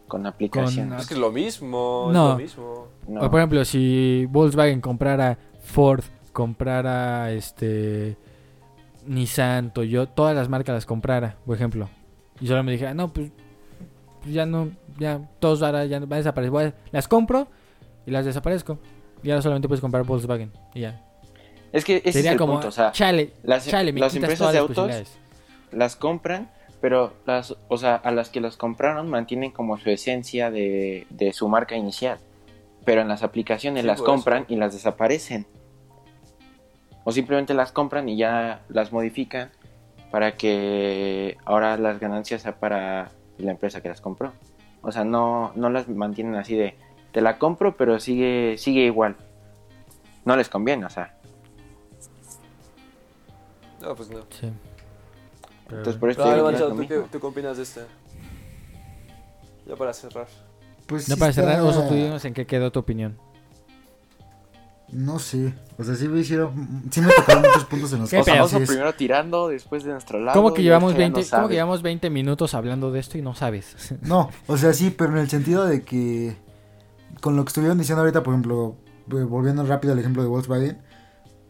con 0.08 0.26
aplicaciones. 0.26 1.02
Es 1.02 1.06
que 1.06 1.14
es 1.14 1.20
lo 1.20 1.30
mismo, 1.30 2.08
No. 2.12 2.24
es 2.24 2.30
lo 2.32 2.36
mismo. 2.38 2.88
No. 3.06 3.20
O 3.22 3.30
por 3.30 3.40
ejemplo, 3.40 3.64
si 3.64 4.26
Volkswagen 4.30 4.80
comprara 4.80 5.36
Ford, 5.62 6.02
comprara 6.32 7.30
este 7.32 8.16
Nissan, 9.06 9.72
Toyota, 9.72 10.14
todas 10.14 10.34
las 10.34 10.48
marcas 10.48 10.74
las 10.74 10.86
comprara, 10.86 11.36
por 11.44 11.54
ejemplo. 11.56 11.88
Y 12.40 12.46
solo 12.46 12.62
me 12.62 12.72
dijera, 12.72 12.94
no, 12.94 13.12
pues, 13.12 13.30
pues 14.22 14.32
ya 14.34 14.46
no, 14.46 14.70
ya 14.98 15.20
todos 15.40 15.62
ahora 15.62 15.84
ya 15.84 16.00
van 16.00 16.12
a 16.14 16.16
desaparecer. 16.16 16.50
Voy 16.50 16.64
a- 16.64 16.74
las 16.90 17.06
compro 17.06 17.48
y 18.06 18.10
las 18.10 18.24
desaparezco. 18.24 18.78
Y 19.22 19.30
ahora 19.30 19.42
solamente 19.42 19.68
puedes 19.68 19.80
comprar 19.82 20.04
Volkswagen. 20.04 20.50
Y 20.74 20.80
ya. 20.80 21.02
Es 21.72 21.84
que 21.84 21.96
ese 21.98 22.12
Sería 22.12 22.30
es 22.30 22.32
el 22.34 22.38
como, 22.38 22.54
punto, 22.54 22.68
o 22.68 22.70
sea, 22.70 22.92
chale, 22.92 23.32
las, 23.42 23.66
chale, 23.66 23.92
me 23.92 24.00
las 24.00 24.12
quitas 24.12 24.30
empresas 24.30 24.38
todas 24.38 24.52
de 24.52 24.58
las 24.60 24.62
autos 24.62 24.76
posibilidades. 24.76 25.18
Las 25.74 25.96
compran, 25.96 26.50
pero 26.80 27.12
las, 27.26 27.56
o 27.68 27.76
sea, 27.78 27.96
a 27.96 28.10
las 28.10 28.28
que 28.28 28.40
las 28.40 28.56
compraron 28.56 29.08
mantienen 29.08 29.50
como 29.50 29.78
su 29.78 29.90
esencia 29.90 30.50
de, 30.50 31.06
de 31.10 31.32
su 31.32 31.48
marca 31.48 31.76
inicial. 31.76 32.18
Pero 32.84 33.00
en 33.00 33.08
las 33.08 33.22
aplicaciones 33.22 33.82
Sí, 33.82 33.86
las 33.86 33.96
eso. 33.96 34.04
compran 34.04 34.44
y 34.48 34.56
las 34.56 34.72
desaparecen. 34.74 35.46
O 37.04 37.12
simplemente 37.12 37.54
las 37.54 37.72
compran 37.72 38.08
y 38.08 38.16
ya 38.16 38.62
las 38.68 38.92
modifican 38.92 39.50
para 40.10 40.36
que 40.36 41.36
ahora 41.44 41.76
las 41.76 41.98
ganancias 41.98 42.42
sea 42.42 42.56
para 42.58 43.10
la 43.38 43.50
empresa 43.50 43.80
que 43.82 43.88
las 43.88 44.00
compró. 44.00 44.32
O 44.82 44.92
sea, 44.92 45.04
no, 45.04 45.52
no 45.54 45.70
las 45.70 45.88
mantienen 45.88 46.34
así 46.36 46.54
de, 46.54 46.76
te 47.12 47.20
la 47.20 47.38
compro, 47.38 47.76
pero 47.76 47.98
sigue, 48.00 48.56
sigue 48.58 48.82
igual. 48.82 49.16
No 50.24 50.36
les 50.36 50.48
conviene, 50.48 50.84
o 50.84 50.90
sea. 50.90 51.14
No, 53.80 53.94
pues 53.94 54.10
no. 54.10 54.20
Sí. 54.30 54.50
Pero- 55.66 55.78
Entonces 55.78 56.00
por 56.00 56.10
eso 56.10 56.22
Pero, 56.22 56.30
a 56.30 56.34
ver, 56.34 56.36
digo 56.36 56.48
que 56.48 56.54
es 56.54 56.60
Manchado, 56.60 56.68
lo 56.70 56.76
¿tú 56.82 56.88
qué, 56.88 56.94
mismo. 56.94 57.08
¿tú 57.12 57.20
qué 57.20 57.26
opinas 57.26 57.56
de 57.56 57.62
este? 57.62 57.80
Ya 59.66 59.76
para 59.76 59.92
cerrar. 59.94 60.26
Pues 60.86 61.06
ya 61.06 61.14
sí 61.14 61.20
para 61.20 61.32
cerrar, 61.32 61.64
está- 61.66 61.88
dinos 61.94 62.24
en 62.24 62.34
qué 62.34 62.46
quedó 62.46 62.70
tu 62.70 62.80
opinión. 62.80 63.16
No 64.92 65.18
sé. 65.18 65.54
O 65.78 65.82
sea, 65.82 65.94
sí 65.96 66.06
me 66.06 66.20
hicieron. 66.20 66.84
Sí 66.90 67.00
me 67.00 67.10
tocaron 67.12 67.42
muchos 67.42 67.64
puntos 67.64 67.92
en 67.94 68.00
los 68.00 68.10
¿Qué 68.10 68.22
que 68.22 68.62
es- 68.62 68.68
primero 68.68 68.94
tirando, 68.94 69.48
después 69.48 69.82
de 69.82 69.90
nuestro 69.92 70.20
lado. 70.20 70.38
¿Cómo 70.38 70.54
que 70.54 70.62
llevamos 70.62 70.92
ahorita 70.92 70.98
ya 70.98 71.04
20, 71.06 71.20
no 71.20 71.24
¿cómo 71.24 71.30
sabe. 71.42 71.48
que 71.48 71.54
llevamos 71.54 71.82
20 71.82 72.10
minutos 72.10 72.54
hablando 72.54 72.92
de 72.92 73.00
esto 73.00 73.18
y 73.18 73.22
no 73.22 73.34
sabes? 73.34 73.74
No, 74.02 74.30
o 74.46 74.56
sea, 74.56 74.72
sí, 74.72 74.90
pero 74.90 75.12
en 75.12 75.18
el 75.18 75.28
sentido 75.30 75.64
de 75.64 75.82
que. 75.82 76.36
Con 77.22 77.36
lo 77.36 77.44
que 77.44 77.48
estuvieron 77.48 77.78
diciendo 77.78 78.02
ahorita, 78.02 78.22
por 78.22 78.34
ejemplo, 78.34 78.76
eh, 79.10 79.22
volviendo 79.24 79.64
rápido 79.64 79.94
al 79.94 79.98
ejemplo 79.98 80.22
de 80.22 80.28
Volkswagen, 80.28 80.78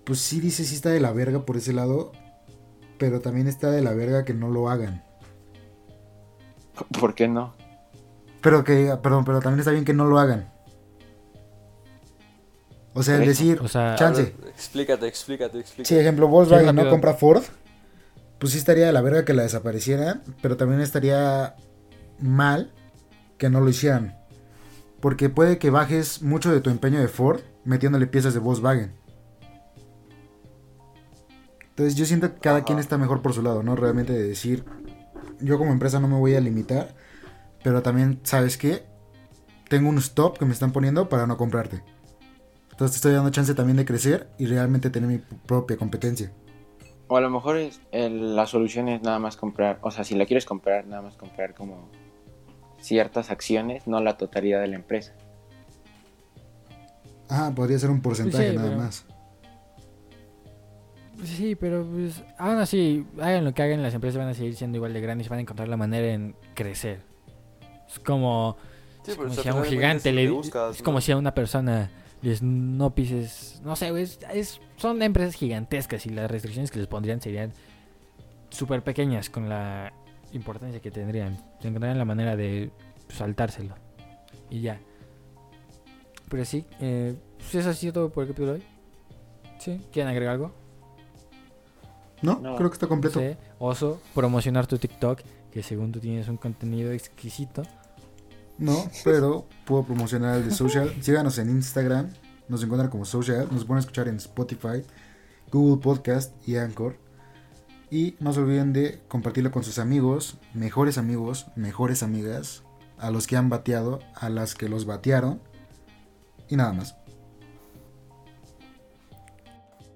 pues 0.05 0.21
sí 0.21 0.39
dice, 0.41 0.65
sí 0.65 0.77
está 0.77 0.91
de 0.91 1.01
la 1.01 1.11
verga 1.13 1.45
por 1.45 1.57
ese 1.57 1.73
lado, 1.73 2.13
pero 3.05 3.21
también 3.21 3.49
está 3.49 3.71
de 3.71 3.83
la 3.83 3.93
verga 3.93 4.25
que 4.25 4.33
no 4.33 4.49
lo 4.49 4.71
hagan. 4.71 5.05
¿Por 6.99 7.15
qué 7.15 7.29
no? 7.29 7.55
Pero 8.41 8.65
que, 8.65 8.97
perdón, 9.03 9.27
pero 9.27 9.41
también 9.41 9.59
está 9.59 9.73
bien 9.73 9.85
que 9.85 9.93
no 9.93 10.07
lo 10.07 10.19
hagan. 10.19 10.51
O 12.95 13.03
sea, 13.03 13.17
eso. 13.17 13.27
decir, 13.27 13.61
O 13.61 13.69
sea, 13.69 13.95
Chance. 13.97 14.35
Ver, 14.41 14.49
explícate, 14.49 15.07
explícate, 15.07 15.59
explícate. 15.59 15.87
si 15.87 16.01
ejemplo 16.01 16.29
Volkswagen 16.29 16.71
Sí, 16.71 16.75
no 16.75 16.89
compra 16.89 17.13
Ford, 17.13 17.43
pues 18.39 18.53
sí 18.53 18.59
estaría 18.59 18.87
de 18.87 18.93
la 18.95 19.03
verga 19.03 19.27
que 19.27 19.35
la 19.35 19.43
desaparecieran, 19.43 20.23
pero 20.41 20.57
también 20.57 20.81
estaría 20.81 21.57
mal 22.19 22.73
que 23.37 23.51
no 23.51 23.61
lo 23.61 23.69
hicieran. 23.69 24.17
Porque 25.01 25.29
puede 25.29 25.59
que 25.59 25.69
bajes 25.69 26.23
mucho 26.23 26.51
de 26.51 26.63
tu 26.63 26.71
empeño 26.71 27.01
de 27.01 27.09
Ford 27.09 27.43
metiéndole 27.67 28.07
piezas 28.07 28.33
de 28.33 28.41
Volkswagen. 28.41 28.95
Entonces 31.75 31.97
yo 31.97 32.05
siento 32.07 32.33
que 32.33 32.41
cada 32.41 32.59
Ajá. 32.59 32.67
quien 32.67 32.79
está 32.79 32.99
mejor 32.99 33.21
por 33.21 33.33
su 33.33 33.43
lado, 33.43 33.63
¿no? 33.65 33.75
Realmente 33.75 34.13
de 34.13 34.23
decir, 34.23 34.65
yo 35.41 35.59
como 35.59 35.73
empresa 35.73 35.99
no 35.99 36.07
me 36.07 36.17
voy 36.19 36.35
a 36.37 36.41
limitar, 36.41 36.95
pero 37.65 37.83
también, 37.83 38.21
¿sabes 38.23 38.57
qué? 38.57 38.85
Tengo 39.69 39.89
un 39.89 39.99
stop 39.99 40.39
que 40.39 40.45
me 40.45 40.53
están 40.53 40.71
poniendo 40.71 41.09
para 41.09 41.27
no 41.27 41.37
comprarte. 41.37 41.83
Entonces 42.71 42.93
te 42.93 42.97
estoy 42.97 43.13
dando 43.13 43.31
chance 43.31 43.55
también 43.55 43.77
de 43.77 43.85
crecer 43.85 44.29
y 44.39 44.47
realmente 44.47 44.89
tener 44.91 45.09
mi 45.09 45.19
propia 45.19 45.77
competencia. 45.77 46.31
O 47.09 47.17
a 47.17 47.21
lo 47.21 47.29
mejor 47.29 47.57
es, 47.57 47.81
el- 47.91 48.37
la 48.37 48.47
solución 48.47 48.89
es 48.89 49.03
nada 49.03 49.19
más 49.19 49.37
comprar, 49.37 49.79
o 49.83 49.91
sea, 49.91 50.05
si 50.05 50.15
la 50.15 50.27
quieres 50.27 50.45
comprar, 50.45 50.87
nada 50.87 51.03
más 51.03 51.17
comprar 51.17 51.55
como 51.55 51.89
ciertas 52.81 53.31
acciones, 53.31 53.87
no 53.89 54.01
la 54.01 54.17
totalidad 54.17 54.61
de 54.61 54.69
la 54.69 54.77
empresa. 54.77 55.13
Ah, 57.29 57.53
podría 57.55 57.79
ser 57.79 57.91
un 57.91 58.01
porcentaje 58.01 58.51
Sí, 58.51 58.57
nada 58.57 58.69
pero- 58.69 58.81
más. 58.81 59.05
Sí, 61.25 61.55
pero 61.55 61.85
pues 61.87 62.23
aún 62.39 62.59
así, 62.59 63.07
hagan 63.21 63.45
lo 63.45 63.55
que 63.55 63.63
hagan, 63.63 63.83
las 63.83 63.95
empresas 63.95 64.19
van 64.19 64.29
a 64.29 64.35
seguir 64.35 64.55
siendo 64.57 64.77
igual 64.77 64.93
de 64.93 65.01
grandes 65.01 65.27
y 65.27 65.31
van 65.31 65.39
a 65.39 65.43
encontrar 65.43 65.69
la 65.69 65.77
manera 65.77 66.07
en 66.13 66.37
crecer. 66.55 67.01
Es 67.89 67.99
como, 67.99 68.57
Sí, 69.05 69.13
es 69.13 69.17
como 69.17 69.31
si 69.31 69.49
a 69.49 69.55
un 69.55 69.65
gigante 69.65 70.13
le 70.13 70.31
buscas, 70.31 70.77
es 70.77 70.83
como 70.83 71.01
si 71.01 71.13
a 71.13 71.17
una 71.17 71.35
persona 71.35 71.91
les 72.23 72.43
no 72.43 72.95
pises, 72.95 73.61
no 73.65 73.77
sé, 73.77 73.89
es, 74.01 74.19
es- 74.33 74.61
son 74.77 75.03
empresas 75.03 75.35
gigantescas 75.35 76.05
y 76.07 76.11
las 76.11 76.31
restricciones 76.31 76.71
que 76.71 76.79
les 76.79 76.89
pondrían 76.89 77.21
serían 77.21 77.53
súper 78.51 78.83
pequeñas 78.83 79.31
con 79.31 79.49
la 79.49 79.93
importancia 80.33 80.81
que 80.81 80.91
tendrían. 80.91 81.37
Encontrarían 81.63 81.99
la 81.99 82.05
manera 82.05 82.35
de 82.37 82.71
saltárselo 83.09 83.75
y 84.51 84.61
ya. 84.63 84.81
Pero 86.29 86.45
sí, 86.45 86.65
eh, 86.81 87.15
pues 87.39 87.55
eso 87.57 87.71
ha 87.71 87.75
sido 87.75 87.93
todo 87.93 88.11
por 88.11 88.25
el 88.25 88.29
capítulo 88.31 88.53
de 88.55 88.59
hoy. 88.61 88.65
¿Sí? 89.59 89.81
¿Quieren 89.93 90.11
agregar 90.11 90.33
algo? 90.35 90.55
No, 92.25 92.41
No. 92.41 92.57
creo 92.57 92.71
que 92.71 92.75
está 92.75 92.87
completo. 92.87 93.21
Oso, 93.59 94.01
promocionar 94.15 94.67
tu 94.67 94.79
TikTok, 94.79 95.21
que 95.53 95.63
según 95.63 95.93
tú 95.93 96.01
tienes 96.01 96.29
un 96.29 96.37
contenido 96.37 96.91
exquisito. 96.93 97.63
No, 98.57 98.89
pero 99.03 99.47
puedo 99.65 99.85
promocionar 99.85 100.37
el 100.39 100.45
de 100.49 100.51
Social. 100.55 100.93
Síganos 101.03 101.39
en 101.39 101.51
Instagram. 101.51 102.09
Nos 102.49 102.63
encuentran 102.63 102.91
como 102.91 103.05
Social. 103.05 103.49
Nos 103.51 103.65
pueden 103.65 103.81
escuchar 103.81 104.09
en 104.09 104.17
Spotify, 104.17 104.83
Google 105.51 105.83
Podcast 105.83 106.33
y 106.49 106.57
Anchor. 106.57 106.97
Y 107.91 108.17
no 108.21 108.33
se 108.33 108.41
olviden 108.41 108.73
de 108.73 109.01
compartirlo 109.09 109.51
con 109.51 109.63
sus 109.65 109.79
amigos, 109.79 110.39
mejores 110.55 110.99
amigos, 110.99 111.47
mejores 111.57 112.03
amigas, 112.03 112.63
a 112.99 113.11
los 113.11 113.27
que 113.27 113.37
han 113.37 113.49
bateado, 113.51 114.01
a 114.15 114.29
las 114.31 114.55
que 114.55 114.69
los 114.69 114.87
batearon. 114.87 115.41
Y 116.49 116.57
nada 116.57 116.73
más. 116.73 116.97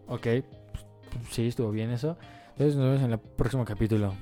Ok, 0.07 0.27
sí, 1.31 1.47
estuvo 1.47 1.71
bien 1.71 1.90
eso. 1.90 2.16
Entonces 2.53 2.77
nos 2.77 2.87
vemos 2.87 3.03
en 3.03 3.12
el 3.12 3.18
próximo 3.18 3.64
capítulo. 3.64 4.14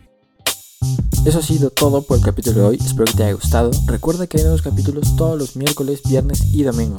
Eso 1.25 1.39
ha 1.39 1.43
sido 1.43 1.71
todo 1.71 2.03
por 2.03 2.19
el 2.19 2.23
capítulo 2.23 2.61
de 2.61 2.67
hoy, 2.67 2.77
espero 2.77 3.07
que 3.07 3.15
te 3.15 3.25
haya 3.25 3.33
gustado. 3.33 3.71
Recuerda 3.87 4.27
que 4.27 4.39
hay 4.39 4.45
nuevos 4.45 4.63
capítulos 4.63 5.17
todos 5.17 5.39
los 5.39 5.57
miércoles, 5.57 6.03
viernes 6.09 6.43
y 6.53 6.63
domingo. 6.63 6.97